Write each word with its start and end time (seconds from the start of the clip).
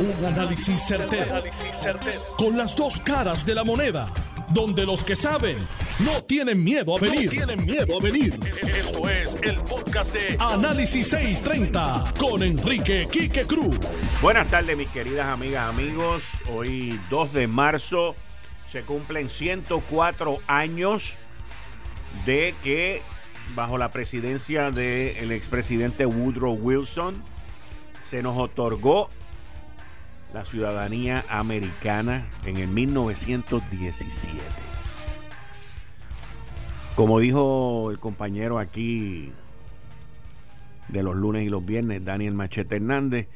Un 0.00 0.24
análisis 0.24 0.80
certero, 0.80 1.42
Con 2.36 2.56
las 2.56 2.76
dos 2.76 3.00
caras 3.00 3.44
de 3.44 3.52
la 3.52 3.64
moneda. 3.64 4.08
Donde 4.50 4.86
los 4.86 5.02
que 5.02 5.16
saben 5.16 5.58
no 5.98 6.22
tienen 6.22 6.62
miedo 6.62 6.96
a 6.96 7.00
venir. 7.00 7.28
tienen 7.28 7.64
miedo 7.64 7.98
a 7.98 8.00
venir. 8.00 8.38
Esto 8.62 9.08
es 9.10 9.36
el 9.42 9.58
podcast 9.62 10.14
de 10.14 10.36
Análisis 10.38 11.08
630 11.08 12.14
con 12.16 12.44
Enrique 12.44 13.08
Quique 13.10 13.44
Cruz. 13.44 13.76
Buenas 14.22 14.46
tardes, 14.46 14.76
mis 14.76 14.86
queridas 14.88 15.32
amigas, 15.32 15.68
amigos. 15.68 16.24
Hoy 16.52 16.98
2 17.10 17.32
de 17.32 17.48
marzo 17.48 18.14
se 18.68 18.82
cumplen 18.82 19.28
104 19.30 20.38
años 20.46 21.16
de 22.24 22.54
que 22.62 23.02
bajo 23.56 23.78
la 23.78 23.90
presidencia 23.90 24.70
del 24.70 25.32
expresidente 25.32 26.06
Woodrow 26.06 26.54
Wilson 26.54 27.20
se 28.04 28.22
nos 28.22 28.38
otorgó 28.38 29.10
la 30.32 30.44
ciudadanía 30.44 31.24
americana 31.28 32.26
en 32.44 32.58
el 32.58 32.68
1917. 32.68 34.40
Como 36.94 37.18
dijo 37.20 37.90
el 37.90 37.98
compañero 37.98 38.58
aquí 38.58 39.32
de 40.88 41.02
los 41.02 41.16
lunes 41.16 41.46
y 41.46 41.48
los 41.48 41.64
viernes, 41.64 42.04
Daniel 42.04 42.34
Machete 42.34 42.76
Hernández, 42.76 43.28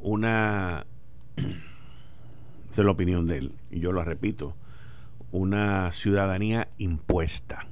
una, 0.00 0.86
esa 1.36 1.52
es 2.72 2.84
la 2.84 2.90
opinión 2.90 3.26
de 3.26 3.38
él, 3.38 3.54
y 3.70 3.80
yo 3.80 3.92
lo 3.92 4.02
repito, 4.02 4.56
una 5.30 5.92
ciudadanía 5.92 6.68
impuesta. 6.78 7.66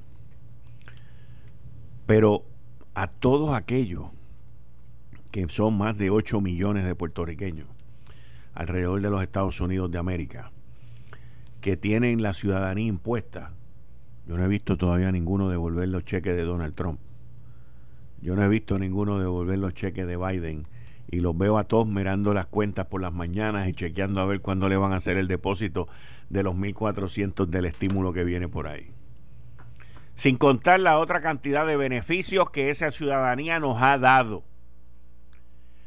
Pero 2.05 2.45
a 2.93 3.07
todos 3.07 3.53
aquellos 3.53 4.05
que 5.31 5.47
son 5.49 5.77
más 5.77 5.97
de 5.97 6.09
8 6.09 6.41
millones 6.41 6.85
de 6.85 6.95
puertorriqueños, 6.95 7.67
alrededor 8.53 9.01
de 9.01 9.09
los 9.09 9.21
Estados 9.21 9.59
Unidos 9.61 9.91
de 9.91 9.97
América 9.97 10.51
que 11.61 11.77
tienen 11.77 12.21
la 12.21 12.33
ciudadanía 12.33 12.87
impuesta. 12.87 13.51
Yo 14.25 14.37
no 14.37 14.45
he 14.45 14.47
visto 14.47 14.77
todavía 14.77 15.11
ninguno 15.11 15.49
devolver 15.49 15.89
los 15.89 16.05
cheques 16.05 16.35
de 16.35 16.43
Donald 16.43 16.75
Trump. 16.75 16.99
Yo 18.21 18.35
no 18.35 18.43
he 18.43 18.47
visto 18.47 18.77
ninguno 18.77 19.19
devolver 19.19 19.59
los 19.59 19.73
cheques 19.73 20.07
de 20.07 20.17
Biden. 20.17 20.63
Y 21.11 21.21
los 21.21 21.35
veo 21.35 21.57
a 21.57 21.63
todos 21.63 21.87
mirando 21.87 22.35
las 22.35 22.45
cuentas 22.45 22.85
por 22.85 23.01
las 23.01 23.11
mañanas 23.11 23.67
y 23.67 23.73
chequeando 23.73 24.21
a 24.21 24.25
ver 24.25 24.41
cuándo 24.41 24.69
le 24.69 24.77
van 24.77 24.93
a 24.93 24.97
hacer 24.97 25.17
el 25.17 25.27
depósito 25.27 25.87
de 26.29 26.43
los 26.43 26.55
1.400 26.55 27.47
del 27.47 27.65
estímulo 27.65 28.13
que 28.13 28.23
viene 28.23 28.47
por 28.47 28.67
ahí. 28.67 28.91
Sin 30.13 30.37
contar 30.37 30.79
la 30.79 30.99
otra 30.99 31.21
cantidad 31.21 31.65
de 31.65 31.77
beneficios 31.77 32.51
que 32.51 32.69
esa 32.69 32.91
ciudadanía 32.91 33.59
nos 33.59 33.81
ha 33.81 33.97
dado. 33.97 34.43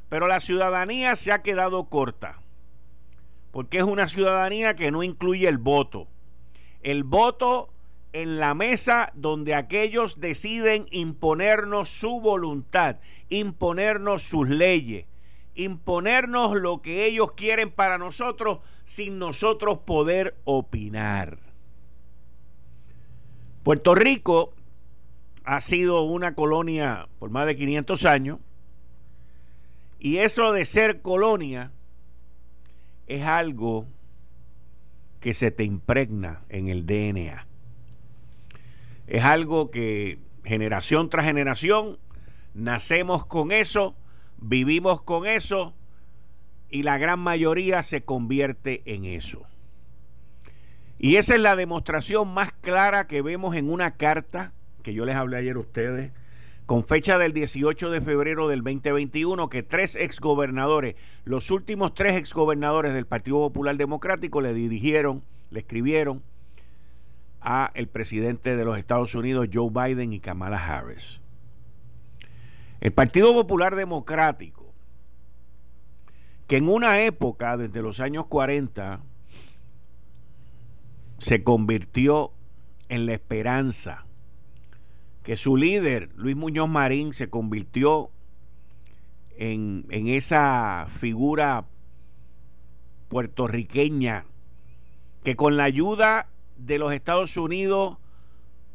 Pero 0.09 0.27
la 0.27 0.41
ciudadanía 0.41 1.15
se 1.15 1.31
ha 1.31 1.43
quedado 1.43 1.85
corta 1.85 2.42
porque 3.53 3.79
es 3.79 3.85
una 3.85 4.09
ciudadanía 4.09 4.75
que 4.75 4.91
no 4.91 5.03
incluye 5.03 5.47
el 5.47 5.59
voto. 5.59 6.09
El 6.83 7.05
voto 7.05 7.73
en 8.13 8.39
la 8.39 8.55
mesa 8.55 9.13
donde 9.15 9.55
aquellos 9.55 10.21
deciden 10.21 10.87
imponernos 10.91 11.89
su 11.89 12.21
voluntad, 12.21 12.97
imponernos 13.29 14.23
sus 14.23 14.49
leyes, 14.49 15.07
imponernos 15.55 16.57
lo 16.57 16.83
que 16.83 17.07
ellos 17.07 17.33
quieren 17.33 17.71
para 17.71 17.99
nosotros 17.99 18.59
sin 18.85 19.19
nosotros 19.19 19.79
poder 19.79 20.35
opinar. 20.45 21.39
Puerto 23.63 23.95
Rico 23.95 24.55
ha 25.45 25.61
sido 25.61 26.03
una 26.03 26.35
colonia 26.35 27.09
por 27.19 27.31
más 27.31 27.47
de 27.47 27.57
500 27.57 28.05
años 28.07 28.39
y 29.99 30.19
eso 30.19 30.53
de 30.53 30.65
ser 30.65 31.01
colonia 31.01 31.71
es 33.17 33.25
algo 33.25 33.87
que 35.21 35.35
se 35.35 35.51
te 35.51 35.65
impregna 35.65 36.43
en 36.49 36.69
el 36.69 36.87
DNA. 36.87 37.47
Es 39.07 39.25
algo 39.25 39.71
que 39.71 40.19
generación 40.45 41.11
tras 41.11 41.27
generación 41.27 41.99
nacemos 42.55 43.27
con 43.27 43.53
eso, 43.53 43.95
vivimos 44.39 45.03
con 45.03 45.27
eso 45.27 45.75
y 46.71 46.83
la 46.83 46.97
gran 46.97 47.21
mayoría 47.21 47.83
se 47.83 48.03
convierte 48.03 48.83
en 48.87 49.05
eso. 49.05 49.47
Y 50.99 51.17
esa 51.17 51.35
es 51.35 51.41
la 51.41 51.57
demostración 51.57 52.33
más 52.33 52.53
clara 52.53 53.07
que 53.07 53.21
vemos 53.21 53.57
en 53.57 53.71
una 53.71 53.97
carta 53.97 54.55
que 54.83 54.95
yo 54.95 55.05
les 55.05 55.17
hablé 55.17 55.37
ayer 55.37 55.57
a 55.57 55.61
ustedes 55.61 56.13
con 56.67 56.85
fecha 56.85 57.19
del 57.19 57.33
18 57.33 57.91
de 57.91 58.01
febrero 58.01 58.49
del 58.49 58.63
2021 58.63 59.49
que 59.49 59.63
tres 59.63 59.97
exgobernadores, 59.97 60.95
los 61.25 61.51
últimos 61.51 61.95
tres 61.95 62.17
exgobernadores 62.17 62.95
del 62.95 63.07
Partido 63.07 63.39
Popular 63.39 63.77
Democrático 63.77 64.41
le 64.41 64.55
dirigieron, 64.55 65.23
le 65.51 65.61
escribieron 65.61 66.23
a 67.41 67.73
el 67.75 67.89
presidente 67.89 68.57
de 68.57 68.65
los 68.65 68.79
Estados 68.79 69.15
Unidos 69.15 69.49
Joe 69.53 69.71
Biden 69.71 70.13
y 70.13 70.21
Kamala 70.21 70.65
Harris. 70.65 71.21
El 72.81 72.93
Partido 72.93 73.33
Popular 73.33 73.75
Democrático, 73.75 74.73
que 76.47 76.57
en 76.59 76.69
una 76.69 77.01
época 77.01 77.57
desde 77.57 77.83
los 77.83 78.01
años 78.01 78.27
40 78.27 79.01
se 81.19 81.43
convirtió 81.43 82.33
en 82.89 83.07
la 83.07 83.15
esperanza 83.15 84.07
que 85.23 85.37
su 85.37 85.57
líder, 85.57 86.11
Luis 86.17 86.37
Muñoz 86.37 86.69
Marín, 86.69 87.13
se 87.13 87.31
convirtió 87.31 88.11
en, 89.39 89.87
en 89.91 90.09
esa 90.09 90.87
figura 90.99 91.67
puertorriqueña 93.09 94.25
que 95.23 95.37
con 95.37 95.57
la 95.57 95.65
ayuda 95.65 96.29
de 96.57 96.79
los 96.79 96.93
Estados 96.93 97.37
Unidos 97.37 97.99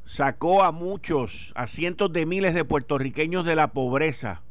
sacó 0.06 0.63
a 0.63 0.72
muchos, 0.72 1.52
a 1.56 1.68
cientos 1.68 2.13
de 2.13 2.25
miles 2.25 2.53
de 2.53 2.64
puertorriqueños 2.64 3.46
de 3.46 3.56
la 3.56 3.74
pobreza, 3.74 4.41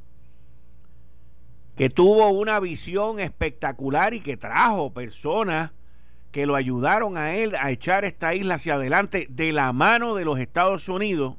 que 1.77 1.89
tuvo 1.89 2.29
una 2.29 2.61
visión 2.61 3.21
espectacular 3.21 4.13
y 4.13 4.21
que 4.21 4.37
trajo 4.37 4.93
personas 4.93 5.73
que 6.31 6.45
lo 6.45 6.57
ayudaron 6.57 7.17
a 7.17 7.35
él 7.37 7.55
a 7.57 7.71
echar 7.71 8.05
esta 8.05 8.35
isla 8.35 8.57
hacia 8.57 8.75
adelante 8.75 9.27
de 9.31 9.53
la 9.53 9.73
mano 9.73 10.15
de 10.15 10.27
los 10.27 10.39
Estados 10.39 10.89
Unidos 10.91 11.37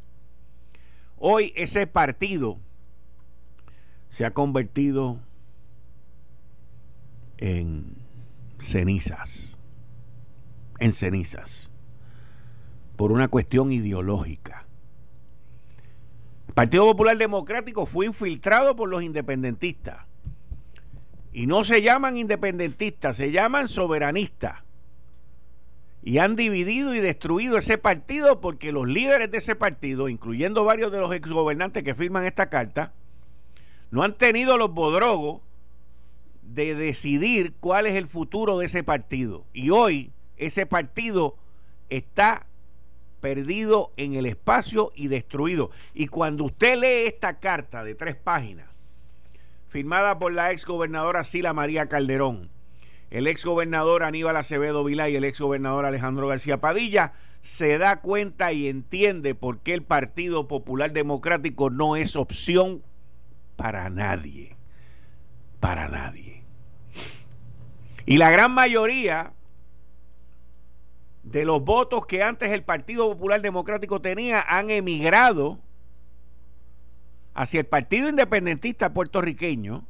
Hoy 1.17 1.51
ese 1.55 1.87
partido 1.87 2.59
se 4.09 4.25
ha 4.25 4.31
convertido 4.31 5.19
en 7.37 7.95
cenizas, 8.59 9.59
en 10.79 10.93
cenizas, 10.93 11.71
por 12.95 13.11
una 13.11 13.27
cuestión 13.27 13.71
ideológica. 13.71 14.67
El 16.47 16.53
Partido 16.53 16.85
Popular 16.85 17.17
Democrático 17.17 17.85
fue 17.85 18.05
infiltrado 18.05 18.75
por 18.75 18.89
los 18.89 19.03
independentistas. 19.03 20.05
Y 21.31 21.45
no 21.45 21.63
se 21.63 21.81
llaman 21.81 22.17
independentistas, 22.17 23.17
se 23.17 23.31
llaman 23.31 23.67
soberanistas 23.67 24.66
y 26.07 26.19
han 26.19 26.37
dividido 26.37 26.95
y 26.95 27.01
destruido 27.01 27.57
ese 27.57 27.77
partido 27.77 28.39
porque 28.39 28.71
los 28.71 28.87
líderes 28.87 29.29
de 29.29 29.39
ese 29.39 29.57
partido, 29.57 30.07
incluyendo 30.07 30.63
varios 30.63 30.89
de 30.89 31.01
los 31.01 31.11
exgobernantes 31.11 31.83
que 31.83 31.95
firman 31.95 32.23
esta 32.23 32.49
carta, 32.49 32.93
no 33.91 34.03
han 34.03 34.17
tenido 34.17 34.55
los 34.55 34.73
bodrogos 34.73 35.41
de 36.43 36.75
decidir 36.75 37.55
cuál 37.59 37.87
es 37.87 37.95
el 37.95 38.07
futuro 38.07 38.57
de 38.57 38.67
ese 38.67 38.85
partido. 38.85 39.43
Y 39.51 39.69
hoy 39.71 40.13
ese 40.37 40.65
partido 40.65 41.35
está 41.89 42.47
perdido 43.19 43.91
en 43.97 44.13
el 44.13 44.27
espacio 44.27 44.93
y 44.95 45.09
destruido. 45.09 45.71
Y 45.93 46.07
cuando 46.07 46.45
usted 46.45 46.79
lee 46.79 47.07
esta 47.07 47.39
carta 47.39 47.83
de 47.83 47.95
tres 47.95 48.15
páginas, 48.15 48.69
firmada 49.67 50.17
por 50.19 50.31
la 50.31 50.53
exgobernadora 50.53 51.25
Sila 51.25 51.51
María 51.51 51.89
Calderón, 51.89 52.49
el 53.09 53.27
ex 53.27 53.45
gobernador 53.45 54.03
Aníbal 54.03 54.35
Acevedo 54.35 54.83
Vilá 54.83 55.09
y 55.09 55.15
el 55.15 55.23
ex 55.23 55.39
gobernador 55.39 55.85
Alejandro 55.85 56.27
García 56.27 56.59
Padilla, 56.59 57.13
se 57.41 57.77
da 57.77 58.01
cuenta 58.01 58.51
y 58.51 58.67
entiende 58.67 59.35
por 59.35 59.59
qué 59.59 59.73
el 59.73 59.83
Partido 59.83 60.47
Popular 60.47 60.91
Democrático 60.91 61.69
no 61.69 61.95
es 61.95 62.15
opción 62.15 62.83
para 63.55 63.89
nadie. 63.89 64.57
Para 65.59 65.87
nadie. 65.87 66.43
Y 68.05 68.17
la 68.17 68.29
gran 68.29 68.51
mayoría 68.51 69.33
de 71.23 71.45
los 71.45 71.61
votos 71.63 72.05
que 72.05 72.23
antes 72.23 72.51
el 72.51 72.63
Partido 72.63 73.09
Popular 73.09 73.41
Democrático 73.41 74.01
tenía 74.01 74.41
han 74.41 74.69
emigrado 74.69 75.59
hacia 77.33 77.59
el 77.59 77.65
Partido 77.65 78.09
Independentista 78.09 78.93
puertorriqueño 78.93 79.85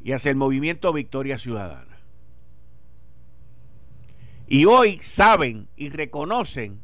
y 0.00 0.12
hacia 0.12 0.30
el 0.30 0.36
movimiento 0.36 0.92
Victoria 0.92 1.38
Ciudadana. 1.38 1.91
Y 4.52 4.66
hoy 4.66 4.98
saben 5.00 5.66
y 5.76 5.88
reconocen 5.88 6.82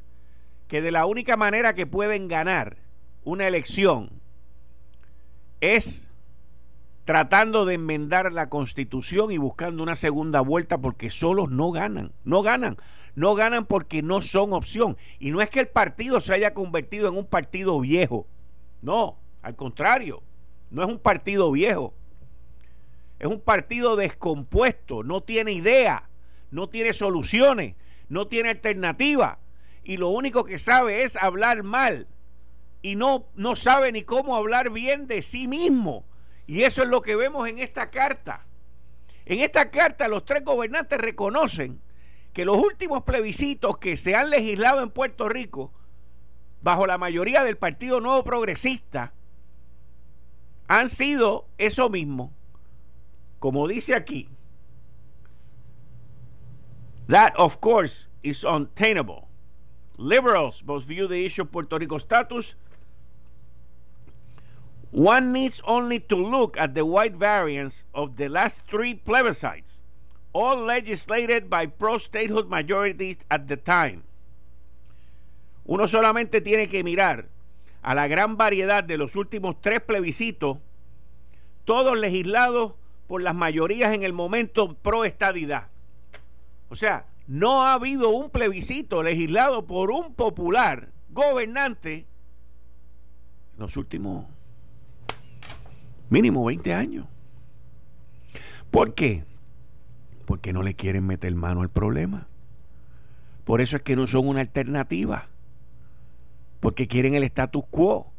que 0.69 0.81
de 0.81 0.91
la 0.91 1.05
única 1.05 1.37
manera 1.37 1.75
que 1.75 1.87
pueden 1.87 2.26
ganar 2.26 2.79
una 3.25 3.47
elección 3.47 4.23
es 5.61 6.11
tratando 7.05 7.67
de 7.67 7.75
enmendar 7.75 8.32
la 8.32 8.49
constitución 8.49 9.31
y 9.32 9.37
buscando 9.37 9.82
una 9.82 9.97
segunda 9.97 10.41
vuelta 10.41 10.79
porque 10.79 11.11
solos 11.11 11.50
no 11.50 11.70
ganan, 11.70 12.15
no 12.25 12.41
ganan, 12.41 12.79
no 13.15 13.35
ganan 13.35 13.67
porque 13.67 14.00
no 14.00 14.23
son 14.23 14.55
opción. 14.55 14.97
Y 15.19 15.31
no 15.31 15.43
es 15.43 15.50
que 15.50 15.61
el 15.61 15.69
partido 15.69 16.23
se 16.23 16.32
haya 16.32 16.55
convertido 16.55 17.06
en 17.06 17.19
un 17.19 17.26
partido 17.26 17.79
viejo, 17.81 18.26
no, 18.81 19.19
al 19.43 19.56
contrario, 19.56 20.23
no 20.70 20.82
es 20.82 20.88
un 20.88 20.99
partido 20.99 21.53
viejo, 21.53 21.93
es 23.19 23.26
un 23.26 23.43
partido 23.43 23.94
descompuesto, 23.94 25.03
no 25.03 25.23
tiene 25.23 25.53
idea, 25.53 26.07
no 26.50 26.69
tiene 26.69 26.93
soluciones, 26.93 27.75
no 28.09 28.27
tiene 28.27 28.50
alternativa 28.50 29.39
y 29.83 29.97
lo 29.97 30.09
único 30.09 30.45
que 30.45 30.59
sabe 30.59 31.03
es 31.03 31.17
hablar 31.17 31.62
mal 31.62 32.06
y 32.83 32.97
no, 32.97 33.27
no 33.35 33.56
sabe 33.56 33.93
ni 33.93 34.03
cómo 34.03 34.37
hablar 34.37 34.71
bien 34.71 35.06
de 35.06 35.23
sí 35.23 35.49
mismo 35.49 36.06
y 36.47 36.62
eso 36.62 36.83
es 36.83 36.89
lo 36.89 37.03
que 37.03 37.17
vemos 37.17 37.49
en 37.49 37.59
esta 37.59 37.91
carta. 37.91 38.47
En 39.27 39.41
esta 39.41 39.71
carta 39.71 40.09
los 40.09 40.25
tres 40.25 40.43
gobernantes 40.45 40.99
reconocen 40.99 41.83
que 42.33 42.45
los 42.45 42.56
últimos 42.56 43.03
plebiscitos 43.03 43.79
que 43.79 43.97
se 43.97 44.15
han 44.15 44.31
legislado 44.31 44.83
en 44.83 44.91
Puerto 44.91 45.29
Rico, 45.29 45.73
bajo 46.62 46.87
la 46.87 46.97
mayoría 46.97 47.44
del 47.44 47.59
Partido 47.59 48.01
Nuevo 48.01 48.25
Progresista, 48.25 49.12
han 50.69 50.89
sido 50.89 51.49
eso 51.59 51.91
mismo. 51.91 52.33
Como 53.39 53.69
dice 53.69 53.94
aquí, 53.94 54.29
that 57.08 57.34
of 57.37 57.60
course 57.60 58.08
is 58.22 58.44
untenable. 58.44 59.28
Liberals 59.96 60.62
must 60.64 60.87
view 60.87 61.08
the 61.08 61.26
issue 61.26 61.43
of 61.43 61.50
Puerto 61.50 61.76
Rico 61.76 61.99
status 61.99 62.55
One 64.90 65.32
needs 65.32 65.60
only 65.66 66.00
to 66.00 66.16
look 66.16 66.56
at 66.56 66.75
the 66.75 66.84
white 66.84 67.14
variants 67.14 67.84
of 67.94 68.16
the 68.16 68.28
last 68.28 68.66
three 68.69 68.94
plebiscites, 68.94 69.82
all 70.32 70.56
legislated 70.56 71.50
by 71.50 71.66
pro 71.66 71.99
statehood 71.99 72.49
majorities 72.49 73.19
at 73.31 73.49
the 73.49 73.56
time. 73.56 74.05
Uno 75.66 75.87
solamente 75.87 76.40
tiene 76.40 76.69
que 76.69 76.82
mirar 76.82 77.28
a 77.82 77.94
la 77.94 78.08
gran 78.08 78.38
variedad 78.38 78.82
de 78.82 78.96
los 78.96 79.14
últimos 79.14 79.60
tres 79.60 79.81
plebiscitos, 79.81 80.56
todos 81.66 81.99
legislados 81.99 82.72
por 83.06 83.20
las 83.20 83.34
mayorías 83.34 83.93
en 83.93 84.05
el 84.05 84.14
momento 84.14 84.75
pro 84.75 85.05
estadidad. 85.05 85.69
O 86.69 86.76
sea, 86.76 87.06
no 87.26 87.65
ha 87.65 87.75
habido 87.75 88.11
un 88.11 88.31
plebiscito 88.31 89.03
legislado 89.03 89.67
por 89.67 89.91
un 89.91 90.15
popular 90.15 90.93
gobernante 91.11 92.06
en 93.55 93.61
los 93.61 93.76
últimos 93.76 94.26
mínimo 96.09 96.44
20 96.44 96.73
años. 96.75 97.06
¿Por 98.70 98.94
qué? 98.94 99.25
Porque 100.25 100.53
no 100.53 100.62
le 100.62 100.75
quieren 100.75 101.06
meter 101.06 101.35
mano 101.35 101.62
al 101.62 101.70
problema. 101.70 102.29
Por 103.44 103.61
eso 103.61 103.76
es 103.76 103.82
que 103.82 103.97
no 103.97 104.06
son 104.06 104.29
una 104.29 104.41
alternativa. 104.41 105.29
Porque 106.61 106.87
quieren 106.87 107.15
el 107.15 107.25
status 107.25 107.65
quo. 107.70 108.12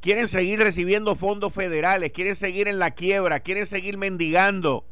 Quieren 0.00 0.28
seguir 0.28 0.58
recibiendo 0.58 1.16
fondos 1.16 1.52
federales, 1.52 2.12
quieren 2.12 2.36
seguir 2.36 2.68
en 2.68 2.78
la 2.78 2.92
quiebra, 2.92 3.40
quieren 3.40 3.66
seguir 3.66 3.96
mendigando 3.96 4.84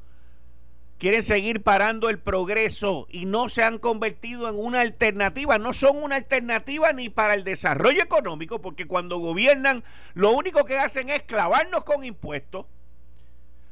quieren 0.98 1.22
seguir 1.22 1.62
parando 1.62 2.08
el 2.08 2.18
progreso 2.18 3.06
y 3.10 3.26
no 3.26 3.48
se 3.48 3.62
han 3.62 3.78
convertido 3.78 4.48
en 4.48 4.56
una 4.58 4.80
alternativa. 4.80 5.58
No 5.58 5.74
son 5.74 6.02
una 6.02 6.16
alternativa 6.16 6.92
ni 6.92 7.08
para 7.08 7.34
el 7.34 7.44
desarrollo 7.44 8.02
económico, 8.02 8.60
porque 8.60 8.86
cuando 8.86 9.18
gobiernan 9.18 9.84
lo 10.14 10.30
único 10.32 10.64
que 10.64 10.78
hacen 10.78 11.10
es 11.10 11.22
clavarnos 11.22 11.84
con 11.84 12.04
impuestos. 12.04 12.66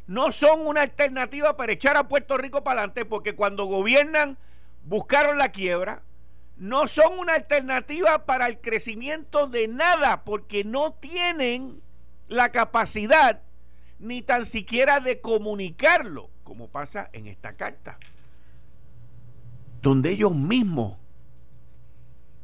No 0.06 0.32
son 0.32 0.66
una 0.66 0.82
alternativa 0.82 1.56
para 1.56 1.72
echar 1.72 1.96
a 1.96 2.08
Puerto 2.08 2.36
Rico 2.36 2.64
para 2.64 2.80
adelante, 2.80 3.04
porque 3.04 3.34
cuando 3.34 3.66
gobiernan 3.66 4.36
buscaron 4.84 5.38
la 5.38 5.50
quiebra. 5.50 6.02
No 6.56 6.86
son 6.86 7.18
una 7.18 7.34
alternativa 7.34 8.26
para 8.26 8.46
el 8.46 8.60
crecimiento 8.60 9.46
de 9.46 9.68
nada, 9.68 10.22
porque 10.24 10.64
no 10.64 10.92
tienen 10.92 11.80
la 12.28 12.52
capacidad 12.52 13.42
ni 13.98 14.22
tan 14.22 14.44
siquiera 14.44 15.00
de 15.00 15.20
comunicarlo 15.20 16.31
como 16.52 16.68
pasa 16.68 17.08
en 17.14 17.28
esta 17.28 17.54
carta, 17.56 17.96
donde 19.80 20.10
ellos 20.10 20.36
mismos 20.36 20.98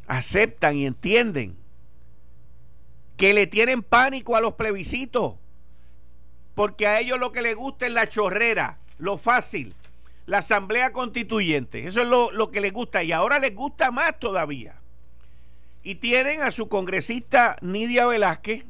aceptan 0.07 0.77
y 0.77 0.87
entienden 0.87 1.59
que 3.19 3.35
le 3.35 3.47
tienen 3.47 3.83
pánico 3.83 4.35
a 4.35 4.41
los 4.41 4.55
plebiscitos, 4.55 5.35
porque 6.55 6.87
a 6.87 7.01
ellos 7.01 7.19
lo 7.19 7.33
que 7.33 7.43
les 7.43 7.55
gusta 7.55 7.85
es 7.85 7.93
la 7.93 8.07
chorrera, 8.07 8.79
lo 8.97 9.19
fácil, 9.19 9.75
la 10.25 10.39
asamblea 10.39 10.95
constituyente, 10.95 11.87
eso 11.87 12.01
es 12.01 12.09
lo, 12.09 12.31
lo 12.31 12.51
que 12.51 12.63
les 12.63 12.73
gusta 12.73 13.03
y 13.03 13.13
ahora 13.13 13.39
les 13.39 13.55
gusta 13.55 13.91
más 13.91 14.19
todavía. 14.19 14.81
Y 15.83 15.97
tienen 15.97 16.41
a 16.41 16.51
su 16.51 16.71
congresista 16.71 17.59
Nidia 17.61 18.07
Velázquez 18.07 18.65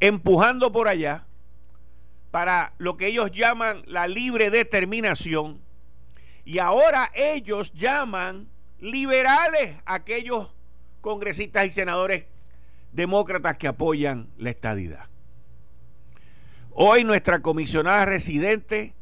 empujando 0.00 0.72
por 0.72 0.88
allá 0.88 1.26
para 2.32 2.72
lo 2.78 2.96
que 2.96 3.08
ellos 3.08 3.30
llaman 3.30 3.82
la 3.86 4.08
libre 4.08 4.50
determinación. 4.50 5.60
Y 6.44 6.58
ahora 6.58 7.12
ellos 7.14 7.72
llaman 7.74 8.48
liberales 8.80 9.76
a 9.84 9.94
aquellos 9.94 10.52
congresistas 11.02 11.66
y 11.66 11.72
senadores 11.72 12.24
demócratas 12.90 13.58
que 13.58 13.68
apoyan 13.68 14.30
la 14.38 14.48
estadidad. 14.48 15.08
Hoy 16.70 17.04
nuestra 17.04 17.42
comisionada 17.42 18.06
residente, 18.06 18.94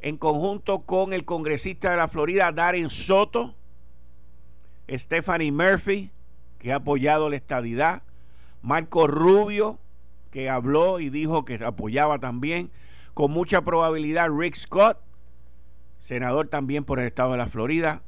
en 0.00 0.16
conjunto 0.16 0.78
con 0.78 1.12
el 1.12 1.24
congresista 1.24 1.90
de 1.90 1.96
la 1.96 2.06
Florida, 2.06 2.52
Darren 2.52 2.88
Soto, 2.88 3.56
Stephanie 4.88 5.50
Murphy, 5.50 6.12
que 6.60 6.72
ha 6.72 6.76
apoyado 6.76 7.28
la 7.28 7.36
estadidad, 7.36 8.04
Marco 8.62 9.08
Rubio, 9.08 9.80
que 10.34 10.50
habló 10.50 10.98
y 10.98 11.10
dijo 11.10 11.44
que 11.44 11.64
apoyaba 11.64 12.18
también, 12.18 12.72
con 13.14 13.30
mucha 13.30 13.62
probabilidad 13.62 14.32
Rick 14.36 14.56
Scott, 14.56 14.98
senador 16.00 16.48
también 16.48 16.84
por 16.84 16.98
el 16.98 17.06
estado 17.06 17.30
de 17.30 17.38
la 17.38 17.46
Florida, 17.46 18.02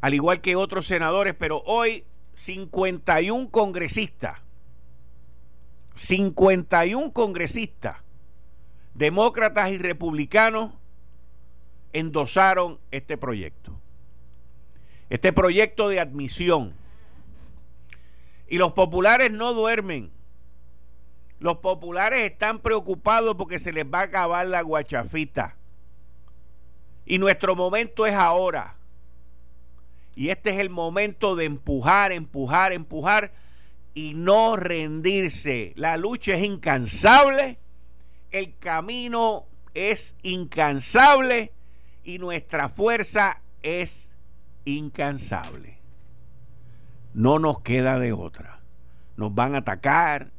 al 0.00 0.14
igual 0.14 0.40
que 0.40 0.56
otros 0.56 0.88
senadores, 0.88 1.34
pero 1.38 1.62
hoy 1.64 2.06
51 2.34 3.50
congresistas, 3.52 4.40
51 5.94 7.12
congresistas, 7.12 7.98
demócratas 8.94 9.70
y 9.70 9.78
republicanos, 9.78 10.72
endosaron 11.92 12.80
este 12.90 13.16
proyecto. 13.16 13.80
Este 15.08 15.32
proyecto 15.32 15.88
de 15.88 16.00
admisión. 16.00 16.74
Y 18.48 18.58
los 18.58 18.72
populares 18.72 19.30
no 19.30 19.52
duermen. 19.52 20.10
Los 21.40 21.56
populares 21.56 22.30
están 22.30 22.60
preocupados 22.60 23.34
porque 23.34 23.58
se 23.58 23.72
les 23.72 23.86
va 23.86 24.00
a 24.00 24.04
acabar 24.04 24.46
la 24.46 24.60
guachafita. 24.60 25.56
Y 27.06 27.18
nuestro 27.18 27.56
momento 27.56 28.06
es 28.06 28.14
ahora. 28.14 28.76
Y 30.14 30.28
este 30.28 30.50
es 30.50 30.58
el 30.58 30.68
momento 30.68 31.36
de 31.36 31.46
empujar, 31.46 32.12
empujar, 32.12 32.72
empujar 32.72 33.32
y 33.94 34.12
no 34.14 34.56
rendirse. 34.56 35.72
La 35.76 35.96
lucha 35.96 36.34
es 36.34 36.44
incansable, 36.44 37.58
el 38.30 38.56
camino 38.58 39.46
es 39.72 40.16
incansable 40.22 41.52
y 42.04 42.18
nuestra 42.18 42.68
fuerza 42.68 43.40
es 43.62 44.14
incansable. 44.66 45.78
No 47.14 47.38
nos 47.38 47.60
queda 47.62 47.98
de 47.98 48.12
otra. 48.12 48.60
Nos 49.16 49.34
van 49.34 49.54
a 49.54 49.58
atacar, 49.58 50.32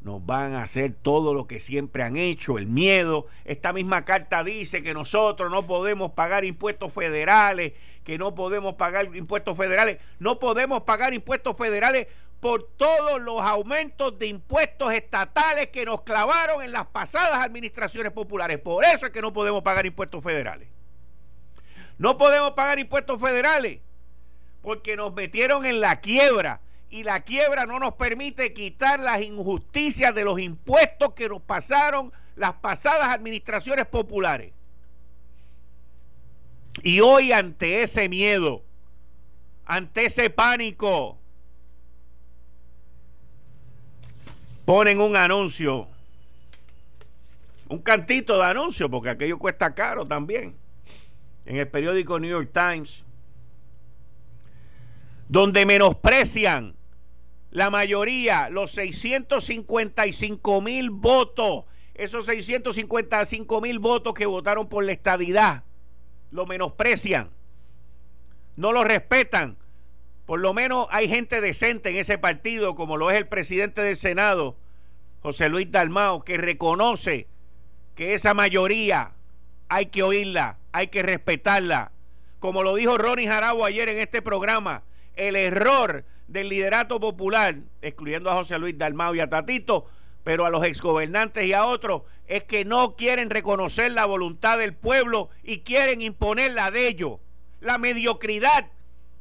nos 0.00 0.24
van 0.24 0.54
a 0.54 0.62
hacer 0.62 0.94
todo 0.94 1.34
lo 1.34 1.46
que 1.46 1.60
siempre 1.60 2.02
han 2.02 2.16
hecho, 2.16 2.58
el 2.58 2.66
miedo. 2.66 3.26
Esta 3.44 3.72
misma 3.72 4.04
carta 4.04 4.44
dice 4.44 4.82
que 4.82 4.94
nosotros 4.94 5.50
no 5.50 5.66
podemos 5.66 6.12
pagar 6.12 6.44
impuestos 6.44 6.92
federales, 6.92 7.72
que 8.04 8.16
no 8.16 8.34
podemos 8.34 8.74
pagar 8.74 9.14
impuestos 9.16 9.56
federales, 9.56 9.98
no 10.18 10.38
podemos 10.38 10.82
pagar 10.82 11.14
impuestos 11.14 11.56
federales 11.56 12.06
por 12.40 12.68
todos 12.76 13.20
los 13.20 13.40
aumentos 13.40 14.18
de 14.18 14.28
impuestos 14.28 14.92
estatales 14.92 15.68
que 15.68 15.84
nos 15.84 16.02
clavaron 16.02 16.62
en 16.62 16.72
las 16.72 16.86
pasadas 16.86 17.44
administraciones 17.44 18.12
populares. 18.12 18.58
Por 18.58 18.84
eso 18.84 19.06
es 19.06 19.12
que 19.12 19.20
no 19.20 19.32
podemos 19.32 19.62
pagar 19.62 19.86
impuestos 19.86 20.22
federales. 20.22 20.68
No 21.98 22.16
podemos 22.16 22.52
pagar 22.52 22.78
impuestos 22.78 23.20
federales 23.20 23.80
porque 24.62 24.96
nos 24.96 25.12
metieron 25.14 25.66
en 25.66 25.80
la 25.80 26.00
quiebra 26.00 26.60
y 26.90 27.04
la 27.04 27.20
quiebra 27.20 27.66
no 27.66 27.78
nos 27.78 27.94
permite 27.94 28.52
quitar 28.52 29.00
las 29.00 29.20
injusticias 29.20 30.14
de 30.14 30.24
los 30.24 30.40
impuestos 30.40 31.12
que 31.14 31.28
nos 31.28 31.42
pasaron 31.42 32.12
las 32.36 32.54
pasadas 32.54 33.08
administraciones 33.08 33.86
populares. 33.86 34.52
Y 36.82 37.00
hoy 37.00 37.32
ante 37.32 37.82
ese 37.82 38.08
miedo, 38.08 38.62
ante 39.66 40.06
ese 40.06 40.30
pánico, 40.30 41.18
ponen 44.64 45.00
un 45.00 45.16
anuncio, 45.16 45.88
un 47.68 47.80
cantito 47.80 48.38
de 48.38 48.44
anuncio, 48.44 48.88
porque 48.88 49.10
aquello 49.10 49.38
cuesta 49.38 49.74
caro 49.74 50.06
también, 50.06 50.56
en 51.44 51.56
el 51.56 51.68
periódico 51.68 52.18
New 52.20 52.30
York 52.30 52.50
Times, 52.52 53.04
donde 55.28 55.66
menosprecian 55.66 56.77
la 57.50 57.70
mayoría, 57.70 58.50
los 58.50 58.72
655 58.72 60.60
mil 60.60 60.90
votos, 60.90 61.64
esos 61.94 62.26
655 62.26 63.60
mil 63.60 63.78
votos 63.78 64.14
que 64.14 64.26
votaron 64.26 64.68
por 64.68 64.84
la 64.84 64.92
estadidad, 64.92 65.64
lo 66.30 66.46
menosprecian, 66.46 67.30
no 68.56 68.72
lo 68.72 68.84
respetan. 68.84 69.56
Por 70.26 70.40
lo 70.40 70.52
menos 70.52 70.86
hay 70.90 71.08
gente 71.08 71.40
decente 71.40 71.88
en 71.88 71.96
ese 71.96 72.18
partido, 72.18 72.74
como 72.74 72.98
lo 72.98 73.10
es 73.10 73.16
el 73.16 73.26
presidente 73.26 73.80
del 73.80 73.96
Senado, 73.96 74.56
José 75.20 75.48
Luis 75.48 75.70
Dalmao, 75.70 76.22
que 76.22 76.36
reconoce 76.36 77.28
que 77.94 78.12
esa 78.12 78.34
mayoría 78.34 79.12
hay 79.68 79.86
que 79.86 80.02
oírla, 80.02 80.58
hay 80.72 80.88
que 80.88 81.02
respetarla. 81.02 81.92
Como 82.40 82.62
lo 82.62 82.74
dijo 82.74 82.98
Ronnie 82.98 83.26
Jarabo 83.26 83.64
ayer 83.64 83.88
en 83.88 83.98
este 83.98 84.20
programa, 84.20 84.82
el 85.16 85.34
error 85.34 86.04
del 86.28 86.50
liderato 86.50 87.00
popular, 87.00 87.56
excluyendo 87.82 88.30
a 88.30 88.34
José 88.34 88.58
Luis 88.58 88.76
Dalmao 88.78 89.14
y 89.14 89.20
a 89.20 89.28
Tatito, 89.28 89.86
pero 90.22 90.44
a 90.44 90.50
los 90.50 90.64
exgobernantes 90.64 91.46
y 91.46 91.54
a 91.54 91.64
otros, 91.64 92.02
es 92.26 92.44
que 92.44 92.64
no 92.64 92.96
quieren 92.96 93.30
reconocer 93.30 93.92
la 93.92 94.04
voluntad 94.04 94.58
del 94.58 94.74
pueblo 94.74 95.30
y 95.42 95.60
quieren 95.60 96.02
imponer 96.02 96.52
la 96.52 96.70
de 96.70 96.86
ellos. 96.86 97.18
La 97.60 97.78
mediocridad 97.78 98.70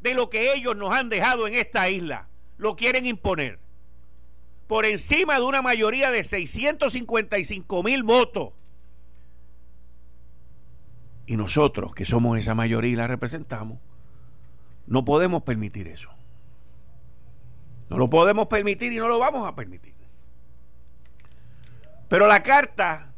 de 0.01 0.13
lo 0.13 0.29
que 0.29 0.53
ellos 0.53 0.75
nos 0.75 0.93
han 0.93 1.09
dejado 1.09 1.47
en 1.47 1.55
esta 1.55 1.89
isla. 1.89 2.27
Lo 2.57 2.75
quieren 2.75 3.05
imponer. 3.05 3.59
Por 4.67 4.85
encima 4.85 5.35
de 5.35 5.45
una 5.45 5.61
mayoría 5.61 6.11
de 6.11 6.25
655 6.25 7.83
mil 7.83 8.03
votos. 8.03 8.49
Y 11.25 11.37
nosotros, 11.37 11.95
que 11.95 12.05
somos 12.05 12.37
esa 12.37 12.53
mayoría 12.53 12.91
y 12.91 12.95
la 12.95 13.07
representamos, 13.07 13.79
no 14.87 15.05
podemos 15.05 15.43
permitir 15.43 15.87
eso. 15.87 16.16
No 17.89 17.97
lo 17.97 18.09
podemos 18.09 18.47
permitir 18.47 18.91
y 18.93 18.97
no 18.97 19.07
lo 19.07 19.19
vamos 19.19 19.47
a 19.47 19.55
permitir. 19.55 19.93
Pero 22.09 22.27
la 22.27 22.43
carta, 22.43 23.13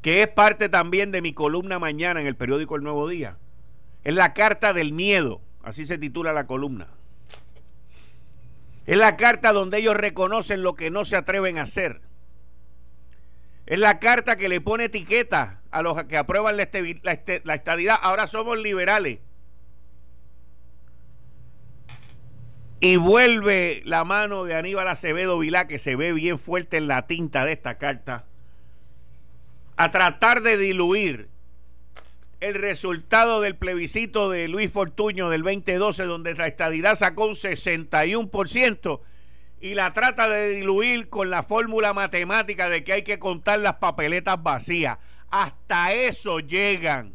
que 0.00 0.22
es 0.22 0.28
parte 0.28 0.68
también 0.68 1.10
de 1.10 1.22
mi 1.22 1.32
columna 1.32 1.78
mañana 1.78 2.20
en 2.20 2.26
el 2.26 2.36
periódico 2.36 2.76
El 2.76 2.82
Nuevo 2.82 3.08
Día, 3.08 3.38
es 4.04 4.14
la 4.14 4.34
carta 4.34 4.72
del 4.72 4.92
miedo, 4.92 5.40
así 5.62 5.84
se 5.84 5.98
titula 5.98 6.32
la 6.32 6.46
columna. 6.46 6.88
Es 8.84 8.96
la 8.96 9.16
carta 9.16 9.52
donde 9.52 9.78
ellos 9.78 9.96
reconocen 9.96 10.62
lo 10.62 10.74
que 10.74 10.90
no 10.90 11.04
se 11.04 11.16
atreven 11.16 11.58
a 11.58 11.62
hacer. 11.62 12.00
Es 13.66 13.78
la 13.78 14.00
carta 14.00 14.36
que 14.36 14.48
le 14.48 14.60
pone 14.60 14.84
etiqueta 14.84 15.62
a 15.70 15.82
los 15.82 16.02
que 16.04 16.16
aprueban 16.16 16.56
la, 16.56 16.68
la 17.44 17.54
estadidad. 17.54 17.96
Ahora 18.00 18.26
somos 18.26 18.58
liberales. 18.58 19.20
Y 22.84 22.96
vuelve 22.96 23.80
la 23.84 24.02
mano 24.02 24.42
de 24.42 24.56
Aníbal 24.56 24.88
Acevedo 24.88 25.38
Vilá, 25.38 25.68
que 25.68 25.78
se 25.78 25.94
ve 25.94 26.12
bien 26.12 26.36
fuerte 26.36 26.78
en 26.78 26.88
la 26.88 27.06
tinta 27.06 27.44
de 27.44 27.52
esta 27.52 27.78
carta, 27.78 28.24
a 29.76 29.92
tratar 29.92 30.42
de 30.42 30.58
diluir 30.58 31.28
el 32.40 32.54
resultado 32.54 33.40
del 33.40 33.54
plebiscito 33.54 34.30
de 34.30 34.48
Luis 34.48 34.72
Fortuño 34.72 35.30
del 35.30 35.44
2012, 35.44 36.02
donde 36.06 36.34
la 36.34 36.48
estadidad 36.48 36.96
sacó 36.96 37.26
un 37.26 37.36
61%, 37.36 39.00
y 39.60 39.74
la 39.74 39.92
trata 39.92 40.28
de 40.28 40.48
diluir 40.48 41.08
con 41.08 41.30
la 41.30 41.44
fórmula 41.44 41.92
matemática 41.92 42.68
de 42.68 42.82
que 42.82 42.94
hay 42.94 43.02
que 43.04 43.20
contar 43.20 43.60
las 43.60 43.74
papeletas 43.74 44.42
vacías. 44.42 44.98
Hasta 45.30 45.92
eso 45.92 46.40
llegan. 46.40 47.12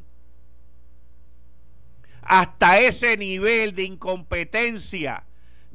Hasta 2.22 2.80
ese 2.80 3.18
nivel 3.18 3.76
de 3.76 3.84
incompetencia 3.84 5.27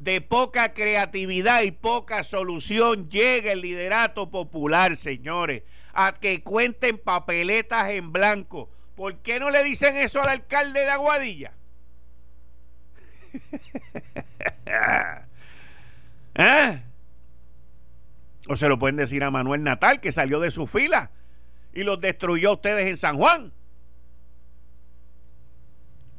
de 0.03 0.21
poca 0.21 0.75
creatividad 0.75 1.63
y 1.63 1.71
poca 1.71 2.25
solución 2.25 3.09
llega 3.09 3.53
el 3.53 3.61
liderato 3.61 4.31
popular, 4.31 4.97
señores, 4.97 5.63
a 5.95 6.13
que 6.13 6.43
cuenten 6.43 6.99
papeletas 6.99 7.91
en 7.91 8.11
blanco. 8.13 8.69
¿Por 8.97 9.19
qué 9.19 9.39
no 9.39 9.51
le 9.51 9.63
dicen 9.63 9.97
eso 9.97 10.21
al 10.21 10.31
alcalde 10.31 10.81
de 10.81 10.91
Aguadilla? 10.91 11.53
¿Eh? 16.35 16.83
O 18.49 18.57
se 18.57 18.69
lo 18.69 18.81
pueden 18.81 18.97
decir 18.97 19.23
a 19.23 19.31
Manuel 19.31 19.63
Natal, 19.63 20.01
que 20.01 20.11
salió 20.11 20.41
de 20.41 20.51
su 20.51 20.67
fila 20.67 21.13
y 21.73 21.85
los 21.85 22.01
destruyó 22.01 22.51
a 22.51 22.55
ustedes 22.55 22.89
en 22.89 22.97
San 22.97 23.17
Juan. 23.17 23.53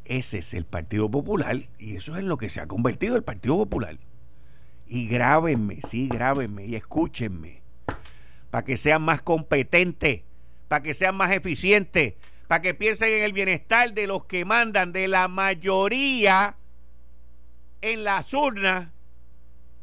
Ese 0.06 0.40
es 0.40 0.54
el 0.54 0.66
Partido 0.66 1.10
Popular 1.10 1.70
y 1.78 1.96
eso 1.96 2.18
es 2.18 2.24
lo 2.24 2.38
que 2.38 2.50
se 2.50 2.60
ha 2.60 2.68
convertido 2.68 3.16
el 3.16 3.24
Partido 3.24 3.58
Popular. 3.58 3.98
Y 4.86 5.08
grábenme, 5.08 5.80
sí, 5.82 6.10
grábenme 6.10 6.66
y 6.66 6.76
escúchenme 6.76 7.62
para 8.50 8.66
que 8.66 8.78
sean 8.78 9.02
más 9.02 9.22
competentes, 9.22 10.24
para 10.68 10.84
que 10.84 10.94
sean 10.94 11.16
más 11.16 11.32
eficientes, 11.32 12.16
para 12.48 12.62
que 12.62 12.74
piensen 12.74 13.10
en 13.10 13.24
el 13.24 13.34
bienestar 13.34 13.94
de 13.94 14.06
los 14.06 14.26
que 14.26 14.46
mandan, 14.46 14.92
de 14.92 15.08
la 15.08 15.28
mayoría 15.28 16.58
en 17.82 18.04
las 18.04 18.34
urnas, 18.34 18.90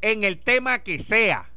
en 0.01 0.23
el 0.23 0.39
tema 0.39 0.79
que 0.79 0.99
sea. 0.99 1.49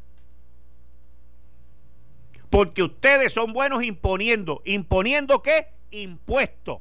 Porque 2.51 2.83
ustedes 2.83 3.33
son 3.33 3.53
buenos 3.53 3.85
imponiendo. 3.85 4.63
¿Imponiendo 4.65 5.43
qué? 5.43 5.69
Impuestos 5.91 6.81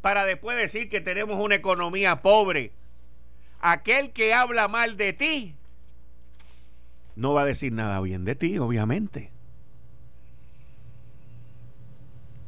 para 0.00 0.24
después 0.24 0.56
decir 0.56 0.88
que 0.88 1.00
tenemos 1.00 1.42
una 1.42 1.56
economía 1.56 2.22
pobre. 2.22 2.72
Aquel 3.60 4.12
que 4.12 4.34
habla 4.34 4.68
mal 4.68 4.96
de 4.96 5.12
ti 5.12 5.58
no 7.18 7.34
va 7.34 7.42
a 7.42 7.46
decir 7.46 7.72
nada 7.72 8.00
bien 8.00 8.24
de 8.24 8.36
ti, 8.36 8.58
obviamente. 8.58 9.32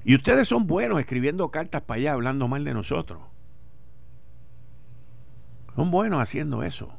Y 0.05 0.15
ustedes 0.15 0.47
son 0.47 0.69
buenos 0.69 1.01
escribiendo 1.01 1.51
cartas 1.51 1.83
para 1.83 1.99
allá 1.99 2.13
hablando 2.13 2.47
mal 2.47 2.65
de 2.65 2.73
nosotros. 2.73 3.21
Son 5.75 5.91
buenos 5.91 6.23
haciendo 6.23 6.63
eso. 6.63 6.93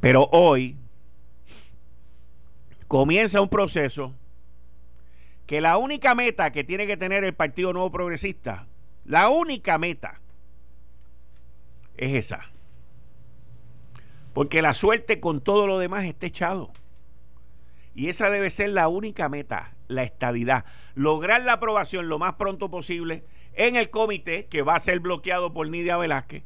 Pero 0.00 0.28
hoy 0.32 0.78
comienza 2.88 3.42
un 3.42 3.50
proceso 3.50 4.14
que 5.46 5.60
la 5.60 5.76
única 5.76 6.14
meta 6.14 6.50
que 6.52 6.64
tiene 6.64 6.86
que 6.86 6.96
tener 6.96 7.24
el 7.24 7.34
Partido 7.34 7.72
Nuevo 7.72 7.90
Progresista, 7.90 8.66
la 9.04 9.28
única 9.28 9.78
meta, 9.78 10.20
es 11.96 12.14
esa. 12.14 12.50
Porque 14.32 14.60
la 14.60 14.74
suerte 14.74 15.20
con 15.20 15.40
todo 15.40 15.66
lo 15.66 15.78
demás 15.78 16.04
está 16.04 16.26
echado. 16.26 16.72
Y 17.94 18.08
esa 18.08 18.28
debe 18.28 18.50
ser 18.50 18.70
la 18.70 18.88
única 18.88 19.28
meta, 19.28 19.74
la 19.88 20.02
estadidad. 20.02 20.66
Lograr 20.94 21.42
la 21.42 21.54
aprobación 21.54 22.08
lo 22.08 22.18
más 22.18 22.34
pronto 22.34 22.70
posible 22.70 23.24
en 23.54 23.76
el 23.76 23.88
comité, 23.88 24.46
que 24.46 24.60
va 24.60 24.74
a 24.74 24.80
ser 24.80 25.00
bloqueado 25.00 25.54
por 25.54 25.68
Nidia 25.68 25.96
Velázquez 25.96 26.42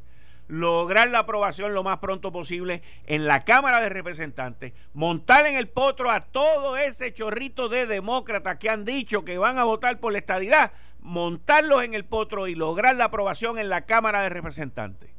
lograr 0.51 1.09
la 1.09 1.19
aprobación 1.19 1.73
lo 1.73 1.81
más 1.81 1.99
pronto 1.99 2.33
posible 2.33 2.81
en 3.05 3.25
la 3.25 3.45
Cámara 3.45 3.79
de 3.79 3.87
Representantes, 3.87 4.73
montar 4.93 5.45
en 5.45 5.55
el 5.55 5.69
potro 5.69 6.11
a 6.11 6.25
todo 6.25 6.75
ese 6.75 7.13
chorrito 7.13 7.69
de 7.69 7.85
demócratas 7.85 8.57
que 8.57 8.69
han 8.69 8.83
dicho 8.83 9.23
que 9.23 9.37
van 9.37 9.57
a 9.57 9.63
votar 9.63 10.01
por 10.01 10.11
la 10.11 10.17
estadidad, 10.17 10.73
montarlos 10.99 11.85
en 11.85 11.93
el 11.93 12.03
potro 12.03 12.49
y 12.49 12.55
lograr 12.55 12.97
la 12.97 13.05
aprobación 13.05 13.59
en 13.59 13.69
la 13.69 13.85
Cámara 13.85 14.23
de 14.23 14.29
Representantes. 14.29 15.09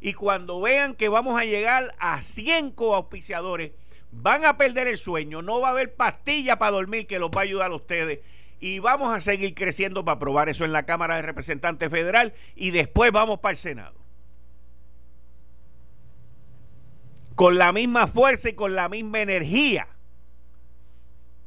Y 0.00 0.12
cuando 0.12 0.60
vean 0.60 0.94
que 0.94 1.08
vamos 1.08 1.40
a 1.40 1.44
llegar 1.44 1.92
a 1.98 2.22
100 2.22 2.70
coauspiciadores, 2.70 3.72
van 4.12 4.44
a 4.44 4.56
perder 4.58 4.86
el 4.86 4.96
sueño, 4.96 5.42
no 5.42 5.60
va 5.60 5.68
a 5.68 5.70
haber 5.72 5.96
pastilla 5.96 6.60
para 6.60 6.70
dormir 6.70 7.08
que 7.08 7.18
los 7.18 7.30
va 7.30 7.40
a 7.40 7.44
ayudar 7.44 7.72
a 7.72 7.74
ustedes 7.74 8.20
y 8.60 8.78
vamos 8.78 9.12
a 9.12 9.20
seguir 9.20 9.54
creciendo 9.54 10.04
para 10.04 10.16
aprobar 10.16 10.48
eso 10.48 10.64
en 10.64 10.70
la 10.70 10.84
Cámara 10.84 11.16
de 11.16 11.22
Representantes 11.22 11.90
Federal 11.90 12.32
y 12.54 12.70
después 12.70 13.10
vamos 13.10 13.40
para 13.40 13.50
el 13.50 13.56
Senado. 13.56 14.01
Con 17.34 17.58
la 17.58 17.72
misma 17.72 18.06
fuerza 18.06 18.48
y 18.48 18.54
con 18.54 18.74
la 18.74 18.88
misma 18.88 19.20
energía 19.20 19.88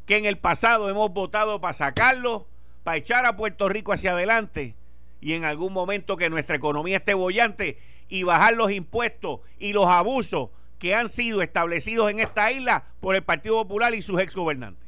que 0.05 0.17
en 0.17 0.25
el 0.25 0.37
pasado 0.37 0.89
hemos 0.89 1.11
votado 1.11 1.59
para 1.59 1.73
sacarlo, 1.73 2.47
para 2.83 2.97
echar 2.97 3.25
a 3.25 3.35
Puerto 3.35 3.69
Rico 3.69 3.91
hacia 3.91 4.11
adelante 4.11 4.75
y 5.19 5.33
en 5.33 5.45
algún 5.45 5.73
momento 5.73 6.17
que 6.17 6.29
nuestra 6.29 6.55
economía 6.55 6.97
esté 6.97 7.13
bollante 7.13 7.79
y 8.07 8.23
bajar 8.23 8.53
los 8.53 8.71
impuestos 8.71 9.39
y 9.57 9.73
los 9.73 9.87
abusos 9.87 10.49
que 10.77 10.93
han 10.93 11.09
sido 11.09 11.41
establecidos 11.41 12.11
en 12.11 12.19
esta 12.19 12.51
isla 12.51 12.85
por 12.99 13.15
el 13.15 13.23
Partido 13.23 13.55
Popular 13.55 13.95
y 13.95 14.01
sus 14.01 14.19
exgobernantes. 14.19 14.85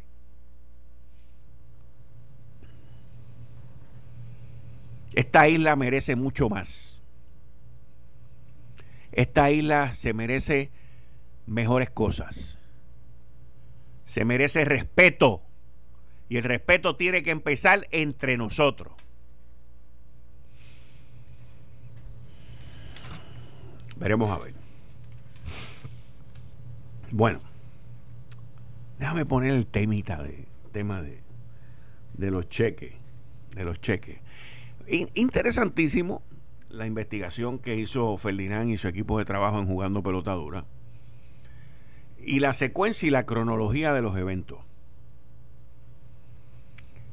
Esta 5.16 5.48
isla 5.48 5.75
merece 5.75 6.16
mucho 6.16 6.48
más 6.48 7.01
Esta 9.12 9.50
isla 9.50 9.96
se 9.96 10.13
merece 10.13 10.70
mejores 11.48 11.89
cosas. 11.89 12.60
Se 14.06 14.24
merece 14.25 14.63
respeto. 14.66 15.42
Y 16.30 16.38
el 16.38 16.44
respeto 16.44 16.96
tiene 16.98 17.24
que 17.24 17.32
empezar 17.32 17.88
entre 17.92 18.38
nosotros. 18.38 18.94
Veremos 23.96 24.30
a 24.30 24.44
ver. 24.44 24.54
Bueno, 27.10 27.39
déjame 29.00 29.25
poner 29.25 29.54
el 29.54 29.66
temita 29.66 30.22
de, 30.22 30.46
tema 30.74 31.01
de, 31.01 31.24
de 32.13 32.30
los 32.30 32.50
cheques. 32.50 32.94
De 33.56 33.63
los 33.63 33.80
cheques. 33.80 34.20
interesantísimo 35.16 36.22
la 36.70 36.86
investigación 36.86 37.58
que 37.58 37.77
hizo 37.77 38.18
Ferdinand 38.18 38.70
y 38.70 38.77
su 38.77 38.89
equipo 38.89 39.18
de 39.18 39.25
trabajo 39.25 39.58
en 39.60 39.66
Jugando 39.66 40.04
Pelotadura 40.04 40.66
y 42.27 42.41
la 42.41 42.53
secuencia 42.53 43.07
y 43.07 43.10
la 43.10 43.25
cronología 43.25 43.93
de 43.93 44.01
los 44.01 44.17
eventos. 44.17 44.60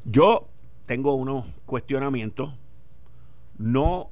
Yo 0.04 0.48
tengo 0.86 1.14
unos 1.14 1.46
cuestionamientos, 1.66 2.52
no 3.56 4.10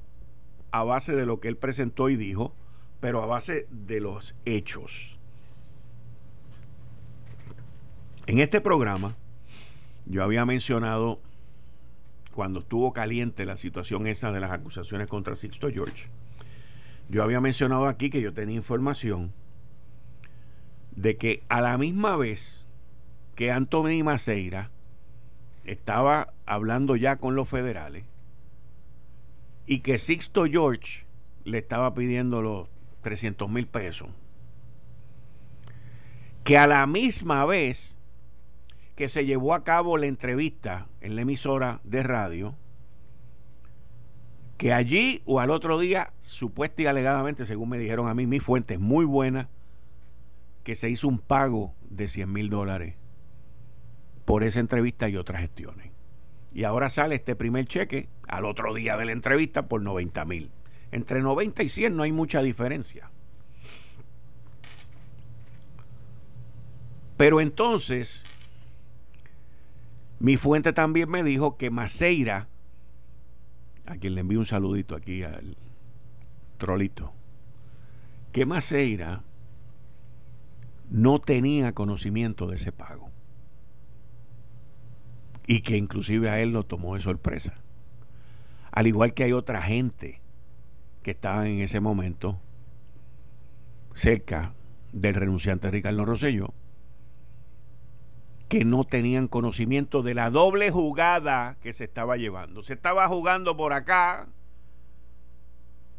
a 0.71 0.85
base 0.85 1.17
de 1.17 1.27
lo 1.27 1.41
que 1.41 1.49
él 1.49 1.57
presentó 1.57 2.09
y 2.09 2.15
dijo, 2.15 2.55
pero 3.01 3.21
a 3.21 3.27
base 3.27 3.67
de 3.71 4.01
los 4.01 4.37
hechos. 4.45 5.19
En 8.29 8.39
este 8.39 8.61
programa, 8.61 9.17
yo 10.07 10.23
había 10.23 10.47
mencionado 10.47 11.21
cuando 12.33 12.61
estuvo 12.61 12.93
caliente 12.93 13.45
la 13.45 13.57
situación 13.57 14.07
esa 14.07 14.31
de 14.31 14.39
las 14.39 14.53
acusaciones 14.53 15.09
contra 15.09 15.35
Sixto 15.35 15.69
George, 15.69 16.09
yo 17.09 17.25
había 17.25 17.41
mencionado 17.41 17.89
aquí 17.89 18.09
que 18.09 18.23
yo 18.23 18.33
tenía 18.33 18.55
información 18.55 19.33
de 20.97 21.17
que 21.17 21.43
a 21.49 21.61
la 21.61 21.79
misma 21.79 22.17
vez 22.17 22.67
que 23.35 23.51
Anthony 23.51 24.05
Maceira 24.05 24.71
estaba 25.65 26.35
hablando 26.47 26.97
ya 26.97 27.17
con 27.17 27.35
los 27.35 27.49
federales 27.49 28.05
y 29.67 29.81
que 29.81 29.99
Sixto 29.99 30.45
George 30.45 31.07
le 31.45 31.59
estaba 31.59 31.95
pidiendo 31.95 32.43
los 32.43 32.69
300 33.03 33.49
mil 33.51 33.67
pesos, 33.67 34.09
que 36.45 36.59
a 36.59 36.67
la 36.67 36.87
misma 36.87 37.45
vez 37.47 37.99
que 38.97 39.09
se 39.09 39.25
llevó 39.25 39.55
a 39.55 39.65
cabo 39.65 39.97
la 39.97 40.07
entrevista 40.07 40.89
en 41.01 41.17
la 41.17 41.23
emisora 41.23 41.81
de 41.85 42.03
radio, 42.03 42.57
que 44.59 44.73
allí 44.73 45.23
o 45.25 45.41
al 45.41 45.51
otro 45.51 45.79
día, 45.79 46.13
supuesta 46.21 46.83
y 46.83 46.87
alegadamente, 46.87 47.47
según 47.47 47.71
me 47.71 47.79
dijeron 47.79 48.09
a 48.09 48.15
mí, 48.15 48.27
mi 48.27 48.39
fuente 48.39 48.75
es 48.75 48.81
muy 48.81 49.05
buena, 49.05 49.49
que 50.65 50.75
se 50.75 50.91
hizo 50.91 51.09
un 51.09 51.19
pago 51.19 51.75
de 51.89 52.09
100 52.09 52.33
mil 52.33 52.51
dólares 52.51 52.97
por 54.25 54.45
esa 54.45 54.61
entrevista 54.61 55.09
y 55.09 55.17
otras 55.17 55.41
gestiones. 55.41 55.91
Y 56.53 56.65
ahora 56.65 56.91
sale 56.91 57.17
este 57.17 57.35
primer 57.35 57.67
cheque 57.67 58.09
al 58.29 58.45
otro 58.45 58.75
día 58.75 58.97
de 58.97 59.07
la 59.07 59.13
entrevista 59.13 59.67
por 59.69 59.83
90 59.83 60.25
mil. 60.25 60.51
Entre 60.91 61.21
90 61.21 61.63
y 61.63 61.69
100 61.69 61.97
no 61.97 62.03
hay 62.03 62.13
mucha 62.13 62.43
diferencia. 62.43 63.11
Pero 67.17 67.41
entonces 67.41 68.25
mi 70.23 70.37
fuente 70.37 70.73
también 70.73 71.11
me 71.11 71.25
dijo 71.25 71.57
que 71.57 71.71
Maceira, 71.71 72.49
a 73.87 73.97
quien 73.97 74.15
le 74.15 74.21
envío 74.21 74.39
un 74.39 74.47
saludito 74.47 74.95
aquí 74.95 75.25
al 75.25 75.57
trolito, 76.59 77.13
que 78.31 78.47
Maceira 78.47 79.25
no 80.93 81.21
tenía 81.21 81.73
conocimiento 81.73 82.47
de 82.47 82.57
ese 82.57 82.71
pago. 82.71 83.11
Y 85.47 85.63
que 85.63 85.79
inclusive 85.79 86.29
a 86.29 86.39
él 86.41 86.53
lo 86.53 86.65
tomó 86.65 86.95
de 86.95 87.01
sorpresa. 87.01 87.63
Al 88.71 88.87
igual 88.87 89.15
que 89.15 89.25
hay 89.25 89.33
otra 89.33 89.63
gente 89.63 90.21
que 91.03 91.13
estaba 91.13 91.49
en 91.49 91.61
ese 91.61 91.81
momento 91.81 92.39
cerca 93.95 94.55
del 94.93 95.15
renunciante 95.15 95.71
Ricardo 95.71 96.05
Rosselló 96.05 96.53
que 98.49 98.67
no 98.67 98.85
tenían 98.85 99.29
conocimiento 99.29 100.03
de 100.03 100.13
la 100.13 100.29
doble 100.29 100.71
jugada 100.71 101.57
que 101.63 101.73
se 101.73 101.85
estaba 101.85 102.19
llevando. 102.19 102.63
Se 102.63 102.75
estaba 102.75 103.09
jugando 103.09 103.57
por 103.57 103.73
acá 103.73 104.29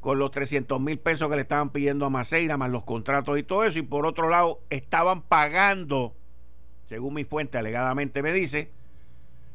con 0.04 0.20
los 0.20 0.32
300 0.32 0.80
mil 0.80 1.00
pesos 1.00 1.30
que 1.30 1.36
le 1.36 1.42
estaban 1.42 1.72
pidiendo 1.72 2.06
a 2.06 2.10
Maceira, 2.10 2.58
más 2.58 2.70
los 2.70 2.84
contratos 2.84 3.40
y 3.40 3.44
todo 3.44 3.64
eso, 3.64 3.80
y 3.80 3.84
por 3.84 4.06
otro 4.06 4.30
lado 4.30 4.62
estaban 4.70 5.22
pagando, 5.22 6.16
según 6.84 7.16
mi 7.16 7.24
fuente 7.24 7.58
alegadamente 7.58 8.22
me 8.22 8.34
dice, 8.34 8.72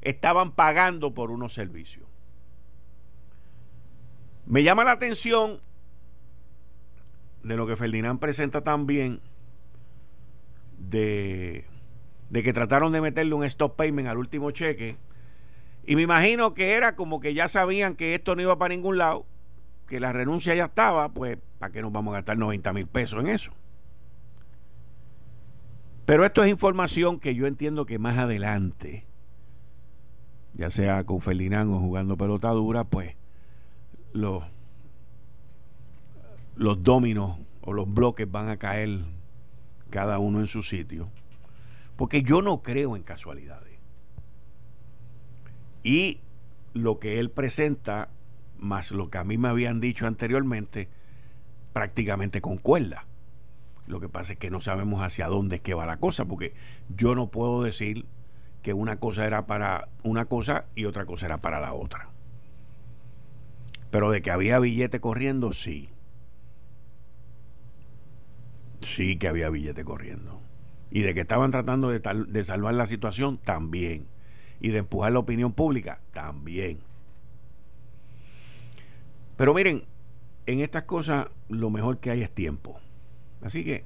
estaban 0.00 0.52
pagando 0.52 1.14
por 1.14 1.30
unos 1.30 1.54
servicios. 1.54 2.06
Me 4.46 4.62
llama 4.62 4.84
la 4.84 4.92
atención 4.92 5.60
de 7.42 7.56
lo 7.56 7.66
que 7.66 7.76
Ferdinand 7.76 8.18
presenta 8.18 8.62
también 8.62 9.20
de 10.78 11.66
de 12.30 12.42
que 12.42 12.52
trataron 12.52 12.92
de 12.92 13.00
meterle 13.00 13.34
un 13.34 13.44
stop 13.44 13.76
payment 13.76 14.08
al 14.08 14.18
último 14.18 14.50
cheque. 14.50 14.96
Y 15.86 15.96
me 15.96 16.02
imagino 16.02 16.54
que 16.54 16.72
era 16.72 16.96
como 16.96 17.20
que 17.20 17.34
ya 17.34 17.48
sabían 17.48 17.96
que 17.96 18.14
esto 18.14 18.36
no 18.36 18.42
iba 18.42 18.58
para 18.58 18.74
ningún 18.74 18.98
lado, 18.98 19.26
que 19.88 20.00
la 20.00 20.12
renuncia 20.12 20.54
ya 20.54 20.66
estaba, 20.66 21.08
pues 21.08 21.38
¿para 21.58 21.72
qué 21.72 21.82
nos 21.82 21.92
vamos 21.92 22.12
a 22.12 22.18
gastar 22.18 22.38
90 22.38 22.72
mil 22.72 22.86
pesos 22.86 23.20
en 23.20 23.28
eso? 23.28 23.52
Pero 26.04 26.24
esto 26.24 26.42
es 26.42 26.50
información 26.50 27.18
que 27.20 27.34
yo 27.34 27.46
entiendo 27.46 27.84
que 27.84 27.98
más 27.98 28.16
adelante, 28.16 29.06
ya 30.54 30.70
sea 30.70 31.04
con 31.04 31.20
Ferdinand 31.20 31.72
o 31.72 31.80
jugando 31.80 32.16
pelota 32.16 32.50
dura, 32.50 32.84
pues 32.84 33.16
los, 34.12 34.44
los 36.56 36.82
dominos 36.82 37.38
o 37.60 37.72
los 37.72 37.92
bloques 37.92 38.30
van 38.30 38.48
a 38.48 38.56
caer 38.56 39.00
cada 39.90 40.18
uno 40.18 40.40
en 40.40 40.46
su 40.46 40.62
sitio 40.62 41.10
porque 41.98 42.22
yo 42.22 42.42
no 42.42 42.62
creo 42.62 42.94
en 42.94 43.02
casualidades. 43.02 43.76
Y 45.82 46.20
lo 46.72 47.00
que 47.00 47.18
él 47.18 47.28
presenta, 47.28 48.08
más 48.58 48.92
lo 48.92 49.10
que 49.10 49.18
a 49.18 49.24
mí 49.24 49.38
me 49.38 49.48
habían 49.48 49.80
dicho 49.80 50.06
anteriormente, 50.06 50.88
prácticamente 51.72 52.40
concuerda. 52.40 53.06
Lo 53.86 54.00
que 54.00 54.08
pasa 54.08 54.34
es 54.34 54.38
que 54.38 54.50
no 54.50 54.60
sabemos 54.60 55.02
hacia 55.02 55.28
dónde 55.28 55.56
es 55.56 55.62
que 55.62 55.74
va 55.74 55.86
la 55.86 55.96
cosa, 55.96 56.26
porque 56.26 56.54
yo 56.94 57.14
no 57.14 57.28
puedo 57.28 57.62
decir 57.62 58.06
que 58.62 58.74
una 58.74 58.96
cosa 58.96 59.26
era 59.26 59.46
para 59.46 59.88
una 60.02 60.26
cosa 60.26 60.66
y 60.74 60.84
otra 60.84 61.06
cosa 61.06 61.26
era 61.26 61.38
para 61.38 61.60
la 61.60 61.72
otra. 61.72 62.10
Pero 63.90 64.10
de 64.10 64.20
que 64.20 64.30
había 64.30 64.58
billete 64.58 65.00
corriendo, 65.00 65.52
sí. 65.52 65.88
Sí 68.80 69.16
que 69.16 69.28
había 69.28 69.48
billete 69.48 69.84
corriendo 69.84 70.38
y 70.90 71.02
de 71.02 71.14
que 71.14 71.20
estaban 71.20 71.50
tratando 71.50 71.90
de, 71.90 72.00
de 72.28 72.44
salvar 72.44 72.74
la 72.74 72.86
situación, 72.86 73.38
también. 73.38 74.06
Y 74.60 74.70
de 74.70 74.78
empujar 74.78 75.12
la 75.12 75.20
opinión 75.20 75.52
pública, 75.52 76.00
también. 76.12 76.78
Pero 79.38 79.54
miren, 79.54 79.84
en 80.46 80.60
estas 80.60 80.82
cosas 80.82 81.28
lo 81.48 81.70
mejor 81.70 81.98
que 81.98 82.10
hay 82.10 82.22
es 82.22 82.30
tiempo. 82.30 82.80
Así 83.40 83.64
que 83.64 83.84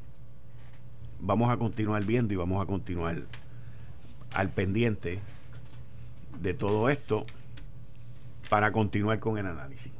vamos 1.21 1.53
a 1.53 1.59
continuar 1.59 2.05
viendo 2.05 2.33
y 2.33 2.37
vamos 2.39 2.61
a 2.61 2.67
continuar 2.67 3.25
al 4.33 4.49
pendiente 4.49 5.21
de 6.41 6.55
todo 6.55 6.89
esto 6.89 7.27
para 8.49 8.73
continuar 8.73 9.19
con 9.19 9.37
el 9.37 9.47
análisis. 9.47 9.93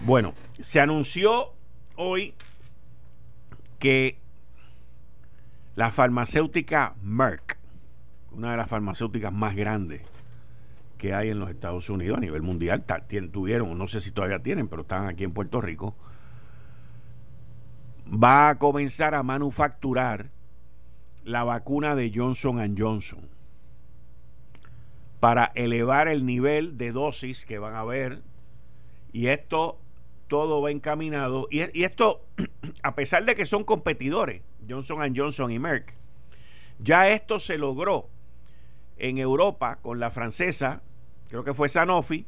Bueno, 0.00 0.34
se 0.58 0.80
anunció 0.80 1.54
hoy 1.94 2.34
que 3.78 4.18
la 5.76 5.92
farmacéutica 5.92 6.96
Merck, 7.00 7.58
una 8.32 8.50
de 8.50 8.56
las 8.56 8.68
farmacéuticas 8.68 9.32
más 9.32 9.54
grandes 9.54 10.02
que 11.02 11.14
hay 11.14 11.30
en 11.30 11.40
los 11.40 11.50
Estados 11.50 11.90
Unidos 11.90 12.18
a 12.18 12.20
nivel 12.20 12.42
mundial, 12.42 12.84
tuvieron, 13.32 13.76
no 13.76 13.88
sé 13.88 13.98
si 13.98 14.12
todavía 14.12 14.38
tienen, 14.38 14.68
pero 14.68 14.82
están 14.82 15.08
aquí 15.08 15.24
en 15.24 15.32
Puerto 15.32 15.60
Rico, 15.60 15.96
va 18.06 18.50
a 18.50 18.58
comenzar 18.60 19.16
a 19.16 19.24
manufacturar 19.24 20.30
la 21.24 21.42
vacuna 21.42 21.96
de 21.96 22.12
Johnson 22.14 22.76
Johnson 22.78 23.28
para 25.18 25.46
elevar 25.56 26.06
el 26.06 26.24
nivel 26.24 26.78
de 26.78 26.92
dosis 26.92 27.46
que 27.46 27.58
van 27.58 27.74
a 27.74 27.82
ver 27.82 28.22
y 29.12 29.26
esto 29.26 29.80
todo 30.28 30.62
va 30.62 30.70
encaminado. 30.70 31.48
Y, 31.50 31.62
y 31.76 31.82
esto 31.82 32.24
a 32.84 32.94
pesar 32.94 33.24
de 33.24 33.34
que 33.34 33.44
son 33.44 33.64
competidores 33.64 34.42
Johnson 34.68 35.12
Johnson 35.16 35.50
y 35.50 35.58
Merck. 35.58 35.94
Ya 36.78 37.08
esto 37.08 37.40
se 37.40 37.58
logró 37.58 38.08
en 38.98 39.18
Europa 39.18 39.80
con 39.82 39.98
la 39.98 40.12
francesa, 40.12 40.80
creo 41.32 41.44
que 41.44 41.54
fue 41.54 41.70
Sanofi, 41.70 42.26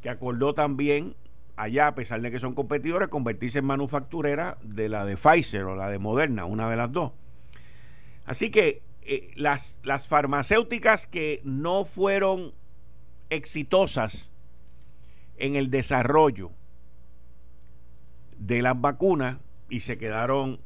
que 0.00 0.08
acordó 0.08 0.54
también 0.54 1.14
allá, 1.56 1.88
a 1.88 1.94
pesar 1.94 2.22
de 2.22 2.30
que 2.30 2.38
son 2.38 2.54
competidores, 2.54 3.08
convertirse 3.08 3.58
en 3.58 3.66
manufacturera 3.66 4.56
de 4.62 4.88
la 4.88 5.04
de 5.04 5.18
Pfizer 5.18 5.64
o 5.64 5.76
la 5.76 5.90
de 5.90 5.98
Moderna, 5.98 6.46
una 6.46 6.70
de 6.70 6.76
las 6.76 6.90
dos. 6.90 7.12
Así 8.24 8.50
que 8.50 8.80
eh, 9.02 9.32
las, 9.36 9.80
las 9.82 10.08
farmacéuticas 10.08 11.06
que 11.06 11.42
no 11.44 11.84
fueron 11.84 12.54
exitosas 13.28 14.32
en 15.36 15.54
el 15.54 15.70
desarrollo 15.70 16.50
de 18.38 18.62
las 18.62 18.80
vacunas 18.80 19.36
y 19.68 19.80
se 19.80 19.98
quedaron 19.98 20.58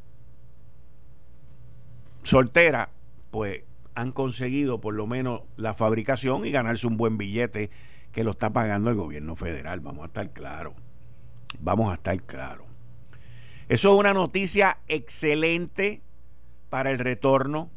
solteras, 2.23 2.91
pues 3.33 3.65
han 3.95 4.13
conseguido 4.13 4.81
por 4.81 4.95
lo 4.95 5.07
menos 5.07 5.43
la 5.57 5.75
fabricación 5.75 6.47
y 6.47 6.51
ganarse 6.51 6.87
un 6.87 6.97
buen 6.97 7.19
billete 7.19 7.71
que 8.13 8.25
lo 8.25 8.33
está 8.33 8.51
pagando 8.51 8.91
el 8.91 8.97
gobierno 8.97 9.37
federal. 9.37 9.81
Vamos 9.81 10.05
a 10.05 10.07
estar 10.07 10.31
claros. 10.31 10.75
Vamos 11.61 11.91
a 11.91 11.95
estar 11.95 12.21
claros. 12.23 12.67
Eso 13.69 13.93
es 13.93 13.99
una 13.99 14.13
noticia 14.13 14.79
excelente 14.89 16.03
para 16.69 16.91
el 16.91 16.99
retorno 16.99 17.71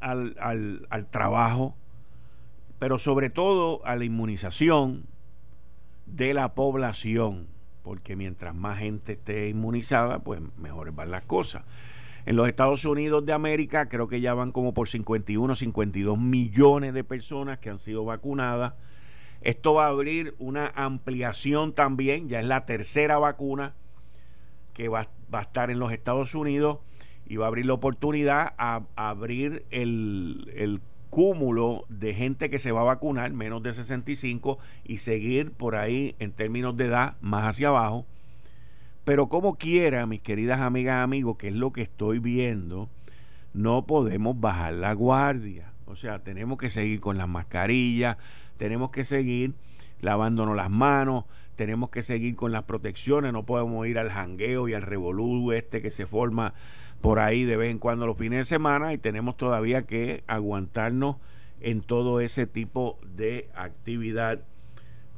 al, 0.00 0.36
al 0.38 1.06
trabajo, 1.10 1.74
pero 2.78 2.98
sobre 2.98 3.30
todo 3.30 3.84
a 3.84 3.96
la 3.96 4.04
inmunización 4.04 5.06
de 6.06 6.34
la 6.34 6.54
población, 6.54 7.48
porque 7.82 8.16
mientras 8.16 8.54
más 8.54 8.78
gente 8.78 9.12
esté 9.12 9.48
inmunizada, 9.48 10.20
pues 10.20 10.40
mejores 10.56 10.94
van 10.94 11.10
las 11.10 11.24
cosas. 11.24 11.64
En 12.26 12.34
los 12.34 12.48
Estados 12.48 12.84
Unidos 12.84 13.24
de 13.24 13.32
América 13.32 13.88
creo 13.88 14.08
que 14.08 14.20
ya 14.20 14.34
van 14.34 14.50
como 14.50 14.74
por 14.74 14.88
51, 14.88 15.54
52 15.54 16.18
millones 16.18 16.92
de 16.92 17.04
personas 17.04 17.60
que 17.60 17.70
han 17.70 17.78
sido 17.78 18.04
vacunadas. 18.04 18.74
Esto 19.42 19.74
va 19.74 19.86
a 19.86 19.90
abrir 19.90 20.34
una 20.40 20.72
ampliación 20.74 21.72
también, 21.72 22.28
ya 22.28 22.40
es 22.40 22.46
la 22.46 22.66
tercera 22.66 23.18
vacuna 23.18 23.74
que 24.74 24.88
va, 24.88 25.08
a 25.30 25.40
estar 25.40 25.70
en 25.70 25.78
los 25.78 25.92
Estados 25.92 26.34
Unidos 26.34 26.78
y 27.26 27.36
va 27.36 27.44
a 27.44 27.48
abrir 27.48 27.66
la 27.66 27.74
oportunidad 27.74 28.54
a, 28.58 28.82
abrir 28.96 29.64
el, 29.70 30.52
el 30.56 30.80
cúmulo 31.10 31.84
de 31.88 32.12
gente 32.12 32.50
que 32.50 32.58
se 32.58 32.72
va 32.72 32.80
a 32.80 32.84
vacunar, 32.84 33.32
menos 33.32 33.62
de 33.62 33.72
65, 33.72 34.58
y 34.84 34.98
seguir 34.98 35.52
por 35.52 35.76
ahí 35.76 36.16
en 36.18 36.32
términos 36.32 36.76
de 36.76 36.86
edad 36.86 37.16
más 37.20 37.44
hacia 37.44 37.68
abajo 37.68 38.04
pero 39.06 39.28
como 39.28 39.54
quiera, 39.54 40.04
mis 40.04 40.20
queridas 40.20 40.60
amigas, 40.60 41.04
amigos, 41.04 41.36
que 41.36 41.46
es 41.46 41.54
lo 41.54 41.72
que 41.72 41.82
estoy 41.82 42.18
viendo, 42.18 42.88
no 43.54 43.86
podemos 43.86 44.40
bajar 44.40 44.72
la 44.72 44.94
guardia. 44.94 45.72
O 45.84 45.94
sea, 45.94 46.24
tenemos 46.24 46.58
que 46.58 46.70
seguir 46.70 46.98
con 46.98 47.16
las 47.16 47.28
mascarillas, 47.28 48.16
tenemos 48.56 48.90
que 48.90 49.04
seguir 49.04 49.54
lavándonos 50.00 50.56
las 50.56 50.70
manos, 50.70 51.24
tenemos 51.54 51.90
que 51.90 52.02
seguir 52.02 52.34
con 52.34 52.50
las 52.50 52.64
protecciones, 52.64 53.32
no 53.32 53.46
podemos 53.46 53.86
ir 53.86 54.00
al 54.00 54.10
jangueo 54.10 54.66
y 54.66 54.74
al 54.74 54.82
revolú 54.82 55.52
este 55.52 55.80
que 55.80 55.92
se 55.92 56.06
forma 56.06 56.52
por 57.00 57.20
ahí 57.20 57.44
de 57.44 57.56
vez 57.56 57.70
en 57.70 57.78
cuando 57.78 58.08
los 58.08 58.18
fines 58.18 58.40
de 58.40 58.44
semana 58.44 58.92
y 58.92 58.98
tenemos 58.98 59.36
todavía 59.36 59.82
que 59.82 60.24
aguantarnos 60.26 61.18
en 61.60 61.80
todo 61.80 62.18
ese 62.18 62.48
tipo 62.48 62.98
de 63.04 63.48
actividad 63.54 64.40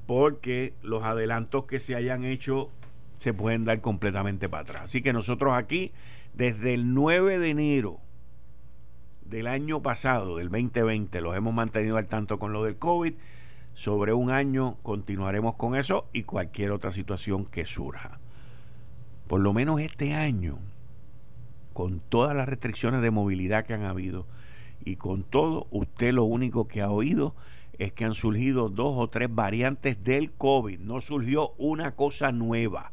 porque 0.05 0.75
los 0.83 1.05
adelantos 1.05 1.65
que 1.65 1.81
se 1.81 1.95
hayan 1.95 2.27
hecho 2.27 2.71
se 3.19 3.35
pueden 3.35 3.65
dar 3.65 3.81
completamente 3.81 4.49
para 4.49 4.63
atrás. 4.63 4.83
Así 4.85 5.03
que 5.03 5.13
nosotros 5.13 5.55
aquí, 5.55 5.93
desde 6.35 6.75
el 6.75 6.95
9 6.95 7.39
de 7.39 7.51
enero 7.51 8.01
del 9.25 9.47
año 9.47 9.83
pasado, 9.83 10.39
del 10.39 10.49
2020, 10.49 11.21
los 11.21 11.37
hemos 11.37 11.53
mantenido 11.53 11.97
al 11.97 12.07
tanto 12.07 12.39
con 12.39 12.53
lo 12.53 12.65
del 12.65 12.77
COVID. 12.77 13.15
Sobre 13.75 14.13
un 14.13 14.31
año 14.31 14.77
continuaremos 14.83 15.55
con 15.57 15.77
eso 15.77 16.09
y 16.13 16.23
cualquier 16.23 16.73
otra 16.73 16.91
situación 16.91 17.45
que 17.45 17.65
surja. 17.65 18.19
Por 19.27 19.41
lo 19.41 19.53
menos 19.53 19.81
este 19.81 20.15
año, 20.15 20.59
con 21.75 22.01
todas 22.01 22.35
las 22.35 22.49
restricciones 22.49 23.03
de 23.03 23.11
movilidad 23.11 23.67
que 23.67 23.75
han 23.75 23.85
habido 23.85 24.27
y 24.85 24.97
con 24.97 25.23
todo, 25.23 25.67
usted 25.71 26.13
lo 26.13 26.25
único 26.25 26.67
que 26.67 26.81
ha 26.81 26.91
oído 26.91 27.35
es 27.79 27.93
que 27.93 28.05
han 28.05 28.15
surgido 28.15 28.69
dos 28.69 28.95
o 28.97 29.09
tres 29.09 29.33
variantes 29.33 30.03
del 30.03 30.33
COVID. 30.33 30.81
No 30.81 31.01
surgió 31.01 31.55
una 31.59 31.95
cosa 31.95 32.33
nueva. 32.33 32.93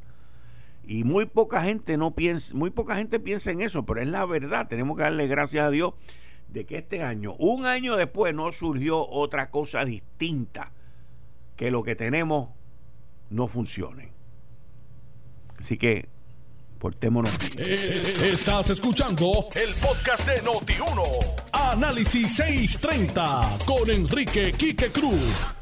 Y 0.88 1.04
muy 1.04 1.26
poca 1.26 1.64
gente 1.64 1.98
no 1.98 2.16
piensa, 2.16 2.54
muy 2.56 2.70
poca 2.70 2.96
gente 2.96 3.20
piensa 3.20 3.52
en 3.52 3.62
eso, 3.62 3.86
pero 3.86 4.02
es 4.02 4.08
la 4.08 4.26
verdad. 4.26 4.68
Tenemos 4.68 4.98
que 4.98 5.04
darle 5.04 5.28
gracias 5.28 5.66
a 5.66 5.72
Dios 5.72 5.94
de 6.48 6.66
que 6.66 6.78
este 6.78 7.02
año, 7.02 7.36
un 7.40 7.66
año 7.66 7.96
después, 7.96 8.34
no 8.34 8.52
surgió 8.52 9.08
otra 9.08 9.50
cosa 9.50 9.84
distinta 9.84 10.72
que 11.56 11.72
lo 11.72 11.84
que 11.84 11.96
tenemos 11.96 12.50
no 13.30 13.48
funcione. 13.48 14.12
Así 15.60 15.78
que 15.78 16.08
portémonos 16.80 17.38
bien. 17.40 17.54
Eh, 17.58 18.30
estás 18.34 18.70
escuchando 18.70 19.48
el 19.56 19.74
podcast 19.76 20.28
de 20.28 20.44
Noti1. 20.44 21.02
Análisis 21.52 22.36
630 22.36 23.58
con 23.66 23.90
Enrique 23.90 24.54
Quique 24.54 24.92
Cruz. 24.92 25.56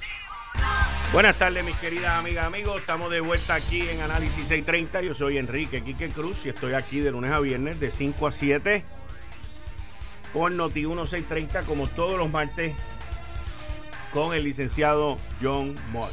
Buenas 1.14 1.38
tardes, 1.38 1.64
mis 1.64 1.78
queridas 1.78 2.20
amigas, 2.20 2.48
amigos. 2.48 2.78
Estamos 2.78 3.12
de 3.12 3.20
vuelta 3.20 3.54
aquí 3.54 3.88
en 3.88 4.02
Análisis 4.02 4.48
630. 4.48 5.04
Yo 5.04 5.14
soy 5.14 5.38
Enrique 5.38 5.84
Quique 5.84 6.10
Cruz 6.10 6.44
y 6.44 6.50
estoy 6.50 6.74
aquí 6.74 7.02
de 7.02 7.12
lunes 7.12 7.32
a 7.32 7.40
viernes 7.40 7.80
de 7.80 7.92
5 7.92 8.26
a 8.26 8.32
7 8.32 8.84
por 10.34 10.52
Noti 10.52 10.88
1630, 10.88 11.62
como 11.68 11.86
todos 11.88 12.18
los 12.18 12.32
martes, 12.32 12.76
con 14.12 14.34
el 14.34 14.44
licenciado 14.44 15.20
John 15.40 15.76
Mott. 15.92 16.10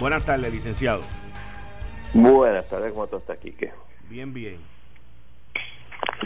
Buenas 0.00 0.24
tardes, 0.24 0.50
licenciado. 0.50 1.02
Buenas 2.14 2.66
tardes, 2.70 2.90
¿cómo 2.94 3.04
estás, 3.04 3.36
Quique? 3.36 3.70
Bien, 4.08 4.32
bien. 4.32 4.56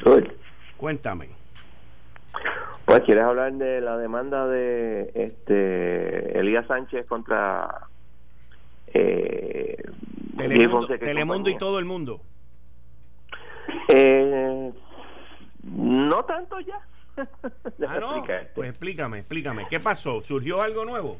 Good. 0.05 0.29
Cuéntame. 0.77 1.29
Pues 2.89 3.03
quieres 3.03 3.25
hablar 3.25 3.53
de 3.53 3.83
la 3.83 3.99
demanda 3.99 4.47
de 4.47 5.11
este 5.15 6.39
Elías 6.39 6.67
Sánchez 6.67 7.05
contra 7.05 7.87
eh, 8.95 9.77
Telemundo, 10.39 11.51
y 11.51 11.59
todo 11.59 11.79
el 11.81 11.85
mundo. 11.85 12.23
Eh, 13.89 14.73
no 15.65 16.25
tanto 16.25 16.61
ya. 16.61 16.81
ah, 17.87 17.99
no. 18.01 18.25
Pues 18.55 18.71
explícame, 18.71 19.19
explícame. 19.19 19.67
¿Qué 19.69 19.81
pasó? 19.81 20.23
¿Surgió 20.23 20.63
algo 20.63 20.87
nuevo? 20.87 21.19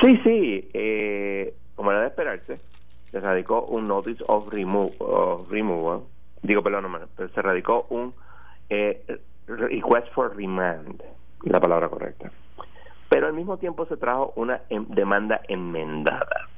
Sí, 0.00 0.18
sí. 0.24 0.70
Eh, 0.72 1.54
como 1.74 1.90
era 1.90 2.00
de 2.00 2.06
esperarse, 2.06 2.60
se 3.10 3.20
radicó 3.20 3.66
un 3.66 3.86
notice 3.86 4.24
of, 4.26 4.50
remove, 4.50 4.94
of 5.00 5.50
removal. 5.50 6.04
Digo, 6.40 6.62
perdón, 6.62 6.90
no, 6.90 7.28
se 7.28 7.42
radicó 7.42 7.86
un 7.90 8.14
eh, 8.70 9.04
request 9.46 10.12
for 10.12 10.34
remand, 10.36 11.02
la 11.42 11.60
palabra 11.60 11.88
correcta. 11.88 12.30
Pero 13.08 13.28
al 13.28 13.32
mismo 13.34 13.56
tiempo 13.58 13.86
se 13.86 13.96
trajo 13.96 14.32
una 14.36 14.62
em, 14.68 14.86
demanda 14.88 15.40
enmendada, 15.48 16.48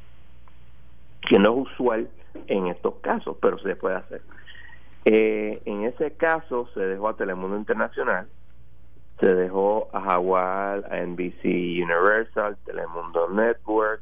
que 1.28 1.38
no 1.38 1.52
es 1.52 1.72
usual 1.72 2.08
en 2.46 2.68
estos 2.68 2.96
casos, 2.96 3.36
pero 3.40 3.58
se 3.58 3.76
puede 3.76 3.96
hacer. 3.96 4.22
Eh, 5.04 5.62
en 5.64 5.84
ese 5.84 6.12
caso 6.12 6.68
se 6.74 6.80
dejó 6.80 7.08
a 7.08 7.16
Telemundo 7.16 7.56
Internacional, 7.56 8.28
se 9.20 9.34
dejó 9.34 9.88
a 9.92 10.00
Jaguar, 10.00 10.84
a 10.90 11.00
NBC 11.04 11.44
Universal, 11.44 12.56
Telemundo 12.64 13.28
Network, 13.28 14.00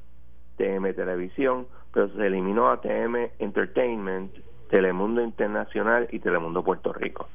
TM 0.57 0.92
Televisión, 0.94 1.66
pero 1.92 2.09
se 2.09 2.27
eliminó 2.27 2.70
a 2.70 2.81
TM 2.81 3.31
Entertainment, 3.38 4.33
Telemundo 4.68 5.22
Internacional 5.22 6.09
y 6.11 6.18
Telemundo 6.18 6.62
Puerto 6.62 6.92
Rico. 6.92 7.29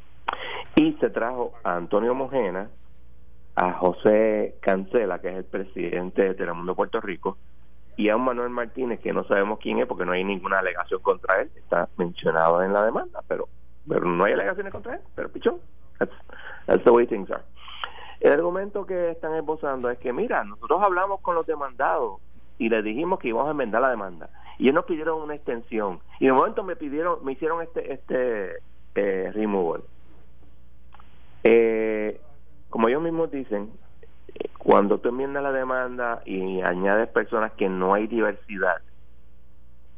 Y 0.76 0.94
se 0.94 1.10
trajo 1.10 1.54
a 1.64 1.76
Antonio 1.76 2.16
Mojena, 2.16 2.70
a 3.56 3.74
José 3.74 4.56
Cancela, 4.62 5.20
que 5.20 5.30
es 5.30 5.36
el 5.36 5.46
presidente 5.46 6.22
de 6.24 6.34
Telemundo 6.34 6.76
Puerto 6.76 7.02
Rico, 7.02 7.38
y 7.98 8.10
a 8.10 8.16
un 8.16 8.24
Manuel 8.24 8.50
Martínez, 8.50 9.00
que 9.00 9.14
no 9.14 9.24
sabemos 9.26 9.60
quién 9.60 9.80
es 9.80 9.88
porque 9.88 10.06
no 10.06 10.14
hay 10.14 10.24
ninguna 10.24 10.60
alegación 10.60 11.02
contra 11.02 11.42
él, 11.42 11.52
está 11.56 11.90
mencionado 11.98 12.64
en 12.64 12.74
la 12.74 12.86
demanda, 12.86 13.22
pero, 13.28 13.48
pero 13.88 14.06
no 14.06 14.24
hay 14.24 14.34
alegaciones 14.34 14.72
contra 14.72 14.96
él, 14.96 15.02
pero 15.14 15.30
pichón, 15.30 15.58
that's, 15.98 16.84
the 16.84 16.92
way 16.92 17.06
things 17.06 17.30
are. 17.30 17.44
El 18.22 18.34
argumento 18.34 18.86
que 18.86 19.12
están 19.12 19.36
esbozando 19.36 19.90
es 19.90 19.98
que, 19.98 20.14
mira, 20.14 20.44
nosotros 20.44 20.82
hablamos 20.84 21.22
con 21.22 21.36
los 21.36 21.46
demandados 21.46 22.22
y 22.58 22.70
les 22.70 22.84
dijimos 22.84 23.20
que 23.20 23.30
íbamos 23.30 23.48
a 23.48 23.52
enmendar 23.52 23.82
la 23.82 23.90
demanda. 23.90 24.30
Y 24.60 24.66
ellos 24.66 24.76
nos 24.76 24.86
pidieron 24.86 25.22
una 25.22 25.34
extensión. 25.34 26.00
Y 26.20 26.28
de 26.28 26.32
momento 26.32 26.64
me 26.64 26.76
pidieron, 26.76 27.26
me 27.26 27.32
hicieron 27.32 27.64
este, 27.64 27.94
este 27.94 28.58
eh, 28.94 29.32
removal. 29.34 29.82
Eh, 31.44 32.20
como 32.70 32.88
ellos 32.88 33.02
mismos 33.02 33.32
dicen, 33.32 33.72
cuando 34.58 35.00
tú 35.00 35.10
enmiendas 35.10 35.44
la 35.44 35.52
demanda 35.52 36.22
y 36.26 36.62
añades 36.62 37.10
personas 37.10 37.52
que 37.54 37.70
no 37.70 37.94
hay 37.94 38.08
diversidad, 38.08 38.78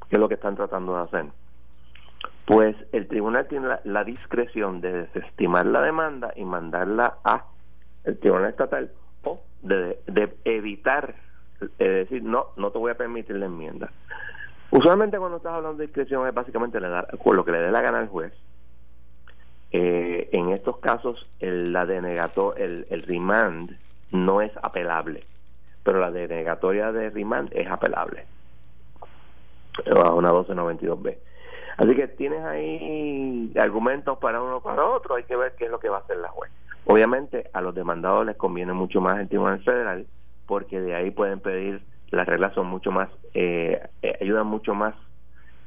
que 0.10 0.16
es 0.16 0.20
lo 0.20 0.28
que 0.28 0.36
están 0.36 0.56
tratando 0.56 0.96
de 0.96 1.04
hacer, 1.04 1.26
pues 2.46 2.76
el 2.92 3.08
tribunal 3.08 3.48
tiene 3.48 3.68
la, 3.84 4.04
discreción 4.04 4.82
de 4.82 5.04
desestimar 5.04 5.66
la 5.66 5.82
demanda 5.82 6.34
y 6.36 6.44
mandarla 6.44 7.18
a 7.24 7.46
el 8.04 8.18
tribunal 8.20 8.50
estatal 8.50 8.92
o 9.24 9.42
de, 9.62 10.00
evitar 10.44 11.16
decir, 11.78 12.24
no, 12.24 12.48
no 12.58 12.72
te 12.72 12.80
voy 12.80 12.92
a 12.92 12.98
permitir 12.98 13.38
la 13.38 13.46
enmienda. 13.46 13.90
Usualmente 14.72 15.20
cuando 15.20 15.38
estás 15.38 15.54
hablando 15.54 15.78
de 15.78 15.86
discreción 15.86 16.28
es 16.28 16.34
básicamente 16.34 16.80
le 16.82 16.90
da, 16.90 17.08
lo 17.24 17.46
que 17.46 17.52
le 17.52 17.60
dé 17.60 17.72
la 17.72 17.82
gana 17.82 18.00
al 18.00 18.08
juez. 18.08 18.34
Eh, 19.76 20.30
en 20.32 20.50
estos 20.50 20.78
casos 20.78 21.28
el, 21.40 21.74
la 21.74 21.86
denegato, 21.86 22.56
el, 22.56 22.86
el 22.90 23.02
remand 23.02 23.76
no 24.12 24.42
es 24.42 24.52
apelable, 24.62 25.24
pero 25.84 26.00
la 26.00 26.12
denegatoria 26.12 26.92
de 26.92 27.10
remand 27.10 27.50
es 27.54 27.68
apelable 27.68 28.26
bajo 29.96 30.16
una 30.16 30.32
1292B. 30.32 31.18
Así 31.78 31.96
que 31.96 32.08
tienes 32.08 32.44
ahí 32.46 33.52
argumentos 33.60 34.18
para 34.20 34.42
uno 34.42 34.62
para 34.62 34.86
otro, 34.86 35.16
hay 35.16 35.24
que 35.24 35.36
ver 35.36 35.54
qué 35.58 35.66
es 35.66 35.72
lo 35.72 35.80
que 35.80 35.90
va 35.90 35.98
a 35.98 36.02
hacer 36.02 36.18
la 36.18 36.30
juez. 36.30 36.52
Obviamente 36.86 37.50
a 37.54 37.62
los 37.62 37.74
demandados 37.74 38.26
les 38.26 38.36
conviene 38.36 38.74
mucho 38.74 39.02
más 39.02 39.20
el 39.20 39.28
Tribunal 39.28 39.64
Federal 39.64 40.06
porque 40.46 40.80
de 40.80 40.94
ahí 40.94 41.12
pueden 41.12 41.40
pedir, 41.40 41.82
las 42.12 42.28
reglas 42.28 42.54
son 42.54 42.68
mucho 42.68 42.92
más, 42.92 43.10
eh, 43.34 43.82
eh, 44.02 44.18
ayudan 44.22 44.46
mucho 44.46 44.76
más 44.76 44.94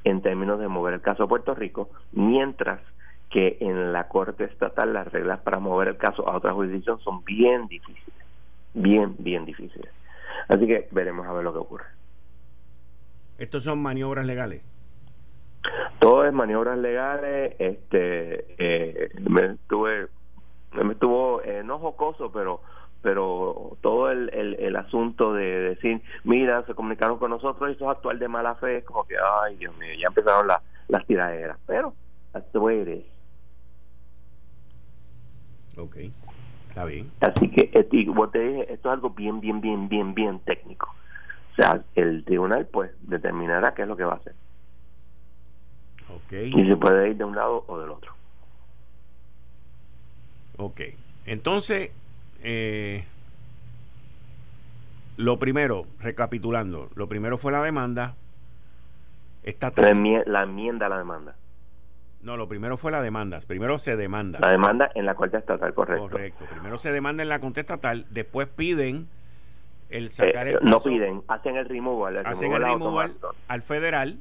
en 0.05 0.23
términos 0.23 0.61
de 0.61 0.69
mover 0.69 0.95
el 0.95 1.01
caso 1.01 1.25
a 1.25 1.29
Puerto 1.29 1.55
Rico, 1.55 1.91
mientras 2.13 2.81
que 3.37 3.59
en 3.61 3.93
la 3.93 4.09
Corte 4.09 4.45
Estatal 4.45 4.95
las 4.95 5.13
reglas 5.13 5.41
para 5.41 5.59
mover 5.59 5.89
el 5.89 5.99
caso 5.99 6.27
a 6.27 6.39
otra 6.39 6.55
jurisdicción 6.55 6.99
son 7.01 7.23
bien 7.23 7.69
difíciles, 7.69 8.15
bien, 8.73 9.15
bien 9.19 9.45
difíciles. 9.45 9.93
Así 10.49 10.67
que 10.67 10.89
veremos 10.91 11.27
a 11.27 11.35
ver 11.35 11.45
lo 11.45 11.53
que 11.53 11.59
ocurre. 11.59 11.85
¿Estos 13.37 13.65
son 13.65 13.83
maniobras 13.83 14.25
legales? 14.25 14.63
Todo 15.99 16.25
es 16.25 16.33
maniobras 16.33 16.79
legales. 16.79 17.55
Este, 17.59 18.47
eh, 18.57 19.11
me 19.29 19.53
estuve, 19.53 20.09
me 20.73 20.95
estuvo 20.95 21.43
eh, 21.43 21.63
no 21.63 21.79
jocoso, 21.79 22.33
pero 22.33 22.63
pero 23.03 23.77
todo 23.83 24.11
el, 24.11 24.31
el, 24.33 24.77
asunto 24.77 25.35
de 25.35 25.45
decir, 25.61 26.01
mira, 26.25 26.65
se 26.65 26.75
comunicaron 26.75 27.19
con 27.19 27.31
nosotros 27.31 27.69
y 27.69 27.75
eso 27.75 27.85
es 27.85 27.99
actual 27.99 28.19
de 28.19 28.29
mala 28.29 28.55
fe, 28.55 28.79
es 28.79 28.85
como 28.85 29.05
que, 29.05 29.15
ay, 29.45 29.57
Dios 29.57 29.77
mío, 29.77 29.93
ya 29.97 30.07
empezaron 30.09 30.49
las 30.89 31.07
tiraderas. 31.07 31.59
Pero, 31.67 31.95
that's 32.33 32.51
the 32.53 32.59
way 32.59 32.81
it 32.81 33.07
Ok, 35.77 35.97
está 36.69 36.85
bien. 36.85 37.11
Así 37.21 37.51
que, 37.51 37.71
este, 37.73 38.07
te 38.33 38.39
dije, 38.39 38.73
esto 38.73 38.89
es 38.89 38.93
algo 38.93 39.11
bien, 39.11 39.41
bien, 39.41 39.61
bien, 39.61 39.89
bien, 39.89 40.15
bien 40.15 40.41
técnico. 40.41 40.95
O 41.53 41.55
sea, 41.57 41.83
el 41.95 42.25
tribunal, 42.25 42.67
pues, 42.67 42.91
determinará 43.03 43.75
qué 43.75 43.83
es 43.83 43.89
lo 43.89 43.97
que 43.97 44.05
va 44.05 44.15
a 44.15 44.17
hacer. 44.17 44.35
Y 46.31 46.69
se 46.69 46.77
puede 46.77 47.11
ir 47.11 47.17
de 47.17 47.25
un 47.25 47.35
lado 47.35 47.65
o 47.67 47.79
del 47.79 47.91
otro. 47.91 48.13
Ok. 50.57 50.81
Entonces, 51.25 51.91
eh, 52.43 53.05
lo 55.17 55.39
primero, 55.39 55.87
recapitulando, 56.01 56.91
lo 56.95 57.09
primero 57.09 57.39
fue 57.39 57.53
la 57.53 57.63
demanda. 57.63 58.15
Esta 59.43 59.73
la, 59.77 59.91
enmienda, 59.91 60.87
a 60.87 60.89
la 60.89 60.99
demanda. 60.99 61.37
No, 62.23 62.37
lo 62.37 62.49
primero 62.49 62.77
fue 62.77 62.91
la 62.91 63.03
demanda. 63.03 63.39
Primero 63.47 63.79
se 63.79 63.97
demanda. 63.97 64.41
La 64.41 64.51
demanda 64.51 64.91
en 64.95 65.07
la 65.07 65.15
corte 65.15 65.37
estatal, 65.37 65.73
correcto. 65.75 66.09
Correcto. 66.09 66.45
Primero 66.51 66.79
se 66.79 66.91
demanda 66.91 67.23
en 67.23 67.29
la 67.29 67.41
corte 67.41 67.61
estatal, 67.61 68.07
después 68.11 68.49
piden 68.49 69.09
el 69.91 70.11
sacar 70.11 70.49
eh, 70.49 70.59
No 70.63 70.81
piden, 70.81 71.23
hacen 71.29 71.57
el 71.57 71.69
removal. 71.69 72.27
hacen 72.27 72.53
el 72.53 72.63
removal 72.63 73.15
al 73.49 73.63
federal 73.63 74.19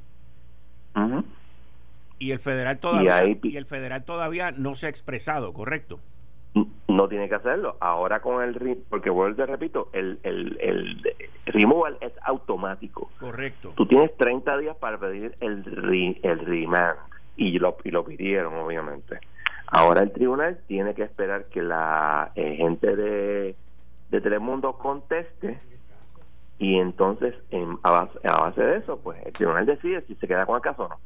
y 2.18 2.30
el 2.30 2.38
federal 2.38 2.78
todavía 2.78 3.26
y, 3.26 3.56
el 3.56 3.66
federal 3.66 4.04
todavía 4.04 4.52
no 4.52 4.74
se 4.76 4.86
ha 4.86 4.88
expresado, 4.88 5.52
¿correcto? 5.52 6.00
No 6.88 7.08
tiene 7.08 7.28
que 7.28 7.34
hacerlo. 7.34 7.76
Ahora 7.80 8.20
con 8.20 8.42
el 8.42 8.78
porque 8.88 9.10
vuelvo 9.10 9.36
te 9.36 9.44
repito, 9.46 9.90
el, 9.92 10.18
el, 10.22 10.56
el 10.60 11.16
removal 11.44 11.98
es 12.00 12.12
automático. 12.22 13.10
Correcto. 13.20 13.72
Tú 13.76 13.86
tienes 13.86 14.16
30 14.16 14.56
días 14.58 14.76
para 14.76 14.96
pedir 14.98 15.36
el 15.40 15.64
el 16.22 16.38
remand 16.38 16.96
y 17.36 17.58
lo 17.58 17.76
y 17.84 17.90
lo 17.90 18.04
pidieron 18.04 18.54
obviamente. 18.54 19.20
Ahora 19.68 20.02
el 20.02 20.12
tribunal 20.12 20.60
tiene 20.66 20.94
que 20.94 21.02
esperar 21.02 21.46
que 21.46 21.62
la 21.62 22.32
eh, 22.34 22.56
gente 22.56 22.94
de 22.96 23.56
de 24.10 24.20
Telemundo 24.20 24.74
conteste 24.74 25.58
y 26.58 26.76
entonces 26.76 27.34
en, 27.50 27.78
a, 27.82 27.90
base, 27.90 28.18
a 28.24 28.40
base 28.40 28.62
de 28.62 28.78
eso 28.78 28.98
pues 29.02 29.20
el 29.26 29.32
tribunal 29.32 29.66
decide 29.66 30.02
si 30.02 30.14
se 30.14 30.28
queda 30.28 30.46
con 30.46 30.56
el 30.56 30.62
caso 30.62 30.84
o 30.84 30.88
no. 30.88 30.98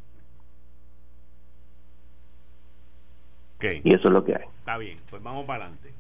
Y 3.63 3.95
eso 3.95 4.09
es 4.09 4.11
lo 4.11 4.25
que 4.25 4.35
hay. 4.35 4.45
Está 4.59 4.79
bien, 4.79 4.99
pues 5.11 5.23
vamos 5.23 5.45
para 5.45 5.65
adelante. 5.65 5.93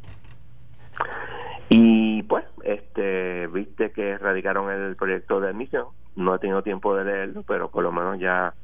Y 1.68 2.22
pues, 2.24 2.44
este, 2.64 3.46
viste 3.48 3.92
que 3.92 4.18
radicaron 4.18 4.70
el 4.70 4.96
proyecto 4.96 5.40
de 5.40 5.50
admisión. 5.50 5.86
No 6.16 6.34
he 6.34 6.38
tenido 6.38 6.62
tiempo 6.62 6.96
de 6.96 7.04
leerlo, 7.04 7.42
pero 7.46 7.70
por 7.70 7.82
lo 7.82 7.92
menos 7.92 8.18
ya 8.18 8.54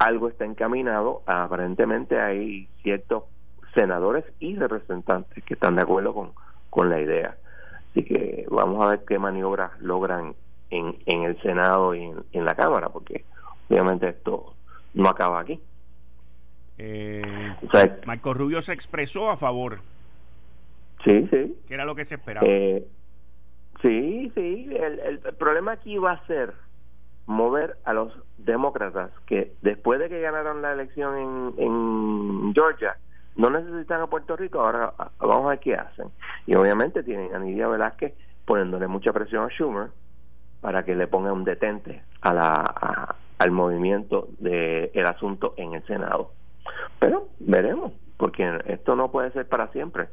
algo 0.00 0.28
está 0.28 0.44
encaminado. 0.44 1.22
Aparentemente 1.26 2.18
hay 2.18 2.68
ciertos 2.82 3.24
senadores 3.74 4.24
y 4.40 4.56
representantes 4.56 5.44
que 5.44 5.54
están 5.54 5.76
de 5.76 5.82
acuerdo 5.82 6.12
con, 6.14 6.32
con 6.70 6.90
la 6.90 7.00
idea. 7.00 7.36
Así 7.90 8.04
que 8.04 8.46
vamos 8.50 8.84
a 8.84 8.88
ver 8.88 9.04
qué 9.06 9.18
maniobras 9.18 9.78
logran 9.80 10.34
en, 10.70 10.96
en 11.06 11.22
el 11.24 11.40
Senado 11.42 11.94
y 11.94 12.12
en 12.32 12.44
la 12.44 12.54
Cámara, 12.54 12.88
porque 12.88 13.24
obviamente 13.68 14.08
esto 14.08 14.54
no 14.94 15.08
acaba 15.08 15.40
aquí. 15.40 15.60
Eh, 16.78 17.22
Marco 18.06 18.32
Rubio 18.32 18.62
se 18.62 18.72
expresó 18.72 19.30
a 19.30 19.36
favor. 19.36 19.80
Sí, 21.04 21.28
sí. 21.30 21.56
Que 21.68 21.74
era 21.74 21.84
lo 21.84 21.94
que 21.94 22.06
se 22.06 22.14
esperaba. 22.14 22.46
Eh, 22.48 22.86
sí, 23.82 24.32
sí. 24.34 24.70
El, 24.70 24.98
el, 25.00 25.18
problema 25.36 25.72
aquí 25.72 25.98
va 25.98 26.12
a 26.12 26.26
ser 26.26 26.54
mover 27.26 27.76
a 27.84 27.92
los 27.92 28.12
demócratas 28.38 29.10
que 29.26 29.52
después 29.62 30.00
de 30.00 30.08
que 30.08 30.20
ganaron 30.20 30.62
la 30.62 30.72
elección 30.72 31.16
en, 31.16 31.54
en 31.58 32.54
Georgia 32.54 32.96
no 33.36 33.50
necesitan 33.50 34.00
a 34.00 34.06
Puerto 34.06 34.36
Rico, 34.36 34.60
ahora 34.60 34.92
vamos 35.18 35.46
a 35.46 35.50
ver 35.50 35.60
qué 35.60 35.74
hacen. 35.74 36.08
Y 36.46 36.54
obviamente 36.54 37.02
tienen 37.02 37.34
a 37.34 37.38
Nidia 37.38 37.68
Velázquez 37.68 38.14
poniéndole 38.44 38.86
mucha 38.88 39.12
presión 39.12 39.44
a 39.44 39.48
Schumer 39.48 39.90
para 40.60 40.84
que 40.84 40.94
le 40.94 41.06
ponga 41.06 41.32
un 41.32 41.44
detente 41.44 42.02
a 42.20 42.34
la, 42.34 43.16
al 43.38 43.50
movimiento 43.50 44.28
del 44.38 44.90
el 44.92 45.06
asunto 45.06 45.54
en 45.56 45.74
el 45.74 45.86
Senado. 45.86 46.32
Pero 46.98 47.28
veremos, 47.38 47.92
porque 48.16 48.60
esto 48.66 48.96
no 48.96 49.10
puede 49.10 49.30
ser 49.30 49.48
para 49.48 49.68
siempre. 49.68 50.08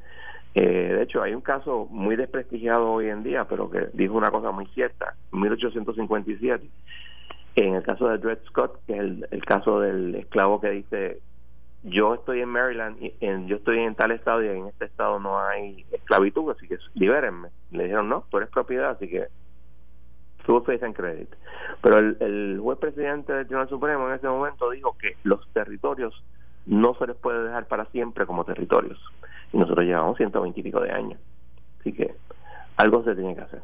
Eh, 0.60 0.94
de 0.96 1.04
hecho, 1.04 1.22
hay 1.22 1.36
un 1.36 1.42
caso 1.42 1.86
muy 1.92 2.16
desprestigiado 2.16 2.92
hoy 2.92 3.10
en 3.10 3.22
día, 3.22 3.46
pero 3.46 3.70
que 3.70 3.90
dijo 3.94 4.16
una 4.16 4.32
cosa 4.32 4.50
muy 4.50 4.66
cierta, 4.74 5.14
1857, 5.32 6.68
en 7.58 7.76
el 7.76 7.84
caso 7.84 8.08
de 8.08 8.18
Dred 8.18 8.40
Scott, 8.48 8.80
que 8.88 8.94
es 8.94 9.00
el, 9.30 9.46
caso 9.46 9.82
del 9.82 10.16
esclavo 10.16 10.60
que 10.60 10.72
dice, 10.72 11.20
yo 11.84 12.16
estoy 12.16 12.42
en 12.42 12.50
Maryland, 12.50 12.98
y 13.00 13.14
en, 13.20 13.48
yo 13.48 13.58
estoy 13.58 13.82
en 13.82 13.94
tal 13.94 14.10
estado 14.10 14.44
y 14.44 14.48
en 14.48 14.66
este 14.66 14.86
estado 14.86 15.20
no 15.20 15.40
hay 15.40 15.86
esclavitud, 15.92 16.50
así 16.50 16.68
que 16.68 16.80
libérenme. 16.96 17.50
Le 17.70 17.84
dijeron, 17.84 18.10
no, 18.10 18.26
tú 18.32 18.38
eres 18.38 18.50
propiedad, 18.50 18.90
así 18.90 19.08
que 19.08 19.28
full 20.44 20.64
faith 20.64 20.82
and 20.82 20.96
credit. 20.96 21.30
Pero 21.84 22.00
el, 22.00 22.18
el 22.20 22.60
juez 22.60 22.80
presidente 22.80 23.32
del 23.32 23.46
Tribunal 23.46 23.70
Supremo 23.70 24.08
en 24.08 24.16
ese 24.16 24.28
momento 24.28 24.72
dijo 24.72 24.98
que 24.98 25.18
los 25.22 25.48
territorios 25.54 26.24
no 26.66 26.96
se 26.96 27.06
les 27.06 27.16
puede 27.16 27.44
dejar 27.44 27.68
para 27.68 27.86
siempre 27.92 28.26
como 28.26 28.44
territorios. 28.44 29.00
Y 29.54 29.58
nosotros 29.58 29.86
llevamos 29.86 30.18
120 30.18 30.60
y 30.60 30.64
pico 30.64 30.82
de 30.82 30.92
años. 30.92 31.20
Así 31.80 31.94
que 31.94 32.16
algo 32.78 33.04
se 33.04 33.16
tiene 33.16 33.36
que 33.36 33.42
hacer. 33.42 33.62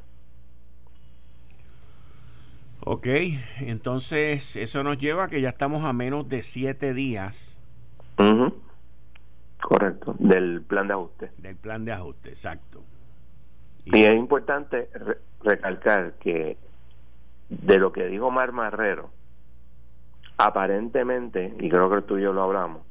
Ok, 2.86 3.08
entonces 3.62 4.58
eso 4.58 4.84
nos 4.84 4.98
lleva 4.98 5.26
a 5.26 5.28
que 5.30 5.40
ya 5.40 5.50
estamos 5.50 5.86
a 5.86 5.94
menos 5.94 6.28
de 6.28 6.42
siete 6.42 6.94
días. 6.94 7.62
Correcto, 9.62 10.16
del 10.20 10.62
plan 10.62 10.88
de 10.88 10.94
ajuste. 10.94 11.32
Del 11.38 11.56
plan 11.56 11.86
de 11.86 11.94
ajuste, 11.94 12.30
exacto. 12.30 12.84
Y, 13.86 14.04
es 14.04 14.14
importante 14.16 14.90
recalcar 15.42 16.14
que 16.20 16.58
de 17.50 17.80
lo 17.80 17.94
que 17.94 18.08
dijo 18.08 18.32
Mar 18.32 18.52
Marrero, 18.52 19.10
aparentemente, 20.38 21.56
y 21.60 21.70
creo 21.70 21.90
que 21.90 22.02
tú 22.02 22.18
y 22.18 22.24
yo 22.24 22.34
lo 22.34 22.44
hablamos, 22.44 22.82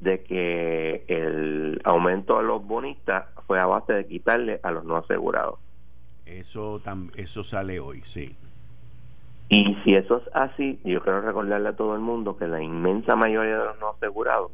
de 0.00 0.22
que 0.22 1.04
el 1.08 1.80
aumento 1.84 2.38
a 2.38 2.42
los 2.42 2.64
bonistas 2.64 3.26
fue 3.46 3.58
a 3.58 3.66
base 3.66 3.92
de 3.92 4.06
quitarle 4.06 4.60
a 4.62 4.70
los 4.70 4.84
no 4.84 4.96
asegurados. 4.96 5.58
Eso, 6.26 6.80
eso 7.16 7.44
sale 7.44 7.80
hoy, 7.80 8.02
sí. 8.04 8.36
Y 9.48 9.76
si 9.82 9.94
eso 9.94 10.18
es 10.18 10.34
así, 10.34 10.78
yo 10.84 11.02
quiero 11.02 11.22
recordarle 11.22 11.70
a 11.70 11.76
todo 11.76 11.94
el 11.94 12.00
mundo 12.00 12.36
que 12.36 12.46
la 12.46 12.62
inmensa 12.62 13.16
mayoría 13.16 13.58
de 13.58 13.64
los 13.64 13.80
no 13.80 13.88
asegurados 13.90 14.52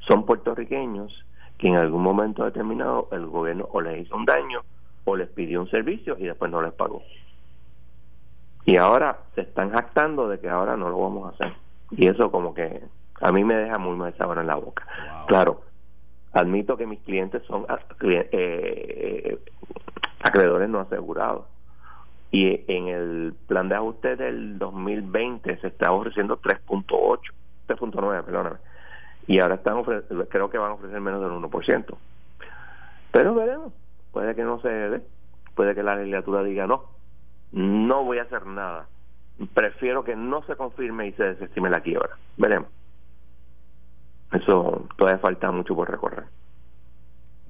son 0.00 0.26
puertorriqueños 0.26 1.24
que 1.56 1.68
en 1.68 1.76
algún 1.76 2.02
momento 2.02 2.44
determinado 2.44 3.08
el 3.12 3.26
gobierno 3.26 3.66
o 3.72 3.80
les 3.80 4.02
hizo 4.02 4.16
un 4.16 4.26
daño 4.26 4.60
o 5.04 5.16
les 5.16 5.28
pidió 5.30 5.60
un 5.60 5.70
servicio 5.70 6.16
y 6.18 6.24
después 6.24 6.50
no 6.50 6.60
les 6.60 6.72
pagó. 6.72 7.02
Y 8.66 8.76
ahora 8.76 9.18
se 9.34 9.42
están 9.42 9.70
jactando 9.70 10.28
de 10.28 10.38
que 10.38 10.48
ahora 10.48 10.76
no 10.76 10.90
lo 10.90 10.98
vamos 10.98 11.26
a 11.26 11.34
hacer. 11.34 11.54
Y 11.90 12.06
eso 12.06 12.30
como 12.30 12.54
que 12.54 12.82
a 13.24 13.32
mí 13.32 13.42
me 13.42 13.54
deja 13.54 13.78
muy 13.78 13.96
mal 13.96 14.14
sabor 14.18 14.38
en 14.38 14.46
la 14.48 14.56
boca. 14.56 14.86
Claro, 15.28 15.62
admito 16.34 16.76
que 16.76 16.86
mis 16.86 17.00
clientes 17.00 17.42
son 17.44 17.64
eh, 18.02 19.38
acreedores 20.20 20.68
no 20.68 20.80
asegurados 20.80 21.46
Y 22.30 22.70
en 22.70 22.88
el 22.88 23.34
plan 23.46 23.70
de 23.70 23.76
ajuste 23.76 24.16
del 24.16 24.58
2020 24.58 25.56
se 25.56 25.68
está 25.68 25.90
ofreciendo 25.90 26.38
3.8, 26.38 27.18
3.9, 27.66 28.24
perdóname. 28.24 28.56
Y 29.26 29.38
ahora 29.38 29.54
están 29.54 29.82
creo 30.28 30.50
que 30.50 30.58
van 30.58 30.72
a 30.72 30.74
ofrecer 30.74 31.00
menos 31.00 31.22
del 31.22 31.30
1%. 31.30 31.96
Pero 33.10 33.34
veremos. 33.34 33.72
Puede 34.12 34.34
que 34.34 34.42
no 34.42 34.60
se 34.60 34.68
dé. 34.68 35.00
Puede 35.54 35.74
que 35.74 35.82
la 35.82 35.96
legislatura 35.96 36.42
diga 36.42 36.66
no. 36.66 36.84
No 37.52 38.04
voy 38.04 38.18
a 38.18 38.24
hacer 38.24 38.44
nada. 38.44 38.86
Prefiero 39.54 40.04
que 40.04 40.14
no 40.14 40.42
se 40.42 40.56
confirme 40.56 41.06
y 41.06 41.12
se 41.12 41.24
desestime 41.24 41.70
la 41.70 41.80
quiebra. 41.80 42.18
Veremos. 42.36 42.68
Eso 44.34 44.86
todavía 44.96 45.20
falta 45.20 45.50
mucho 45.50 45.74
por 45.74 45.90
recorrer. 45.90 46.24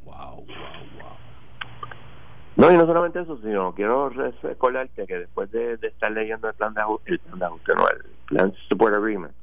Wow, 0.04 0.14
wow, 0.14 0.44
wow. 0.46 1.16
No, 2.56 2.70
y 2.70 2.76
no 2.76 2.86
solamente 2.86 3.20
eso, 3.20 3.38
sino 3.38 3.74
quiero 3.74 4.10
recordarte 4.10 5.06
que 5.06 5.18
después 5.20 5.50
de, 5.50 5.78
estar 5.82 6.12
leyendo 6.12 6.48
el 6.48 6.54
plan 6.54 6.74
de 6.74 6.82
ajuste, 6.82 7.12
el 7.12 7.18
plan 7.20 7.38
de 7.38 7.44
ajuste, 7.46 7.74
no, 7.74 7.88
el 7.88 8.04
plan 8.26 8.54
support 8.68 8.94
agreement, 8.94 9.34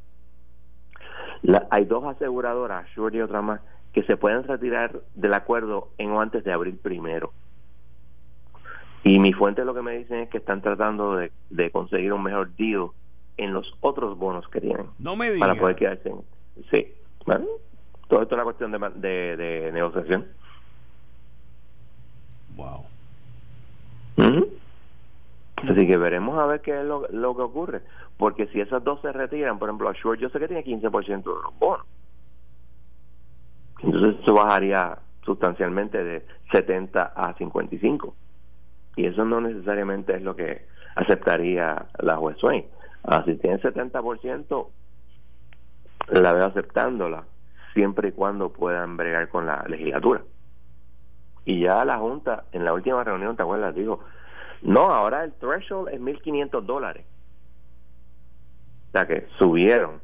hay 1.71 1.85
dos 1.85 2.03
aseguradoras, 2.05 2.87
Shure 2.95 3.17
y 3.17 3.21
otra 3.21 3.41
más, 3.41 3.61
que 3.93 4.03
se 4.03 4.15
pueden 4.17 4.43
retirar 4.43 5.01
del 5.15 5.33
acuerdo 5.33 5.89
en 5.97 6.11
o 6.11 6.21
antes 6.21 6.43
de 6.43 6.53
abril 6.53 6.77
primero. 6.81 7.33
Y 9.03 9.19
mi 9.19 9.33
fuente 9.33 9.65
lo 9.65 9.73
que 9.73 9.81
me 9.81 9.97
dicen 9.97 10.19
es 10.19 10.29
que 10.29 10.37
están 10.37 10.61
tratando 10.61 11.15
de, 11.15 11.31
de 11.49 11.71
conseguir 11.71 12.13
un 12.13 12.21
mejor 12.21 12.55
deal 12.55 12.89
en 13.37 13.51
los 13.51 13.73
otros 13.81 14.17
bonos 14.17 14.47
que 14.49 14.61
tienen. 14.61 14.85
No 14.99 15.15
me 15.15 15.37
Para 15.39 15.55
poder 15.55 15.75
quedarse 15.75 16.09
en. 16.09 16.21
Sí. 16.69 16.93
Bueno, 17.25 17.45
todo 18.07 18.21
esto 18.21 18.35
es 18.35 18.37
una 18.37 18.43
cuestión 18.43 18.71
de, 18.71 19.37
de, 19.37 19.71
negociación. 19.71 20.27
Wow. 22.55 22.85
Así 25.57 25.87
que 25.87 25.97
veremos 25.97 26.37
a 26.39 26.45
ver 26.45 26.61
qué 26.61 26.79
es 26.79 26.85
lo, 26.85 27.07
lo, 27.09 27.35
que 27.35 27.41
ocurre. 27.41 27.81
Porque 28.17 28.47
si 28.47 28.59
esas 28.59 28.83
dos 28.83 29.01
se 29.01 29.11
retiran, 29.11 29.59
por 29.59 29.69
ejemplo, 29.69 29.89
Ashore 29.89 30.19
yo 30.19 30.29
sé 30.29 30.39
que 30.39 30.47
tiene 30.47 30.63
15% 30.63 31.23
de 31.23 31.43
los 31.43 31.59
bonos. 31.59 31.85
Entonces 33.83 34.21
eso 34.21 34.33
bajaría 34.33 34.97
sustancialmente 35.23 36.03
de 36.03 36.25
70 36.51 37.13
a 37.15 37.33
55. 37.33 38.15
Y 38.95 39.05
eso 39.05 39.23
no 39.23 39.41
necesariamente 39.41 40.15
es 40.15 40.21
lo 40.21 40.35
que 40.35 40.65
aceptaría 40.95 41.85
la 41.99 42.17
juez 42.17 42.37
Swain. 42.37 42.65
Ah, 43.03 43.23
si 43.25 43.35
tiene 43.35 43.59
70%, 43.59 44.67
la 46.09 46.33
veo 46.33 46.45
aceptándola, 46.45 47.23
siempre 47.73 48.09
y 48.09 48.11
cuando 48.11 48.49
puedan 48.49 48.97
bregar 48.97 49.29
con 49.29 49.45
la 49.45 49.63
legislatura. 49.67 50.21
Y 51.45 51.61
ya 51.61 51.83
la 51.85 51.97
Junta, 51.97 52.45
en 52.51 52.65
la 52.65 52.73
última 52.73 53.03
reunión, 53.03 53.35
¿te 53.35 53.43
acuerdas? 53.43 53.73
Dijo, 53.75 53.99
no, 54.61 54.93
ahora 54.93 55.23
el 55.23 55.33
threshold 55.33 55.89
es 55.89 55.99
1.500 55.99 56.61
dólares. 56.61 57.05
O 58.89 58.91
sea 58.91 59.07
que 59.07 59.27
subieron 59.39 60.01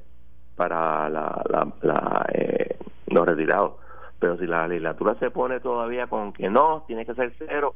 para 0.55 1.09
la, 1.09 1.43
la, 1.81 2.25
eh, 2.33 2.77
los 3.07 3.27
retirados. 3.27 3.73
Pero 4.19 4.37
si 4.37 4.47
la 4.47 4.67
legislatura 4.67 5.15
se 5.19 5.29
pone 5.29 5.59
todavía 5.59 6.07
con 6.07 6.33
que 6.33 6.49
no, 6.49 6.83
tiene 6.87 7.05
que 7.05 7.13
ser 7.13 7.33
cero, 7.37 7.75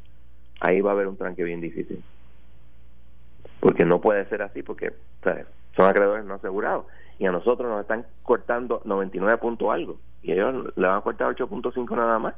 ahí 0.60 0.82
va 0.82 0.92
a 0.92 0.94
haber 0.94 1.08
un 1.08 1.18
tranque 1.18 1.44
bien 1.44 1.62
difícil. 1.62 2.04
Porque 3.60 3.86
no 3.86 4.02
puede 4.02 4.26
ser 4.26 4.42
así, 4.42 4.64
porque 4.64 4.92
son 5.76 5.86
acreedores 5.86 6.26
no 6.26 6.34
asegurados. 6.34 6.86
Y 7.22 7.28
a 7.28 7.32
nosotros 7.32 7.70
nos 7.70 7.82
están 7.82 8.04
cortando 8.24 8.82
99 8.84 9.38
puntos 9.38 9.70
algo. 9.70 10.00
Y 10.24 10.32
ellos 10.32 10.74
le 10.76 10.88
van 10.88 10.98
a 10.98 11.02
cortar 11.02 11.36
8.5 11.36 11.96
nada 11.96 12.18
más. 12.18 12.34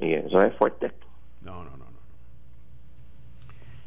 Y 0.00 0.14
eso 0.14 0.42
es 0.42 0.52
fuerte. 0.56 0.90
No, 1.42 1.62
no, 1.62 1.70
no. 1.76 1.84
no. 1.84 1.98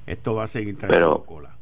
Esto 0.06 0.34
va 0.34 0.44
a 0.44 0.48
seguir 0.48 0.78
trayendo 0.78 1.26
cola. 1.26 1.58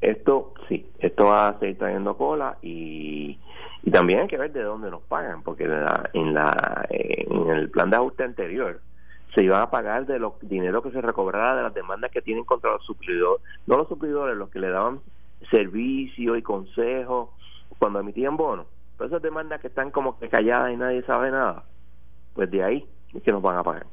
Esto, 0.00 0.54
sí, 0.68 0.88
esto 1.00 1.24
va 1.24 1.48
a 1.48 1.58
seguir 1.58 1.76
trayendo 1.76 2.16
cola 2.16 2.56
y, 2.62 3.40
y 3.82 3.90
también 3.90 4.20
hay 4.20 4.28
que 4.28 4.38
ver 4.38 4.52
de 4.52 4.62
dónde 4.62 4.88
nos 4.92 5.02
pagan, 5.02 5.42
porque 5.42 5.64
en, 5.64 5.80
la, 5.80 6.10
en, 6.12 6.34
la, 6.34 6.86
en 6.88 7.50
el 7.50 7.68
plan 7.68 7.90
de 7.90 7.96
ajuste 7.96 8.22
anterior 8.22 8.80
se 9.34 9.42
iban 9.42 9.60
a 9.60 9.72
pagar 9.72 10.06
de 10.06 10.20
los 10.20 10.34
dinero 10.40 10.84
que 10.84 10.92
se 10.92 11.00
recobrara 11.00 11.56
de 11.56 11.64
las 11.64 11.74
demandas 11.74 12.12
que 12.12 12.22
tienen 12.22 12.44
contra 12.44 12.70
los 12.70 12.84
suplidores, 12.84 13.42
no 13.66 13.76
los 13.76 13.88
suplidores, 13.88 14.36
los 14.36 14.50
que 14.50 14.60
le 14.60 14.70
daban 14.70 15.00
servicio 15.50 16.36
y 16.36 16.42
consejo 16.42 17.34
cuando 17.78 18.00
emitían 18.00 18.36
bonos. 18.36 18.66
Pero 18.96 19.08
esas 19.08 19.22
demandas 19.22 19.60
que 19.60 19.68
están 19.68 19.90
como 19.90 20.18
que 20.18 20.28
calladas 20.28 20.72
y 20.72 20.76
nadie 20.76 21.02
sabe 21.02 21.30
nada, 21.30 21.64
pues 22.34 22.50
de 22.50 22.62
ahí 22.62 22.86
es 23.12 23.22
que 23.22 23.32
nos 23.32 23.42
van 23.42 23.58
a 23.58 23.64
pagar. 23.64 23.86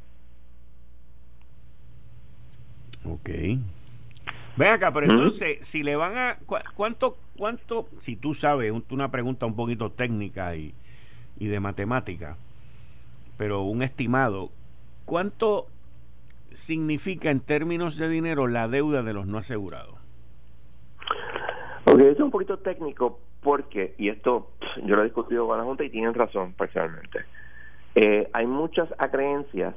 Ok. 3.05 3.29
Ven 4.57 4.67
acá, 4.67 4.91
pero 4.91 5.09
entonces, 5.11 5.65
si 5.65 5.81
le 5.81 5.95
van 5.95 6.17
a. 6.17 6.37
¿Cuánto, 6.75 7.17
cuánto, 7.37 7.87
si 7.97 8.15
tú 8.15 8.35
sabes, 8.35 8.71
una 8.89 9.09
pregunta 9.09 9.45
un 9.45 9.55
poquito 9.55 9.91
técnica 9.91 10.55
y, 10.55 10.73
y 11.39 11.47
de 11.47 11.59
matemática, 11.59 12.37
pero 13.37 13.63
un 13.63 13.81
estimado, 13.81 14.51
¿cuánto 15.05 15.67
significa 16.51 17.31
en 17.31 17.39
términos 17.39 17.97
de 17.97 18.09
dinero 18.09 18.47
la 18.47 18.67
deuda 18.67 19.03
de 19.03 19.13
los 19.13 19.25
no 19.25 19.37
asegurados? 19.37 20.00
Ok, 21.85 21.99
es 21.99 22.19
un 22.19 22.31
poquito 22.31 22.59
técnico 22.59 23.19
porque, 23.41 23.95
y 23.97 24.09
esto 24.09 24.51
yo 24.83 24.95
lo 24.95 25.01
he 25.01 25.05
discutido 25.05 25.47
con 25.47 25.57
la 25.57 25.63
Junta 25.63 25.83
y 25.83 25.89
tienen 25.89 26.13
razón 26.13 26.53
parcialmente, 26.53 27.25
eh, 27.95 28.29
hay 28.33 28.45
muchas 28.45 28.87
acreencias 28.99 29.75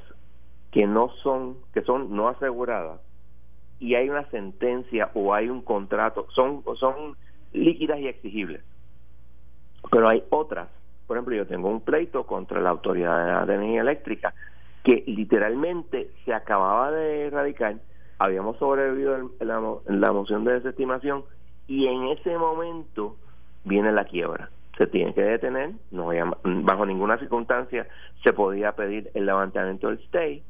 que 0.70 0.86
no 0.86 1.08
son, 1.22 1.56
que 1.72 1.82
son 1.82 2.14
no 2.14 2.28
aseguradas 2.28 3.00
y 3.80 3.94
hay 3.94 4.08
una 4.08 4.28
sentencia 4.30 5.10
o 5.14 5.34
hay 5.34 5.48
un 5.48 5.62
contrato, 5.62 6.26
son, 6.34 6.62
son 6.78 7.16
líquidas 7.52 7.98
y 8.00 8.08
exigibles. 8.08 8.62
Pero 9.90 10.08
hay 10.08 10.24
otras, 10.30 10.68
por 11.06 11.16
ejemplo, 11.16 11.34
yo 11.34 11.46
tengo 11.46 11.68
un 11.68 11.80
pleito 11.80 12.26
contra 12.26 12.60
la 12.60 12.70
Autoridad 12.70 13.46
de 13.46 13.54
Energía 13.54 13.80
Eléctrica 13.80 14.34
que 14.82 15.04
literalmente 15.06 16.10
se 16.24 16.34
acababa 16.34 16.90
de 16.90 17.28
erradicar, 17.28 17.76
habíamos 18.18 18.58
sobrevivido 18.58 19.16
en 19.16 19.48
la, 19.48 19.60
en 19.86 20.00
la 20.00 20.12
moción 20.12 20.44
de 20.44 20.52
desestimación 20.52 21.24
y 21.66 21.86
en 21.86 22.08
ese 22.08 22.36
momento 22.36 23.16
viene 23.64 23.92
la 23.92 24.04
quiebra. 24.04 24.50
Se 24.76 24.86
tiene 24.86 25.14
que 25.14 25.22
detener, 25.22 25.70
no 25.90 26.10
bajo 26.42 26.84
ninguna 26.86 27.18
circunstancia 27.18 27.86
se 28.24 28.32
podía 28.32 28.72
pedir 28.72 29.10
el 29.14 29.26
levantamiento 29.26 29.88
del 29.88 29.98
stay, 30.00 30.42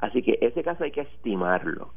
así 0.00 0.22
que 0.22 0.38
ese 0.42 0.62
caso 0.62 0.84
hay 0.84 0.90
que 0.90 1.02
estimarlo. 1.02 1.90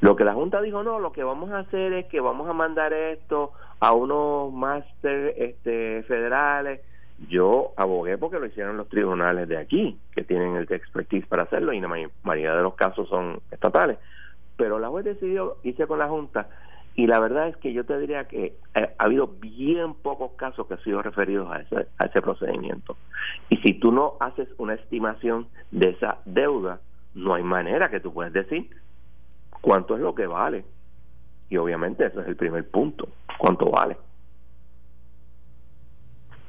Lo 0.00 0.16
que 0.16 0.24
la 0.24 0.34
Junta 0.34 0.62
dijo, 0.62 0.82
no, 0.82 0.98
lo 0.98 1.12
que 1.12 1.22
vamos 1.22 1.50
a 1.50 1.60
hacer 1.60 1.92
es 1.92 2.06
que 2.06 2.20
vamos 2.20 2.48
a 2.48 2.54
mandar 2.54 2.92
esto 2.92 3.52
a 3.80 3.92
unos 3.92 4.52
máster 4.52 5.34
este, 5.36 6.02
federales. 6.04 6.80
Yo 7.28 7.72
abogué 7.76 8.16
porque 8.16 8.38
lo 8.38 8.46
hicieron 8.46 8.78
los 8.78 8.88
tribunales 8.88 9.46
de 9.48 9.58
aquí, 9.58 9.98
que 10.12 10.24
tienen 10.24 10.56
el 10.56 10.72
expertise 10.72 11.26
para 11.26 11.42
hacerlo, 11.42 11.74
y 11.74 11.80
la 11.80 11.88
mayoría 12.22 12.54
de 12.54 12.62
los 12.62 12.74
casos 12.74 13.08
son 13.10 13.40
estatales. 13.50 13.98
Pero 14.56 14.78
la 14.78 14.88
juez 14.88 15.04
decidió, 15.04 15.58
hice 15.62 15.86
con 15.86 15.98
la 15.98 16.08
Junta, 16.08 16.48
y 16.94 17.06
la 17.06 17.18
verdad 17.20 17.48
es 17.48 17.56
que 17.56 17.72
yo 17.72 17.84
te 17.84 17.98
diría 17.98 18.26
que 18.26 18.56
eh, 18.74 18.94
ha 18.98 19.04
habido 19.04 19.28
bien 19.28 19.94
pocos 19.94 20.32
casos 20.32 20.66
que 20.66 20.74
han 20.74 20.82
sido 20.82 21.02
referidos 21.02 21.50
a 21.50 21.60
ese, 21.60 21.88
a 21.98 22.06
ese 22.06 22.20
procedimiento. 22.20 22.96
Y 23.48 23.56
si 23.58 23.74
tú 23.74 23.92
no 23.92 24.14
haces 24.20 24.48
una 24.58 24.74
estimación 24.74 25.46
de 25.70 25.90
esa 25.90 26.18
deuda, 26.24 26.80
no 27.14 27.34
hay 27.34 27.42
manera 27.42 27.90
que 27.90 28.00
tú 28.00 28.12
puedas 28.12 28.32
decir 28.32 28.68
cuánto 29.60 29.94
es 29.94 30.00
lo 30.00 30.14
que 30.14 30.26
vale. 30.26 30.64
Y 31.48 31.56
obviamente 31.56 32.06
ese 32.06 32.20
es 32.20 32.26
el 32.26 32.36
primer 32.36 32.68
punto, 32.68 33.08
cuánto 33.38 33.70
vale. 33.70 33.96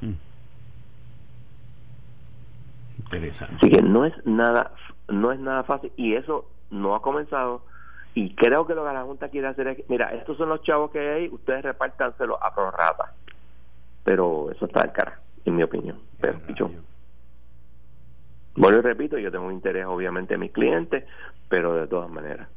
Hmm. 0.00 0.14
Interesante. 2.98 3.56
Así 3.56 3.70
que 3.70 3.82
no 3.82 4.04
es 4.04 4.14
nada, 4.26 4.72
no 5.08 5.32
es 5.32 5.40
nada 5.40 5.64
fácil 5.64 5.92
y 5.96 6.14
eso 6.14 6.48
no 6.70 6.94
ha 6.94 7.02
comenzado 7.02 7.64
y 8.14 8.34
creo 8.34 8.66
que 8.66 8.74
lo 8.74 8.84
que 8.84 8.92
la 8.92 9.04
Junta 9.04 9.28
quiere 9.28 9.48
hacer 9.48 9.68
es, 9.68 9.88
mira, 9.88 10.12
estos 10.14 10.36
son 10.36 10.50
los 10.50 10.62
chavos 10.62 10.90
que 10.90 10.98
hay, 10.98 11.28
ustedes 11.28 11.62
repártanselo 11.62 12.42
a 12.42 12.54
prorrata. 12.54 13.14
Pero 14.04 14.50
eso 14.50 14.66
está 14.66 14.82
de 14.82 14.92
cara, 14.92 15.18
en 15.44 15.56
mi 15.56 15.62
opinión. 15.62 15.98
Pero, 16.20 16.38
bueno, 18.56 18.78
y 18.78 18.80
repito, 18.82 19.16
yo 19.16 19.30
tengo 19.30 19.46
un 19.46 19.52
interés 19.52 19.86
obviamente 19.86 20.34
en 20.34 20.40
mis 20.40 20.52
clientes, 20.52 21.04
pero 21.48 21.74
de 21.74 21.86
todas 21.86 22.10
maneras. 22.10 22.48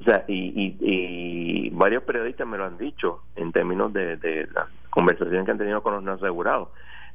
O 0.00 0.04
sea, 0.04 0.24
y, 0.26 0.76
y, 0.80 1.70
varios 1.70 2.02
periodistas 2.04 2.46
me 2.46 2.56
lo 2.56 2.64
han 2.64 2.78
dicho 2.78 3.20
en 3.36 3.52
términos 3.52 3.92
de, 3.92 4.16
de 4.16 4.48
las 4.54 4.66
conversaciones 4.90 5.44
que 5.44 5.50
han 5.50 5.58
tenido 5.58 5.82
con 5.82 5.94
los 5.94 6.02
no 6.02 6.12
asegurados, 6.12 6.68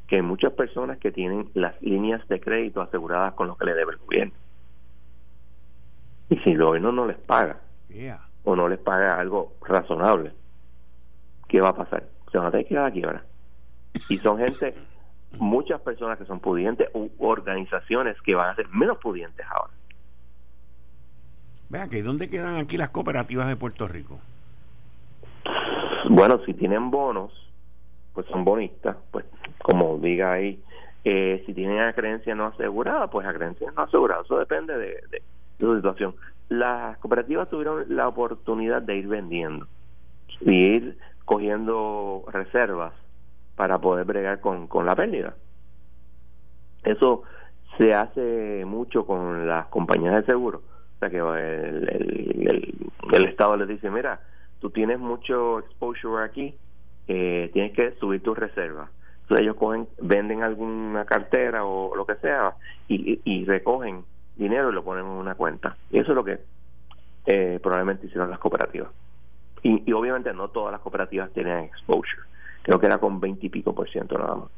que 0.08 0.18
hay 0.18 0.22
muchas 0.22 0.54
personas 0.54 0.98
que 1.00 1.12
tienen 1.12 1.50
las 1.54 1.82
líneas 1.82 2.26
de 2.28 2.40
crédito 2.40 2.82
aseguradas 2.82 3.34
con 3.34 3.48
lo 3.48 3.58
que 3.58 3.66
le 3.66 3.74
debe 3.74 3.94
el 3.94 3.98
gobierno. 3.98 4.34
Y 6.30 6.38
si 6.38 6.52
el 6.52 6.64
gobierno 6.64 6.92
no 6.92 7.08
les 7.08 7.18
paga, 7.18 7.58
o 8.44 8.56
no 8.56 8.68
les 8.68 8.80
paga 8.80 9.20
algo 9.20 9.54
razonable, 9.62 10.34
¿qué 11.48 11.62
va 11.62 11.70
a 11.70 11.76
pasar? 11.76 12.04
Se 12.32 12.38
van 12.38 12.48
a 12.48 12.52
tener 12.52 12.66
que 12.68 12.74
ir 12.74 12.80
a 12.80 12.84
la 12.84 12.92
quiebra. 12.92 13.24
Y 14.10 14.18
son 14.20 14.38
gente, 14.38 14.76
muchas 15.38 15.82
personas 15.82 16.18
que 16.18 16.26
son 16.26 16.40
pudientes 16.40 16.90
u 16.94 17.10
organizaciones 17.20 18.16
que 18.22 18.36
van 18.36 18.50
a 18.50 18.56
ser 18.56 18.68
menos 18.70 18.98
pudientes 19.00 19.46
ahora. 19.50 19.74
Vean 21.70 21.90
que 21.90 22.02
¿dónde 22.02 22.30
quedan 22.30 22.58
aquí 22.58 22.78
las 22.78 22.90
cooperativas 22.90 23.48
de 23.48 23.56
Puerto 23.56 23.88
Rico? 23.88 24.20
Bueno, 26.10 26.40
si 26.46 26.54
tienen 26.54 26.90
bonos, 26.90 27.34
pues 28.14 28.26
son 28.28 28.46
bonistas, 28.46 28.96
pues 29.12 29.26
como 29.62 29.98
diga 29.98 30.32
ahí, 30.32 30.62
eh, 31.04 31.44
si 31.46 31.54
tienen 31.54 31.80
a 31.80 31.94
creencia 31.94 32.34
no 32.36 32.48
asegurada, 32.48 33.08
pues 33.10 33.28
a 33.28 33.34
creencia 33.34 33.72
no 33.76 33.84
asegurada, 33.84 34.22
eso 34.24 34.40
depende 34.40 34.78
de, 34.78 35.02
de, 35.10 35.22
su 35.60 35.76
situación. 35.76 36.16
Las 36.50 36.98
cooperativas 37.00 37.50
tuvieron 37.50 37.86
la 37.90 38.08
oportunidad 38.08 38.82
de 38.82 38.98
ir 38.98 39.08
vendiendo 39.08 39.68
y 40.42 40.54
ir 40.54 40.98
cogiendo 41.26 42.24
reservas 42.32 42.94
para 43.56 43.80
poder 43.80 44.06
bregar 44.06 44.40
con, 44.40 44.68
con 44.68 44.86
la 44.86 44.96
pérdida. 44.96 45.36
Eso 46.84 47.24
se 47.78 47.94
hace 47.94 48.64
mucho 48.66 49.06
con 49.06 49.48
las 49.48 49.68
compañías 49.68 50.16
de 50.16 50.24
seguro. 50.32 50.62
O 50.96 51.00
sea 51.00 51.10
que 51.10 51.18
el, 51.18 52.80
el, 53.12 53.26
Estado 53.26 53.58
les 53.58 53.68
dice, 53.68 53.92
mira, 53.92 54.22
tú 54.60 54.70
tienes 54.70 55.00
mucho 55.00 55.60
exposure 55.60 56.24
aquí, 56.24 56.56
eh, 57.08 57.50
tienes 57.54 57.74
que 57.74 57.92
subir 58.00 58.24
tus 58.24 58.38
reservas. 58.38 58.90
Entonces 59.24 59.44
ellos 59.44 59.58
cogen, 59.58 59.88
venden 60.02 60.42
alguna 60.42 61.06
cartera 61.06 61.66
o 61.66 61.96
lo 61.96 62.06
que 62.06 62.16
sea 62.16 62.56
y, 62.88 63.20
y 63.26 63.46
recogen 63.46 64.06
dinero 64.38 64.70
y 64.70 64.74
lo 64.74 64.84
ponen 64.84 65.06
en 65.06 65.12
una 65.12 65.36
cuenta. 65.36 65.78
Y 65.92 66.00
eso 66.00 66.12
es 66.12 66.16
lo 66.16 66.24
que 66.24 66.40
eh, 67.26 67.60
probablemente 67.62 68.08
hicieron 68.08 68.30
las 68.30 68.40
cooperativas. 68.40 68.90
Y, 69.64 69.84
y 69.90 69.94
obviamente 69.94 70.34
no 70.34 70.50
todas 70.50 70.72
las 70.72 70.82
cooperativas 70.82 71.32
tienen 71.32 71.66
exposure. 71.66 72.22
Creo 72.64 72.80
que 72.80 72.86
era 72.86 72.98
con 72.98 73.20
20 73.20 73.46
y 73.46 73.50
pico 73.50 73.74
por 73.74 73.90
ciento 73.90 74.18
nada 74.18 74.36
más. 74.36 74.50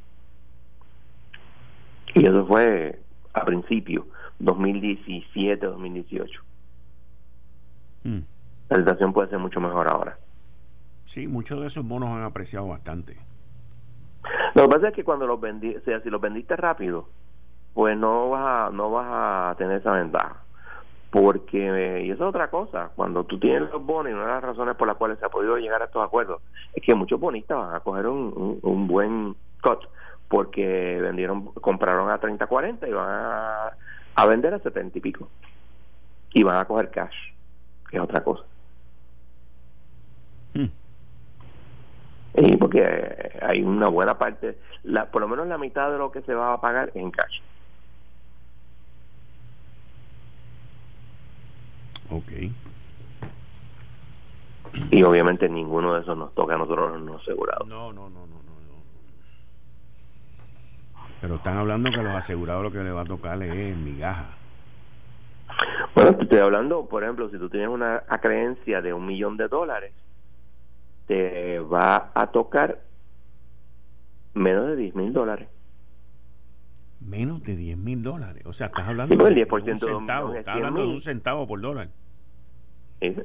Y 2.15 2.25
eso 2.25 2.45
fue 2.45 2.99
a 3.33 3.45
principio, 3.45 4.07
2017, 4.39 5.65
2018. 5.65 6.41
Mm. 8.03 8.19
La 8.69 8.77
situación 8.77 9.13
puede 9.13 9.29
ser 9.29 9.39
mucho 9.39 9.59
mejor 9.59 9.87
ahora. 9.91 10.17
Sí, 11.05 11.27
muchos 11.27 11.59
de 11.61 11.67
esos 11.67 11.87
bonos 11.87 12.09
han 12.09 12.23
apreciado 12.23 12.67
bastante. 12.67 13.17
Lo 14.53 14.63
que 14.63 14.69
pasa 14.69 14.89
es 14.89 14.93
que 14.93 15.03
cuando 15.03 15.25
los 15.25 15.39
vendí, 15.39 15.75
o 15.75 15.81
sea, 15.81 16.01
si 16.01 16.09
los 16.09 16.21
vendiste 16.21 16.55
rápido, 16.55 17.09
pues 17.79 17.97
no 17.97 18.29
vas 18.29 18.67
a, 18.67 18.71
no 18.71 18.91
vas 18.91 19.07
a 19.09 19.55
tener 19.57 19.77
esa 19.77 19.93
ventaja. 19.93 20.43
Porque, 21.09 22.03
y 22.03 22.11
eso 22.11 22.23
es 22.23 22.29
otra 22.29 22.49
cosa, 22.49 22.91
cuando 22.93 23.23
tú 23.23 23.39
tienes 23.39 23.71
los 23.71 23.81
bonos, 23.81 24.11
y 24.11 24.13
una 24.13 24.25
de 24.25 24.31
las 24.33 24.43
razones 24.43 24.75
por 24.75 24.85
las 24.85 24.97
cuales 24.97 25.17
se 25.17 25.25
ha 25.25 25.29
podido 25.29 25.55
llegar 25.55 25.81
a 25.81 25.85
estos 25.85 26.05
acuerdos, 26.05 26.41
es 26.73 26.83
que 26.83 26.93
muchos 26.93 27.21
bonistas 27.21 27.57
van 27.57 27.73
a 27.73 27.79
coger 27.79 28.07
un, 28.07 28.59
un, 28.61 28.85
buen 28.85 29.33
cut, 29.63 29.79
porque 30.27 30.99
vendieron, 31.01 31.53
compraron 31.53 32.09
a 32.09 32.17
30, 32.17 32.47
40 32.47 32.85
y 32.85 32.91
van 32.91 33.07
a, 33.09 33.71
a 34.15 34.25
vender 34.25 34.55
a 34.55 34.59
70 34.59 34.97
y 34.97 35.01
pico. 35.01 35.29
Y 36.33 36.43
van 36.43 36.57
a 36.57 36.65
coger 36.65 36.91
cash, 36.91 37.15
que 37.89 37.95
es 37.95 38.03
otra 38.03 38.21
cosa. 38.25 38.43
Y 42.33 42.57
porque 42.57 43.39
hay 43.41 43.61
una 43.61 43.87
buena 43.87 44.17
parte, 44.17 44.57
la, 44.83 45.05
por 45.05 45.21
lo 45.21 45.29
menos 45.29 45.47
la 45.47 45.57
mitad 45.57 45.89
de 45.89 45.97
lo 45.97 46.11
que 46.11 46.21
se 46.23 46.33
va 46.33 46.51
a 46.51 46.59
pagar 46.59 46.91
en 46.93 47.09
cash. 47.11 47.39
Ok. 52.11 52.31
Y 54.91 55.03
obviamente 55.03 55.49
ninguno 55.49 55.93
de 55.93 56.01
esos 56.01 56.17
nos 56.17 56.33
toca 56.33 56.55
a 56.55 56.57
nosotros 56.57 56.99
los 57.01 57.21
asegurados. 57.21 57.67
No, 57.67 57.91
no, 57.91 58.09
no, 58.09 58.25
no, 58.25 58.27
no, 58.27 58.39
Pero 61.21 61.35
están 61.35 61.57
hablando 61.57 61.89
que 61.91 61.99
a 61.99 62.03
los 62.03 62.15
asegurados 62.15 62.63
lo 62.63 62.71
que 62.71 62.83
le 62.83 62.91
va 62.91 63.01
a 63.01 63.05
tocar 63.05 63.41
es 63.43 63.75
migaja. 63.75 64.35
Bueno, 65.95 66.15
te 66.15 66.23
estoy 66.23 66.39
hablando, 66.39 66.85
por 66.85 67.03
ejemplo, 67.03 67.29
si 67.29 67.37
tú 67.37 67.49
tienes 67.49 67.69
una 67.69 68.03
creencia 68.21 68.81
de 68.81 68.93
un 68.93 69.05
millón 69.05 69.37
de 69.37 69.47
dólares, 69.47 69.93
te 71.07 71.59
va 71.59 72.11
a 72.13 72.27
tocar 72.27 72.79
menos 74.33 74.67
de 74.67 74.75
10 74.75 74.95
mil 74.95 75.11
dólares. 75.11 75.49
Menos 77.01 77.41
de 77.43 77.55
10 77.55 77.77
mil 77.77 78.03
dólares. 78.03 78.43
O 78.45 78.53
sea, 78.53 78.67
estás 78.67 78.87
hablando 78.87 79.17
pues, 79.17 79.33
de, 79.33 79.43
un 79.43 79.79
centavo. 79.79 80.33
Estás 80.33 80.55
hablando 80.55 80.81
de 80.81 80.87
un 80.87 81.01
centavo 81.01 81.47
por 81.47 81.61
dólar. 81.61 81.87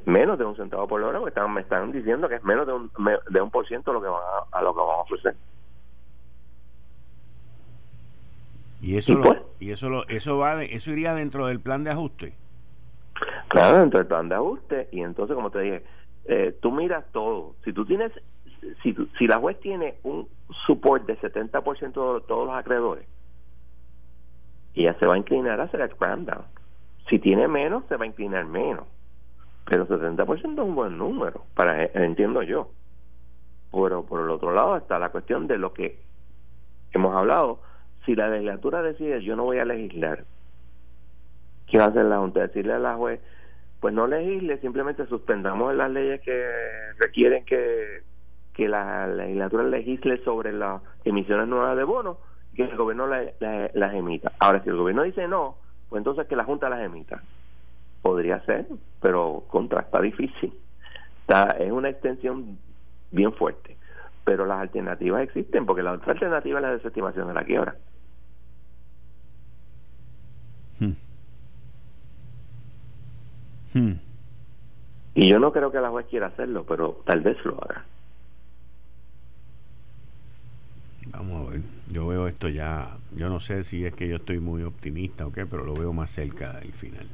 menos 0.04 0.38
de 0.38 0.44
un 0.44 0.56
centavo 0.56 0.86
por 0.86 1.00
dólar, 1.00 1.20
porque 1.20 1.40
me 1.48 1.60
están 1.60 1.90
diciendo 1.90 2.28
que 2.28 2.36
es 2.36 2.44
menos 2.44 2.66
de 2.66 2.72
un, 2.72 2.90
de 3.30 3.40
un 3.40 3.50
por 3.50 3.66
ciento 3.66 3.92
lo 3.92 4.00
que 4.00 4.08
van 4.08 4.22
a, 4.52 4.62
lo 4.62 4.72
que 4.74 4.80
van 4.80 4.90
a 4.90 5.02
ofrecer. 5.02 5.34
Y 8.80 8.96
eso, 8.96 9.20
pues? 9.20 9.40
y 9.58 9.70
eso, 9.72 9.88
lo, 9.88 10.06
eso 10.08 10.38
va, 10.38 10.56
de, 10.56 10.66
eso 10.66 10.90
iría 10.90 11.14
dentro 11.14 11.46
del 11.46 11.58
plan 11.58 11.82
de 11.84 11.90
ajuste. 11.90 12.34
Claro, 13.48 13.78
dentro 13.78 13.98
del 13.98 14.06
plan 14.06 14.28
de 14.28 14.34
ajuste. 14.36 14.88
Y 14.92 15.00
entonces, 15.00 15.34
como 15.34 15.50
te 15.50 15.60
dije, 15.60 15.82
eh, 16.26 16.56
tú 16.60 16.70
miras 16.70 17.04
todo. 17.10 17.54
Si 17.64 17.72
tú 17.72 17.84
tienes, 17.84 18.12
si, 18.82 18.94
si 19.18 19.26
la 19.26 19.38
juez 19.38 19.58
tiene 19.60 19.94
un 20.04 20.28
support 20.66 21.06
de 21.06 21.18
70% 21.18 21.80
de 21.82 22.26
todos 22.26 22.46
los 22.46 22.54
acreedores, 22.54 23.06
ella 24.74 24.96
se 24.98 25.06
va 25.06 25.14
a 25.14 25.18
inclinar 25.18 25.60
a 25.60 25.64
hacer 25.64 25.80
el 25.80 25.90
cram 25.90 26.24
down. 26.24 26.44
Si 27.08 27.18
tiene 27.18 27.48
menos, 27.48 27.84
se 27.88 27.96
va 27.96 28.04
a 28.04 28.08
inclinar 28.08 28.44
menos. 28.46 28.86
Pero 29.66 29.86
70% 29.86 30.52
es 30.52 30.58
un 30.58 30.74
buen 30.74 30.98
número, 30.98 31.44
para 31.54 31.84
entiendo 31.84 32.42
yo. 32.42 32.70
Pero 33.72 34.04
por 34.04 34.20
el 34.22 34.30
otro 34.30 34.52
lado 34.52 34.76
está 34.76 34.98
la 34.98 35.10
cuestión 35.10 35.46
de 35.46 35.58
lo 35.58 35.72
que 35.72 35.98
hemos 36.92 37.14
hablado. 37.14 37.60
Si 38.04 38.14
la 38.14 38.28
legislatura 38.28 38.82
decide, 38.82 39.22
yo 39.22 39.36
no 39.36 39.44
voy 39.44 39.58
a 39.58 39.64
legislar, 39.64 40.24
¿qué 41.66 41.78
va 41.78 41.84
a 41.84 41.88
hacer 41.88 42.04
la 42.04 42.18
Junta? 42.18 42.40
Decirle 42.40 42.74
a 42.74 42.78
la 42.78 42.96
juez, 42.96 43.20
pues 43.80 43.94
no 43.94 44.06
legisle, 44.06 44.58
simplemente 44.58 45.06
suspendamos 45.06 45.74
las 45.74 45.90
leyes 45.90 46.20
que 46.20 46.46
requieren 46.98 47.44
que, 47.44 48.02
que 48.52 48.68
la 48.68 49.06
legislatura 49.06 49.64
legisle 49.64 50.22
sobre 50.24 50.52
las 50.52 50.82
emisiones 51.04 51.48
nuevas 51.48 51.76
de 51.76 51.84
bonos 51.84 52.18
que 52.54 52.64
el 52.64 52.76
gobierno 52.76 53.06
las 53.06 53.94
emita. 53.94 54.32
Ahora, 54.38 54.62
si 54.62 54.70
el 54.70 54.76
gobierno 54.76 55.02
dice 55.02 55.28
no, 55.28 55.56
pues 55.88 56.00
entonces 56.00 56.26
que 56.26 56.36
la 56.36 56.44
Junta 56.44 56.68
las 56.68 56.80
emita. 56.80 57.22
Podría 58.02 58.40
ser, 58.44 58.66
pero 59.00 59.44
contra, 59.48 59.82
está 59.82 60.00
difícil. 60.00 60.52
Está, 61.20 61.52
es 61.52 61.72
una 61.72 61.88
extensión 61.88 62.58
bien 63.10 63.32
fuerte. 63.32 63.76
Pero 64.24 64.46
las 64.46 64.60
alternativas 64.60 65.22
existen, 65.22 65.66
porque 65.66 65.82
la 65.82 65.92
otra 65.92 66.12
alternativa 66.12 66.58
es 66.58 66.62
la 66.62 66.72
desestimación 66.72 67.28
de 67.28 67.34
la 67.34 67.44
quiebra. 67.44 67.76
Hmm. 70.80 70.92
Hmm. 73.74 73.92
Y 75.14 75.28
yo 75.28 75.38
no 75.38 75.52
creo 75.52 75.70
que 75.70 75.80
la 75.80 75.90
juez 75.90 76.06
quiera 76.06 76.26
hacerlo, 76.28 76.64
pero 76.66 77.02
tal 77.04 77.20
vez 77.20 77.36
lo 77.44 77.62
haga. 77.62 77.84
Vamos 81.06 81.46
a 81.46 81.52
ver, 81.52 81.60
yo 81.92 82.06
veo 82.06 82.26
esto 82.26 82.48
ya, 82.48 82.96
yo 83.14 83.28
no 83.28 83.40
sé 83.40 83.64
si 83.64 83.84
es 83.84 83.94
que 83.94 84.08
yo 84.08 84.16
estoy 84.16 84.38
muy 84.38 84.62
optimista 84.62 85.26
o 85.26 85.32
qué, 85.32 85.46
pero 85.46 85.64
lo 85.64 85.74
veo 85.74 85.92
más 85.92 86.10
cerca 86.10 86.52
del 86.54 86.72
final. 86.72 87.06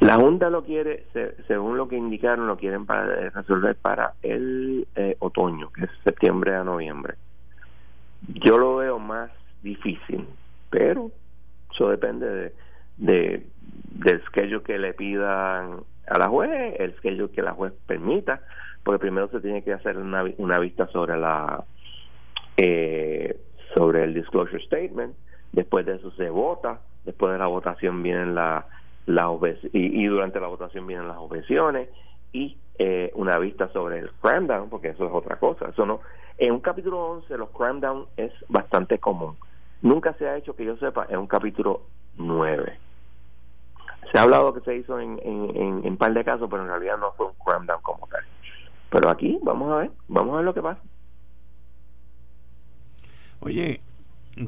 La 0.00 0.14
Junta 0.14 0.48
lo 0.48 0.64
quiere, 0.64 1.06
según 1.48 1.76
lo 1.76 1.88
que 1.88 1.96
indicaron, 1.96 2.46
lo 2.46 2.56
quieren 2.56 2.86
para 2.86 3.30
resolver 3.30 3.74
para 3.76 4.14
el 4.22 4.86
eh, 4.94 5.16
otoño, 5.18 5.70
que 5.72 5.84
es 5.84 5.90
septiembre 6.04 6.54
a 6.54 6.62
noviembre. 6.62 7.14
Yo 8.28 8.58
lo 8.58 8.76
veo 8.76 8.98
más 8.98 9.30
difícil, 9.62 10.26
pero 10.70 11.10
eso 11.72 11.88
depende 11.88 12.28
de, 12.28 12.54
de 12.98 13.46
del 13.98 14.22
schedule 14.26 14.62
que 14.62 14.78
le 14.78 14.94
pidan 14.94 15.80
a 16.06 16.18
la 16.18 16.28
juez, 16.28 16.76
el 16.78 16.94
schedule 16.96 17.32
que 17.32 17.42
la 17.42 17.52
juez 17.52 17.72
permita 17.86 18.40
porque 18.82 19.00
primero 19.00 19.28
se 19.28 19.40
tiene 19.40 19.62
que 19.62 19.72
hacer 19.72 19.98
una, 19.98 20.24
una 20.38 20.58
vista 20.58 20.86
sobre 20.88 21.16
la 21.16 21.64
eh, 22.56 23.38
sobre 23.74 24.04
el 24.04 24.14
disclosure 24.14 24.62
statement, 24.64 25.14
después 25.52 25.86
de 25.86 25.96
eso 25.96 26.10
se 26.12 26.30
vota, 26.30 26.80
después 27.04 27.32
de 27.32 27.38
la 27.38 27.46
votación 27.46 28.02
vienen 28.02 28.34
la, 28.34 28.66
la 29.06 29.30
y, 29.72 30.04
y, 30.04 30.06
durante 30.06 30.40
la 30.40 30.48
votación 30.48 30.86
vienen 30.86 31.08
las 31.08 31.18
objeciones 31.18 31.88
y 32.32 32.56
eh, 32.78 33.10
una 33.14 33.38
vista 33.38 33.68
sobre 33.72 33.98
el 33.98 34.10
cram 34.20 34.46
down, 34.46 34.68
porque 34.70 34.88
eso 34.88 35.06
es 35.06 35.12
otra 35.12 35.36
cosa. 35.36 35.68
Eso 35.68 35.86
no, 35.86 36.00
en 36.36 36.52
un 36.52 36.60
capítulo 36.60 37.04
11 37.04 37.38
los 37.38 37.50
cram 37.50 37.80
down 37.80 38.06
es 38.16 38.32
bastante 38.48 38.98
común. 38.98 39.36
Nunca 39.82 40.12
se 40.14 40.28
ha 40.28 40.36
hecho 40.36 40.56
que 40.56 40.64
yo 40.64 40.76
sepa 40.76 41.06
en 41.08 41.18
un 41.18 41.26
capítulo 41.26 41.82
9. 42.16 42.78
Se 44.12 44.18
ha 44.18 44.22
hablado 44.22 44.54
que 44.54 44.60
se 44.60 44.76
hizo 44.76 44.98
en, 44.98 45.20
en, 45.22 45.56
en, 45.56 45.84
en 45.84 45.90
un 45.92 45.96
par 45.96 46.12
de 46.14 46.24
casos, 46.24 46.48
pero 46.50 46.62
en 46.62 46.68
realidad 46.68 46.96
no 46.98 47.12
fue 47.12 47.26
un 47.26 47.34
cram 47.44 47.66
down 47.66 47.80
como 47.82 48.06
tal. 48.08 48.24
Pero 48.90 49.10
aquí 49.10 49.38
vamos 49.42 49.72
a 49.72 49.76
ver, 49.76 49.90
vamos 50.08 50.34
a 50.34 50.36
ver 50.36 50.44
lo 50.44 50.54
que 50.54 50.62
pasa. 50.62 50.80
Oye, 53.40 53.80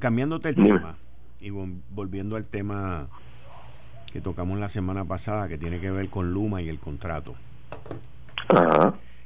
cambiándote 0.01 0.49
el 0.49 0.57
tema 0.57 0.97
y 1.41 1.51
volviendo 1.51 2.37
al 2.37 2.47
tema 2.47 3.09
que 4.13 4.21
tocamos 4.21 4.59
la 4.59 4.69
semana 4.69 5.05
pasada 5.05 5.49
que 5.49 5.59
tiene 5.59 5.81
que 5.81 5.91
ver 5.91 6.09
con 6.11 6.33
Luma 6.33 6.63
y 6.63 6.69
el 6.69 6.79
contrato. 6.79 7.35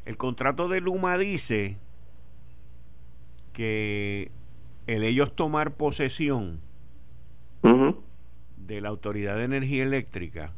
El 0.05 0.17
contrato 0.17 0.69
de 0.69 0.81
Luma 0.81 1.17
dice 1.17 1.79
que 3.53 4.31
el 4.87 5.03
ellos 5.03 5.35
tomar 5.35 5.73
posesión 5.73 6.61
de 7.63 8.81
la 8.81 8.89
Autoridad 8.91 9.37
de 9.37 9.45
Energía 9.45 9.83
Eléctrica 9.85 10.53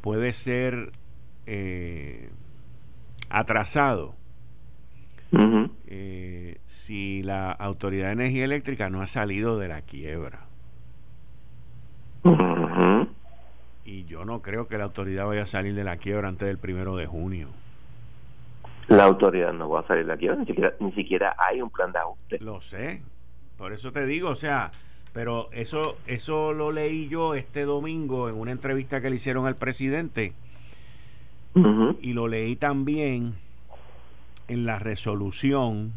puede 0.00 0.32
ser 0.32 0.90
eh, 1.46 2.30
atrasado 3.32 4.14
eh, 5.86 6.58
si 6.66 7.22
la 7.22 7.50
Autoridad 7.50 8.08
de 8.08 8.12
Energía 8.12 8.44
Eléctrica 8.44 8.90
no 8.90 9.00
ha 9.00 9.06
salido 9.06 9.58
de 9.58 9.68
la 9.68 9.82
quiebra. 9.82 10.46
Y 13.84 14.04
yo 14.04 14.24
no 14.24 14.42
creo 14.42 14.68
que 14.68 14.78
la 14.78 14.84
autoridad 14.84 15.26
vaya 15.26 15.42
a 15.42 15.46
salir 15.46 15.74
de 15.74 15.84
la 15.84 15.96
quiebra 15.96 16.28
antes 16.28 16.46
del 16.46 16.58
primero 16.58 16.96
de 16.96 17.06
junio. 17.06 17.48
La 18.88 19.04
autoridad 19.04 19.52
no 19.52 19.70
va 19.70 19.80
a 19.80 19.86
salir 19.86 20.04
de 20.04 20.12
la 20.12 20.18
quiebra, 20.18 20.36
ni 20.36 20.46
siquiera, 20.46 20.74
ni 20.78 20.92
siquiera 20.92 21.34
hay 21.38 21.62
un 21.62 21.70
plan 21.70 21.90
de 21.92 21.98
ajuste. 21.98 22.38
Lo 22.40 22.60
sé, 22.60 23.02
por 23.56 23.72
eso 23.72 23.90
te 23.90 24.04
digo, 24.04 24.28
o 24.28 24.36
sea, 24.36 24.70
pero 25.12 25.48
eso, 25.52 25.96
eso 26.06 26.52
lo 26.52 26.72
leí 26.72 27.08
yo 27.08 27.34
este 27.34 27.64
domingo 27.64 28.28
en 28.28 28.38
una 28.38 28.52
entrevista 28.52 29.00
que 29.00 29.08
le 29.08 29.16
hicieron 29.16 29.46
al 29.46 29.56
presidente 29.56 30.34
y 31.54 32.12
lo 32.14 32.28
leí 32.28 32.56
también 32.56 33.34
en 34.48 34.66
la 34.66 34.78
resolución 34.78 35.92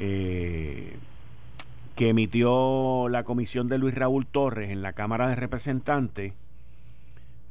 eh, 0.00 0.96
que 1.96 2.10
emitió 2.10 3.08
la 3.08 3.24
comisión 3.24 3.68
de 3.68 3.78
Luis 3.78 3.94
Raúl 3.94 4.26
Torres 4.26 4.70
en 4.70 4.82
la 4.82 4.92
Cámara 4.92 5.28
de 5.28 5.34
Representantes, 5.34 6.32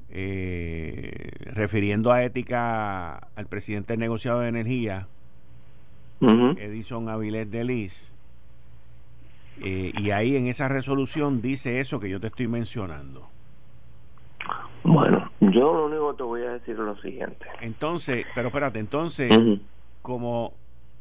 eh, 0.10 1.32
refiriendo 1.54 2.14
a 2.14 2.24
ética 2.24 3.18
al 3.36 3.48
presidente 3.48 3.94
del 3.94 4.00
negociado 4.00 4.40
de 4.40 4.48
energía, 4.48 5.08
Edison 6.22 7.10
Avilés 7.10 7.52
de 7.52 7.64
Liz. 7.66 8.14
Eh, 9.62 9.92
y 9.98 10.12
ahí 10.12 10.36
en 10.36 10.48
esa 10.48 10.68
resolución 10.68 11.42
dice 11.42 11.80
eso 11.80 12.00
que 12.00 12.10
yo 12.10 12.20
te 12.20 12.28
estoy 12.28 12.48
mencionando. 12.48 13.28
Bueno, 14.84 15.27
yo 15.58 15.74
lo 15.74 15.86
único 15.86 16.12
que 16.12 16.18
te 16.18 16.24
voy 16.24 16.42
a 16.44 16.54
decir 16.54 16.74
es 16.74 16.80
lo 16.80 16.98
siguiente. 16.98 17.46
Entonces, 17.62 18.26
pero 18.36 18.48
espérate, 18.48 18.80
entonces, 18.80 19.32
como 20.02 20.54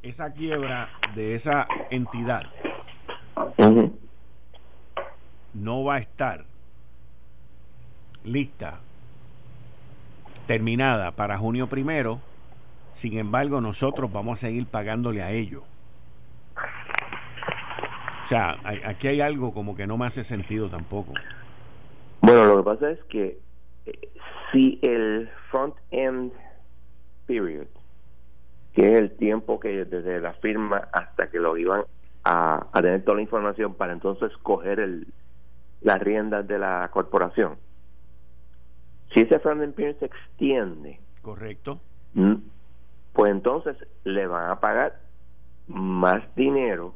esa 0.03 0.33
quiebra 0.33 0.91
de 1.15 1.35
esa 1.35 1.67
entidad 1.91 2.45
no 5.55 5.85
va 5.85 5.97
a 5.97 5.99
estar 5.99 6.45
lista, 8.25 8.81
terminada 10.47 11.13
para 11.13 11.39
junio 11.39 11.69
primero, 11.69 12.21
sin 12.93 13.19
embargo 13.19 13.61
nosotros 13.61 14.13
vamos 14.13 14.39
a 14.39 14.47
seguir 14.47 14.67
pagándole 14.67 15.23
a 15.23 15.33
ellos. 15.33 15.63
O 18.25 18.29
sea, 18.29 18.59
aquí 18.85 19.09
hay 19.09 19.21
algo 19.21 19.53
como 19.53 19.77
que 19.77 19.87
no 19.87 19.97
me 19.97 20.07
hace 20.07 20.25
sentido 20.25 20.69
tampoco. 20.69 21.13
Bueno, 22.23 22.45
lo 22.45 22.57
que 22.59 22.63
pasa 22.65 22.91
es 22.91 23.03
que 23.05 23.39
eh, 23.87 24.09
si 24.57 24.79
el 24.81 25.29
front 25.51 25.75
end 25.91 26.33
period, 27.27 27.67
que 28.73 28.91
es 28.91 28.99
el 28.99 29.15
tiempo 29.19 29.61
que 29.61 29.85
desde 29.85 30.19
la 30.19 30.33
firma 30.35 30.89
hasta 30.93 31.29
que 31.29 31.39
lo 31.39 31.59
iban 31.59 31.85
a, 32.25 32.67
tener 32.73 33.05
toda 33.05 33.17
la 33.17 33.23
información 33.23 33.75
para 33.75 33.93
entonces 33.93 34.33
coger 34.39 34.81
el, 34.81 35.09
las 35.83 36.01
riendas 36.01 36.49
de 36.49 36.59
la 36.59 36.89
corporación, 36.91 37.57
si 39.13 39.21
ese 39.21 39.39
front 39.41 39.63
end 39.63 39.75
period 39.75 39.97
se 39.99 40.07
extiende, 40.07 41.01
correcto, 41.21 41.79
pues 43.13 43.31
entonces 43.31 43.77
le 44.05 44.27
van 44.27 44.51
a 44.51 44.59
pagar 44.59 45.01
más 45.67 46.23
dinero. 46.35 46.95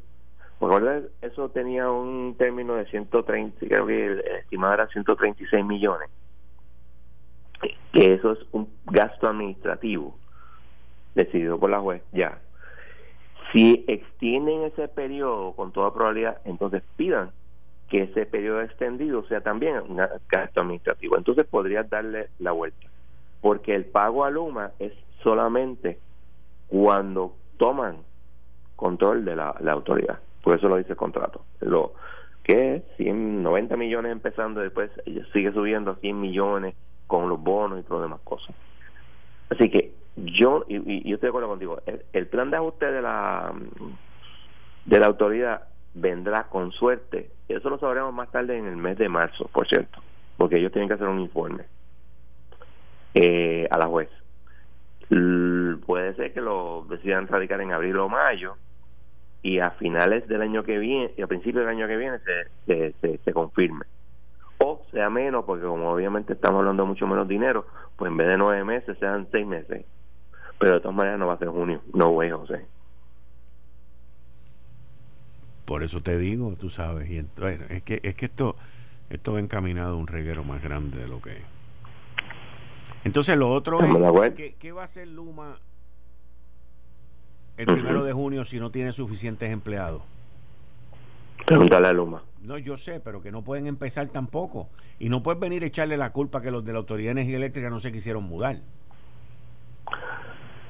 Porque 0.58 1.08
eso 1.22 1.48
tenía 1.50 1.90
un 1.90 2.36
término 2.38 2.74
de 2.74 2.84
130, 2.86 3.66
creo 3.66 3.86
que 3.86 4.06
el, 4.06 4.20
estimado 4.20 4.74
era 4.74 4.86
136 4.88 5.64
millones. 5.64 6.10
Que 7.60 8.14
eso 8.14 8.32
es 8.32 8.38
un 8.52 8.68
gasto 8.86 9.28
administrativo 9.28 10.16
decidido 11.14 11.58
por 11.58 11.70
la 11.70 11.80
juez, 11.80 12.02
ya. 12.12 12.38
Si 13.52 13.84
extienden 13.88 14.62
ese 14.62 14.88
periodo 14.88 15.52
con 15.52 15.72
toda 15.72 15.92
probabilidad, 15.92 16.38
entonces 16.44 16.82
pidan 16.96 17.32
que 17.88 18.02
ese 18.04 18.24
periodo 18.24 18.60
extendido 18.62 19.24
sea 19.26 19.40
también 19.40 19.80
un 19.88 19.96
gasto 20.28 20.60
administrativo. 20.60 21.18
Entonces 21.18 21.44
podrías 21.46 21.90
darle 21.90 22.28
la 22.38 22.52
vuelta. 22.52 22.86
Porque 23.40 23.74
el 23.74 23.86
pago 23.86 24.24
a 24.24 24.30
Luma 24.30 24.70
es 24.78 24.92
solamente 25.24 25.98
cuando 26.68 27.34
toman 27.56 27.96
control 28.76 29.24
de 29.24 29.34
la 29.34 29.50
autoridad. 29.72 30.20
Por 30.42 30.56
eso 30.56 30.68
lo 30.68 30.76
dice 30.76 30.92
el 30.92 30.96
contrato. 30.96 31.44
Lo 31.60 31.94
que 32.44 32.76
es 32.76 32.82
190 32.96 33.76
millones 33.76 34.12
empezando, 34.12 34.60
después 34.60 34.90
sigue 35.32 35.52
subiendo 35.52 35.90
a 35.90 35.96
100 35.96 36.20
millones 36.20 36.74
con 37.10 37.28
los 37.28 37.42
bonos 37.42 37.80
y 37.80 37.82
todas 37.82 38.02
las 38.02 38.10
demás 38.10 38.20
cosas. 38.22 38.54
Así 39.50 39.68
que 39.68 39.92
yo, 40.16 40.64
y, 40.68 41.08
yo 41.08 41.16
estoy 41.16 41.26
de 41.26 41.28
acuerdo 41.28 41.48
contigo, 41.48 41.78
el, 42.12 42.26
plan 42.28 42.50
de 42.50 42.56
ajuste 42.56 42.86
de 42.86 43.02
la, 43.02 43.52
de 44.84 45.00
la 45.00 45.06
autoridad 45.06 45.64
vendrá 45.92 46.44
con 46.44 46.70
suerte. 46.70 47.30
Eso 47.48 47.68
lo 47.68 47.78
sabremos 47.78 48.14
más 48.14 48.30
tarde 48.30 48.56
en 48.56 48.66
el 48.66 48.76
mes 48.76 48.96
de 48.96 49.08
marzo, 49.08 49.50
por 49.52 49.66
cierto, 49.66 50.00
porque 50.36 50.58
ellos 50.58 50.70
tienen 50.70 50.88
que 50.88 50.94
hacer 50.94 51.08
un 51.08 51.18
informe 51.18 51.64
eh, 53.14 53.66
a 53.70 53.76
la 53.76 53.86
juez. 53.86 54.08
puede 55.84 56.14
ser 56.14 56.32
que 56.32 56.40
lo 56.40 56.86
decidan 56.88 57.26
radicar 57.26 57.60
en 57.60 57.72
abril 57.72 57.98
o 57.98 58.08
mayo, 58.08 58.54
y 59.42 59.58
a 59.58 59.70
finales 59.72 60.28
del 60.28 60.42
año 60.42 60.62
que 60.62 60.78
viene 60.78 61.12
y 61.16 61.22
a 61.22 61.26
principios 61.26 61.64
del 61.64 61.74
año 61.74 61.88
que 61.88 61.96
viene 61.96 62.18
se, 62.66 62.92
se, 63.00 63.18
se, 63.18 63.32
confirme 63.32 63.86
o 64.62 64.82
sea 64.90 65.10
menos 65.10 65.44
porque 65.44 65.64
como 65.64 65.90
obviamente 65.90 66.34
estamos 66.34 66.60
hablando 66.60 66.82
de 66.82 66.88
mucho 66.88 67.06
menos 67.06 67.26
dinero 67.26 67.66
pues 67.96 68.10
en 68.10 68.16
vez 68.16 68.28
de 68.28 68.36
nueve 68.36 68.64
meses 68.64 68.96
sean 68.98 69.26
seis 69.30 69.46
meses. 69.46 69.84
Pero 70.58 70.74
de 70.74 70.80
todas 70.80 70.96
maneras 70.96 71.18
no 71.18 71.26
va 71.26 71.34
a 71.34 71.38
ser 71.38 71.48
junio. 71.48 71.80
No 71.94 72.12
voy 72.12 72.30
José. 72.30 72.66
Por 75.64 75.82
eso 75.82 76.00
te 76.02 76.18
digo 76.18 76.54
tú 76.58 76.70
sabes 76.70 77.08
y 77.10 77.18
es 77.18 77.84
que 77.84 78.00
es 78.02 78.14
que 78.14 78.26
esto 78.26 78.56
esto 79.08 79.32
va 79.32 79.40
encaminado 79.40 79.94
a 79.94 79.96
un 79.96 80.06
reguero 80.06 80.44
más 80.44 80.62
grande 80.62 80.98
de 80.98 81.08
lo 81.08 81.20
que 81.20 81.32
es. 81.38 81.44
Entonces 83.04 83.36
lo 83.36 83.50
otro 83.50 83.80
es 83.80 84.34
¿qué, 84.34 84.54
¿qué 84.58 84.72
va 84.72 84.82
a 84.82 84.84
hacer 84.84 85.08
Luma 85.08 85.58
el 87.56 87.66
primero 87.66 88.04
de 88.04 88.12
junio 88.12 88.44
si 88.44 88.58
no 88.58 88.70
tiene 88.70 88.92
suficientes 88.92 89.50
empleados? 89.50 90.02
Pregúntale 91.50 91.88
a 91.88 91.92
Luma. 91.92 92.22
No, 92.42 92.58
yo 92.58 92.78
sé, 92.78 93.00
pero 93.00 93.20
que 93.20 93.32
no 93.32 93.42
pueden 93.42 93.66
empezar 93.66 94.06
tampoco. 94.10 94.68
Y 95.00 95.08
no 95.08 95.20
puedes 95.20 95.40
venir 95.40 95.64
a 95.64 95.66
echarle 95.66 95.96
la 95.96 96.12
culpa 96.12 96.40
que 96.40 96.52
los 96.52 96.64
de 96.64 96.72
la 96.72 96.78
Autoridad 96.78 97.08
de 97.08 97.22
Energía 97.22 97.38
Eléctrica 97.38 97.68
no 97.70 97.80
se 97.80 97.90
quisieron 97.90 98.22
mudar. 98.22 98.58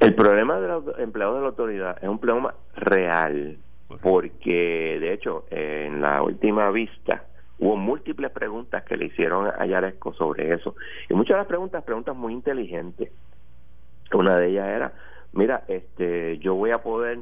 El 0.01 0.15
problema 0.15 0.59
de 0.59 0.69
los 0.69 0.99
empleados 0.99 1.35
de 1.35 1.41
la 1.43 1.49
autoridad 1.49 1.99
es 2.03 2.09
un 2.09 2.19
problema 2.19 2.55
real, 2.77 3.59
porque 4.01 4.97
de 4.99 5.13
hecho 5.13 5.45
en 5.51 6.01
la 6.01 6.23
última 6.23 6.71
vista 6.71 7.25
hubo 7.59 7.77
múltiples 7.77 8.31
preguntas 8.31 8.83
que 8.85 8.97
le 8.97 9.05
hicieron 9.05 9.49
a 9.49 9.67
Yaresco 9.67 10.15
sobre 10.15 10.55
eso. 10.55 10.77
Y 11.11 11.13
muchas 11.13 11.35
de 11.35 11.41
las 11.41 11.47
preguntas, 11.47 11.85
preguntas 11.85 12.17
muy 12.17 12.33
inteligentes. 12.33 13.13
Una 14.15 14.39
de 14.39 14.49
ellas 14.49 14.67
era, 14.67 14.95
mira, 15.35 15.63
este, 15.69 16.39
yo 16.39 16.55
voy 16.55 16.71
a 16.71 16.83
poder 16.83 17.19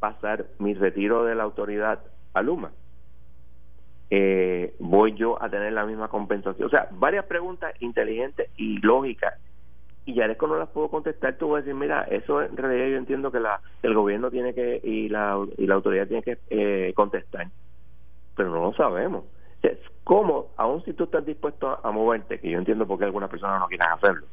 pasar 0.00 0.46
mi 0.58 0.74
retiro 0.74 1.24
de 1.24 1.36
la 1.36 1.44
autoridad 1.44 2.00
a 2.34 2.42
Luma. 2.42 2.72
Eh, 4.10 4.74
voy 4.78 5.14
yo 5.14 5.42
a 5.42 5.48
tener 5.48 5.72
la 5.72 5.86
misma 5.86 6.08
compensación. 6.08 6.66
O 6.66 6.70
sea, 6.70 6.88
varias 6.92 7.24
preguntas 7.24 7.74
inteligentes 7.80 8.50
y 8.56 8.78
lógicas. 8.78 9.34
Y 10.06 10.14
ya 10.14 10.26
no 10.28 10.58
las 10.58 10.68
puedo 10.68 10.88
contestar, 10.88 11.38
tú 11.38 11.48
vas 11.48 11.60
a 11.60 11.62
decir, 11.62 11.74
mira, 11.74 12.02
eso 12.02 12.42
en 12.42 12.54
realidad 12.58 12.88
yo 12.88 12.96
entiendo 12.98 13.32
que 13.32 13.40
la, 13.40 13.62
el 13.82 13.94
gobierno 13.94 14.30
tiene 14.30 14.52
que, 14.52 14.78
y 14.84 15.08
la, 15.08 15.42
y 15.56 15.66
la 15.66 15.74
autoridad 15.76 16.06
tiene 16.06 16.22
que 16.22 16.38
eh, 16.50 16.92
contestar. 16.94 17.48
Pero 18.36 18.50
no 18.50 18.62
lo 18.64 18.74
sabemos. 18.74 19.24
Es 19.62 19.78
como, 20.04 20.50
aun 20.58 20.84
si 20.84 20.92
tú 20.92 21.04
estás 21.04 21.24
dispuesto 21.24 21.80
a 21.82 21.90
moverte, 21.90 22.38
que 22.38 22.50
yo 22.50 22.58
entiendo 22.58 22.86
por 22.86 22.98
qué 22.98 23.06
algunas 23.06 23.30
personas 23.30 23.60
no 23.60 23.66
quieren 23.66 23.88
hacerlo, 23.88 24.26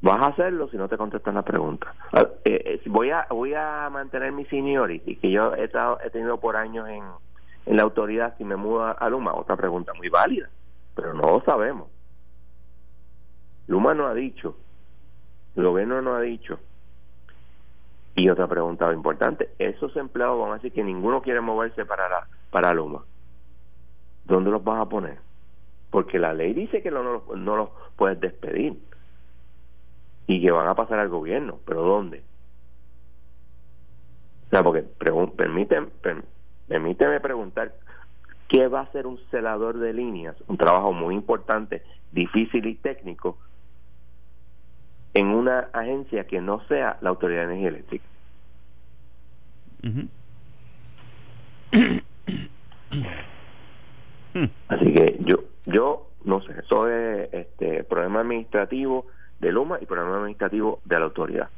vas 0.00 0.18
a 0.18 0.26
hacerlo 0.26 0.68
si 0.68 0.76
no 0.76 0.88
te 0.88 0.96
contestan 0.96 1.34
la 1.34 1.42
pregunta. 1.42 1.94
Ah, 2.12 2.26
eh, 2.44 2.62
eh, 2.64 2.82
voy 2.86 3.10
a 3.10 3.26
voy 3.30 3.54
a 3.54 3.88
mantener 3.90 4.32
mi 4.32 4.44
seniority 4.46 5.16
que 5.16 5.30
yo 5.30 5.54
he, 5.54 5.64
estado, 5.64 5.98
he 6.04 6.10
tenido 6.10 6.38
por 6.38 6.56
años 6.56 6.88
en, 6.88 7.02
en 7.66 7.76
la 7.76 7.82
autoridad 7.82 8.36
si 8.38 8.44
me 8.44 8.56
muda 8.56 8.92
a 8.92 9.08
Luma. 9.08 9.34
Otra 9.34 9.56
pregunta 9.56 9.92
muy 9.94 10.08
válida, 10.08 10.48
pero 10.94 11.14
no 11.14 11.22
lo 11.22 11.42
sabemos. 11.44 11.88
Luma 13.66 13.92
no 13.94 14.06
ha 14.06 14.14
dicho, 14.14 14.56
el 15.56 15.64
gobierno 15.64 16.00
no 16.00 16.14
ha 16.14 16.20
dicho. 16.20 16.58
Y 18.14 18.28
otra 18.30 18.48
pregunta 18.48 18.92
importante, 18.92 19.50
esos 19.58 19.94
empleados 19.96 20.40
van 20.40 20.50
a 20.50 20.54
decir 20.54 20.72
que 20.72 20.82
ninguno 20.82 21.22
quiere 21.22 21.40
moverse 21.40 21.84
para 21.84 22.08
la, 22.08 22.26
para 22.50 22.74
Luma. 22.74 23.04
¿Dónde 24.24 24.50
los 24.50 24.64
vas 24.64 24.80
a 24.80 24.88
poner? 24.88 25.18
Porque 25.90 26.18
la 26.18 26.34
ley 26.34 26.52
dice 26.52 26.82
que 26.82 26.90
no, 26.90 27.02
no, 27.02 27.22
no 27.36 27.56
los 27.56 27.68
puedes 27.96 28.18
despedir 28.20 28.76
y 30.28 30.40
que 30.40 30.52
van 30.52 30.68
a 30.68 30.76
pasar 30.76 31.00
al 31.00 31.08
gobierno, 31.08 31.58
pero 31.64 31.82
¿dónde? 31.82 32.22
O 34.46 34.50
sea, 34.50 34.62
porque 34.62 34.82
permíteme, 35.36 35.88
permíteme 36.68 37.18
preguntar, 37.18 37.74
¿Qué 38.48 38.66
va 38.66 38.80
a 38.80 38.92
ser 38.92 39.06
un 39.06 39.18
celador 39.30 39.78
de 39.78 39.92
líneas? 39.92 40.34
Un 40.46 40.56
trabajo 40.56 40.92
muy 40.92 41.14
importante, 41.14 41.82
difícil 42.12 42.66
y 42.66 42.74
técnico 42.76 43.38
en 45.12 45.26
una 45.26 45.68
agencia 45.72 46.26
que 46.26 46.40
no 46.40 46.66
sea 46.66 46.96
la 47.02 47.10
Autoridad 47.10 47.40
de 47.40 47.44
Energía 47.44 47.68
Eléctrica. 47.68 48.04
Así 54.68 54.94
que 54.94 55.18
yo 55.20 55.44
yo 55.66 56.08
no 56.24 56.40
sé, 56.42 56.52
eso 56.58 56.88
es 56.88 57.28
este 57.32 57.84
problema 57.84 58.20
administrativo 58.20 59.06
de 59.40 59.52
Luma 59.52 59.78
y 59.80 59.86
problema 59.86 60.16
administrativo 60.16 60.80
de 60.84 60.98
la 60.98 61.04
autoridad. 61.04 61.48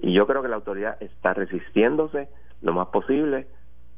Y 0.00 0.12
yo 0.12 0.26
creo 0.26 0.42
que 0.42 0.48
la 0.48 0.56
autoridad 0.56 1.00
está 1.00 1.32
resistiéndose 1.34 2.28
lo 2.60 2.72
más 2.72 2.88
posible 2.88 3.46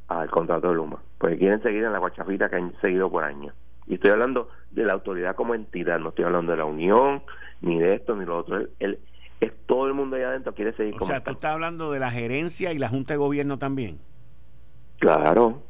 al 0.08 0.30
contrato 0.30 0.68
de 0.68 0.74
Luma, 0.74 0.98
porque 1.18 1.38
quieren 1.38 1.62
seguir 1.62 1.84
en 1.84 1.92
la 1.92 1.98
guachafita 1.98 2.48
que 2.48 2.56
han 2.56 2.74
seguido 2.80 3.10
por 3.10 3.24
años. 3.24 3.54
Y 3.86 3.94
estoy 3.94 4.10
hablando 4.10 4.48
de 4.70 4.84
la 4.84 4.92
autoridad 4.92 5.34
como 5.34 5.54
entidad, 5.54 5.98
no 5.98 6.10
estoy 6.10 6.24
hablando 6.24 6.52
de 6.52 6.58
la 6.58 6.64
Unión, 6.64 7.22
ni 7.60 7.78
de 7.78 7.94
esto, 7.94 8.14
ni 8.16 8.24
lo 8.24 8.38
otro. 8.38 8.66
El, 8.78 8.98
es 9.40 9.52
todo 9.66 9.86
el 9.86 9.94
mundo 9.94 10.16
allá 10.16 10.28
adentro 10.28 10.54
quiere 10.54 10.72
seguir 10.74 10.94
o 10.98 11.04
sea, 11.04 11.22
tú 11.22 11.32
estás 11.32 11.52
hablando 11.52 11.90
de 11.90 11.98
la 11.98 12.10
gerencia 12.10 12.72
y 12.72 12.78
la 12.78 12.88
Junta 12.88 13.14
de 13.14 13.18
Gobierno 13.18 13.58
también. 13.58 13.98
Claro. 14.98 15.62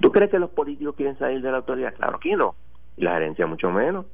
¿Tú 0.00 0.10
crees 0.12 0.30
que 0.30 0.38
los 0.38 0.50
políticos 0.50 0.94
quieren 0.96 1.18
salir 1.18 1.42
de 1.42 1.50
la 1.50 1.58
autoridad? 1.58 1.94
Claro 1.94 2.18
que 2.18 2.34
no. 2.36 2.54
Y 2.96 3.04
la 3.04 3.14
gerencia 3.14 3.46
mucho 3.46 3.70
menos. 3.70 4.06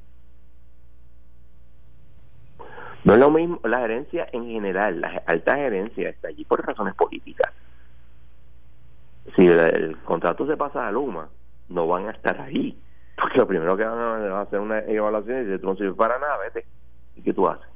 No 3.03 3.13
es 3.13 3.19
lo 3.19 3.29
mismo, 3.29 3.59
la 3.63 3.79
gerencia 3.79 4.27
en 4.31 4.45
general, 4.47 5.01
la 5.01 5.23
alta 5.25 5.55
gerencia 5.55 6.09
está 6.09 6.27
allí 6.27 6.43
por 6.45 6.65
razones 6.65 6.93
políticas. 6.95 7.53
Si 9.35 9.47
el, 9.47 9.97
contrato 10.03 10.47
se 10.47 10.57
pasa 10.57 10.87
a 10.87 10.91
Luma, 10.91 11.29
no 11.69 11.87
van 11.87 12.07
a 12.07 12.11
estar 12.11 12.39
ahí. 12.41 12.77
Porque 13.15 13.37
lo 13.37 13.47
primero 13.47 13.75
que 13.77 13.83
van 13.83 13.97
a 14.31 14.41
hacer 14.41 14.59
una 14.59 14.79
evaluación 14.79 15.37
es 15.37 15.47
si 15.47 15.61
tú 15.61 15.67
no 15.67 15.75
sirves 15.75 15.95
para 15.95 16.19
nada, 16.19 16.37
vete. 16.37 16.65
¿Y 17.15 17.21
qué 17.21 17.33
tú 17.33 17.47
haces? 17.47 17.67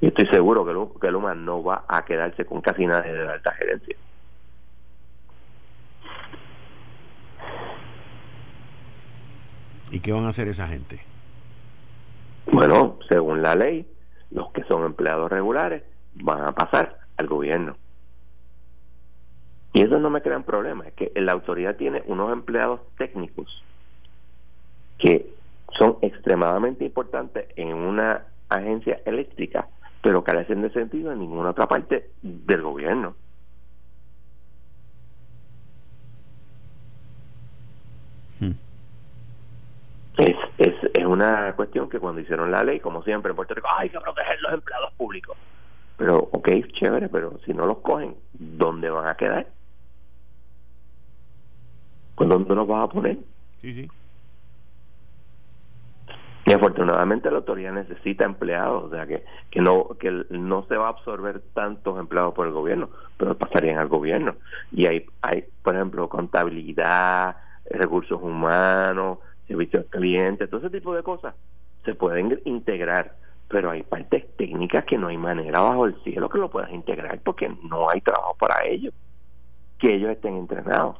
Y 0.00 0.06
estoy 0.06 0.26
seguro 0.28 0.64
que, 0.64 1.00
que 1.00 1.10
Luma 1.10 1.34
no 1.34 1.62
va 1.62 1.84
a 1.86 2.04
quedarse 2.04 2.46
con 2.46 2.60
casi 2.62 2.86
nadie 2.86 3.12
de 3.12 3.24
la 3.24 3.32
alta 3.34 3.52
gerencia. 3.52 3.96
¿Y 9.90 10.00
qué 10.00 10.12
van 10.12 10.24
a 10.24 10.28
hacer 10.28 10.48
esa 10.48 10.68
gente? 10.68 11.09
Bueno, 12.52 12.98
según 13.08 13.42
la 13.42 13.54
ley, 13.54 13.86
los 14.30 14.50
que 14.52 14.64
son 14.64 14.84
empleados 14.84 15.30
regulares 15.30 15.82
van 16.14 16.44
a 16.44 16.52
pasar 16.52 16.98
al 17.16 17.28
gobierno. 17.28 17.76
Y 19.72 19.82
eso 19.82 19.98
no 19.98 20.10
me 20.10 20.20
crean 20.20 20.42
problemas, 20.42 20.88
es 20.88 20.94
que 20.94 21.12
la 21.20 21.32
autoridad 21.32 21.76
tiene 21.76 22.02
unos 22.06 22.32
empleados 22.32 22.80
técnicos 22.98 23.62
que 24.98 25.32
son 25.78 25.96
extremadamente 26.02 26.84
importantes 26.84 27.46
en 27.56 27.72
una 27.72 28.24
agencia 28.48 29.00
eléctrica, 29.04 29.68
pero 30.02 30.24
carecen 30.24 30.62
de 30.62 30.70
sentido 30.70 31.12
en 31.12 31.20
ninguna 31.20 31.50
otra 31.50 31.66
parte 31.66 32.10
del 32.20 32.62
gobierno. 32.62 33.14
Es, 40.20 40.36
es, 40.58 40.74
es 40.92 41.06
una 41.06 41.54
cuestión 41.56 41.88
que 41.88 41.98
cuando 41.98 42.20
hicieron 42.20 42.50
la 42.50 42.62
ley, 42.62 42.78
como 42.78 43.02
siempre 43.02 43.30
en 43.30 43.36
Puerto 43.36 43.54
Rico, 43.54 43.68
hay 43.74 43.88
que 43.88 43.98
proteger 43.98 44.38
los 44.42 44.52
empleados 44.52 44.92
públicos. 44.92 45.34
Pero, 45.96 46.28
ok, 46.32 46.48
chévere, 46.74 47.08
pero 47.08 47.38
si 47.46 47.54
no 47.54 47.64
los 47.64 47.78
cogen, 47.78 48.14
¿dónde 48.34 48.90
van 48.90 49.08
a 49.08 49.16
quedar? 49.16 49.46
¿Con 52.16 52.28
dónde 52.28 52.54
los 52.54 52.68
vas 52.68 52.84
a 52.84 52.88
poner? 52.88 53.16
Sí, 53.62 53.72
sí. 53.72 53.88
Y 56.44 56.52
afortunadamente 56.52 57.30
la 57.30 57.38
autoridad 57.38 57.72
necesita 57.72 58.26
empleados, 58.26 58.84
o 58.84 58.90
sea 58.90 59.06
que, 59.06 59.24
que 59.50 59.60
no 59.60 59.88
que 59.98 60.24
no 60.30 60.64
se 60.68 60.76
va 60.76 60.86
a 60.86 60.90
absorber 60.90 61.40
tantos 61.54 61.98
empleados 61.98 62.34
por 62.34 62.46
el 62.46 62.52
gobierno, 62.52 62.90
pero 63.16 63.38
pasarían 63.38 63.78
al 63.78 63.88
gobierno. 63.88 64.34
Y 64.72 64.84
hay, 64.86 65.06
hay 65.22 65.44
por 65.62 65.76
ejemplo, 65.76 66.08
contabilidad, 66.08 67.36
recursos 67.70 68.20
humanos, 68.20 69.18
servicios 69.50 69.84
al 69.84 69.90
cliente, 69.90 70.46
todo 70.46 70.60
ese 70.60 70.70
tipo 70.70 70.94
de 70.94 71.02
cosas 71.02 71.34
se 71.84 71.94
pueden 71.94 72.40
integrar, 72.44 73.16
pero 73.48 73.70
hay 73.70 73.82
partes 73.82 74.24
técnicas 74.36 74.84
que 74.84 74.96
no 74.96 75.08
hay 75.08 75.16
manera 75.16 75.60
bajo 75.60 75.86
el 75.86 76.00
cielo 76.04 76.28
que 76.28 76.38
lo 76.38 76.48
puedas 76.50 76.70
integrar 76.70 77.18
porque 77.20 77.48
no 77.68 77.90
hay 77.90 78.00
trabajo 78.00 78.36
para 78.38 78.64
ellos, 78.64 78.94
que 79.78 79.94
ellos 79.94 80.10
estén 80.10 80.36
entrenados. 80.36 80.96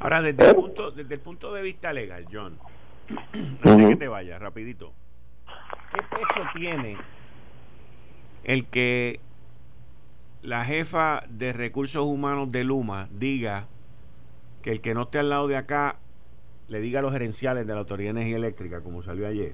Ahora, 0.00 0.20
desde, 0.20 0.44
el 0.44 0.50
¿Eh? 0.50 0.54
punto, 0.54 0.90
desde 0.90 1.14
el 1.14 1.20
punto 1.20 1.54
de 1.54 1.62
vista 1.62 1.92
legal, 1.92 2.26
John, 2.32 2.58
antes 3.32 3.76
de 3.76 3.88
que 3.88 3.96
te 3.96 4.08
vayas, 4.08 4.40
rapidito, 4.40 4.92
¿qué 5.94 6.02
peso 6.10 6.48
tiene 6.54 6.96
el 8.42 8.66
que 8.66 9.20
la 10.42 10.64
jefa 10.64 11.22
de 11.28 11.52
recursos 11.52 12.04
humanos 12.04 12.50
de 12.50 12.64
Luma 12.64 13.06
diga 13.12 13.68
que 14.62 14.70
el 14.70 14.80
que 14.80 14.94
no 14.94 15.02
esté 15.02 15.18
al 15.18 15.28
lado 15.28 15.48
de 15.48 15.56
acá 15.56 15.96
le 16.68 16.80
diga 16.80 17.00
a 17.00 17.02
los 17.02 17.12
gerenciales 17.12 17.66
de 17.66 17.72
la 17.74 17.80
Autoridad 17.80 18.14
de 18.14 18.20
Energía 18.20 18.36
Eléctrica, 18.36 18.80
como 18.80 19.02
salió 19.02 19.26
ayer, 19.26 19.52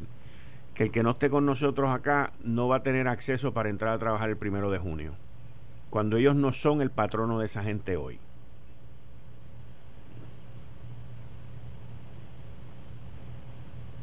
que 0.75 0.85
el 0.85 0.93
que 0.93 1.03
no 1.03 1.11
esté 1.11 1.31
con 1.31 1.47
nosotros 1.47 1.91
acá 1.91 2.33
no 2.45 2.69
va 2.69 2.77
a 2.77 2.83
tener 2.83 3.09
acceso 3.09 3.53
para 3.53 3.71
entrar 3.71 3.93
a 3.95 3.99
trabajar 3.99 4.29
el 4.29 4.37
primero 4.37 4.71
de 4.71 4.79
junio, 4.79 5.15
cuando 5.91 6.19
ellos 6.19 6.37
no 6.37 6.53
son 6.53 6.81
el 6.83 6.91
patrono 6.91 7.41
de 7.41 7.47
esa 7.47 7.63
gente 7.63 7.97
hoy. 7.97 8.21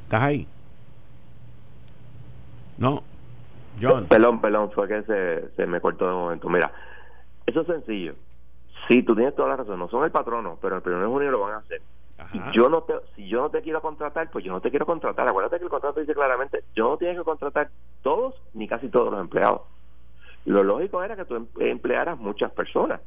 ¿Estás 0.04 0.22
ahí? 0.22 0.48
No. 2.78 3.04
John. 3.82 4.08
Pelón, 4.08 4.42
pelón, 4.42 4.72
fue 4.72 4.88
que 4.88 5.04
se, 5.04 5.50
se 5.56 5.66
me 5.66 5.82
cortó 5.82 6.08
de 6.08 6.14
momento. 6.14 6.50
Mira, 6.50 6.72
eso 7.46 7.62
es 7.62 7.68
sencillo. 7.68 8.16
Sí, 8.88 9.04
tú 9.04 9.16
tienes 9.16 9.36
toda 9.36 9.50
la 9.50 9.56
razón, 9.58 9.80
no 9.80 9.90
son 9.90 10.04
el 10.04 10.12
patrono, 10.12 10.58
pero 10.62 10.76
el 10.76 10.82
primero 10.82 11.06
de 11.06 11.12
junio 11.12 11.32
lo 11.32 11.40
van 11.42 11.54
a 11.54 11.58
hacer. 11.58 11.82
Yo 12.54 12.70
no 12.70 12.84
te, 12.84 12.94
si 13.16 13.28
yo 13.28 13.42
no 13.42 13.50
te 13.50 13.62
quiero 13.62 13.82
contratar, 13.82 14.30
pues 14.32 14.46
yo 14.46 14.52
no 14.52 14.62
te 14.62 14.70
quiero 14.70 14.86
contratar. 14.86 15.28
Acuérdate 15.28 15.58
que 15.58 15.66
el 15.66 15.70
contrato 15.70 16.00
dice 16.00 16.14
claramente, 16.14 16.64
yo 16.74 16.90
no 16.90 16.98
tienes 16.98 17.18
que 17.18 17.24
contratar 17.24 17.70
todos 18.04 18.36
ni 18.54 18.68
casi 18.68 18.88
todos 18.90 19.12
los 19.12 19.20
empleados. 19.20 19.62
Lo 20.46 20.64
lógico 20.64 21.04
era 21.04 21.16
que 21.16 21.26
tú 21.26 21.36
em, 21.36 21.48
emplearas 21.60 22.18
muchas 22.18 22.52
personas, 22.52 23.02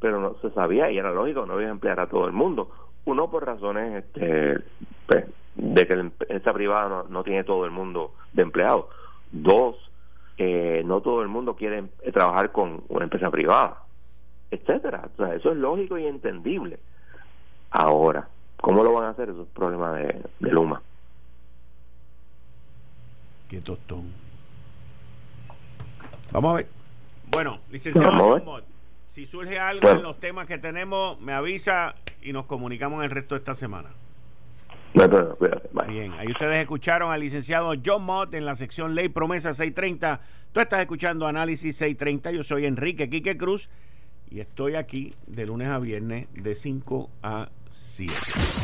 pero 0.00 0.20
no 0.20 0.36
se 0.40 0.50
sabía 0.50 0.90
y 0.90 0.96
era 0.96 1.10
lógico, 1.10 1.44
no 1.44 1.54
ibas 1.60 1.68
a 1.68 1.72
emplear 1.72 2.00
a 2.00 2.08
todo 2.08 2.26
el 2.26 2.32
mundo. 2.32 2.70
Uno 3.04 3.30
por 3.30 3.44
razones 3.44 4.04
este, 4.04 4.58
pues, 5.06 5.26
de 5.56 5.86
que 5.86 5.94
la 5.94 6.02
empresa 6.02 6.52
privada 6.52 7.04
no, 7.08 7.24
tiene 7.24 7.44
todo 7.44 7.64
el 7.66 7.70
mundo 7.70 8.14
de 8.32 8.42
empleados. 8.42 8.86
Dos, 9.32 9.76
eh, 10.38 10.82
no 10.86 11.02
todo 11.02 11.22
el 11.22 11.28
mundo 11.28 11.56
quiere 11.56 11.84
trabajar 12.12 12.52
con 12.52 12.84
una 12.88 13.04
empresa 13.04 13.30
privada 13.30 13.85
etcétera. 14.50 15.08
O 15.14 15.16
sea, 15.16 15.34
eso 15.34 15.50
es 15.50 15.56
lógico 15.56 15.98
y 15.98 16.06
entendible. 16.06 16.78
Ahora, 17.70 18.28
¿cómo 18.60 18.82
lo 18.82 18.92
van 18.92 19.04
a 19.04 19.10
hacer? 19.10 19.28
esos 19.28 19.48
problemas 19.48 19.96
de, 19.96 20.22
de 20.40 20.50
Luma. 20.50 20.82
Qué 23.48 23.60
tostón. 23.60 24.12
Vamos 26.32 26.52
a 26.52 26.56
ver. 26.56 26.68
Bueno, 27.30 27.60
licenciado 27.70 28.62
si 29.06 29.24
surge 29.24 29.58
algo 29.58 29.88
en 29.88 30.02
los 30.02 30.20
temas 30.20 30.46
que 30.46 30.58
tenemos, 30.58 31.18
me 31.20 31.32
avisa 31.32 31.94
y 32.22 32.32
nos 32.32 32.44
comunicamos 32.44 32.98
en 32.98 33.04
el 33.04 33.10
resto 33.10 33.34
de 33.34 33.38
esta 33.38 33.54
semana. 33.54 33.88
Bien, 35.88 36.12
ahí 36.14 36.28
ustedes 36.28 36.56
escucharon 36.56 37.12
al 37.12 37.20
licenciado 37.20 37.72
John 37.84 38.02
Mott 38.02 38.34
en 38.34 38.44
la 38.44 38.56
sección 38.56 38.94
Ley 38.94 39.08
Promesa 39.08 39.54
630. 39.54 40.20
Tú 40.52 40.60
estás 40.60 40.80
escuchando 40.80 41.26
Análisis 41.26 41.76
630. 41.76 42.32
Yo 42.32 42.44
soy 42.44 42.66
Enrique 42.66 43.08
Quique 43.08 43.36
Cruz 43.36 43.68
y 44.36 44.40
estoy 44.40 44.74
aquí 44.74 45.14
de 45.26 45.46
lunes 45.46 45.68
a 45.68 45.78
viernes 45.78 46.26
de 46.34 46.54
5 46.54 47.08
a 47.22 47.48
7. 47.70 48.12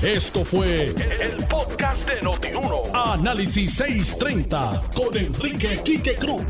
Esto 0.03 0.45
fue 0.45 0.89
el, 0.89 1.47
podcast 1.47 2.07
de 2.07 2.21
Notiuno. 2.21 2.83
Análisis 2.93 3.73
630 3.77 4.91
con 4.95 5.17
Enrique 5.17 5.81
Quique 5.83 6.15
Cruz. 6.15 6.45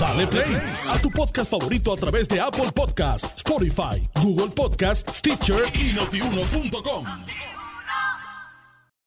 Dale 0.00 0.26
play 0.26 0.56
a 0.88 0.98
tu 1.02 1.10
podcast 1.10 1.50
favorito 1.50 1.92
a 1.92 1.96
través 1.98 2.26
de 2.28 2.40
Apple 2.40 2.72
Podcasts, 2.74 3.30
Spotify, 3.36 4.00
Google 4.22 4.54
Podcasts, 4.54 5.18
Stitcher 5.18 5.64
y 5.74 5.92
notiuno.com. 5.92 7.04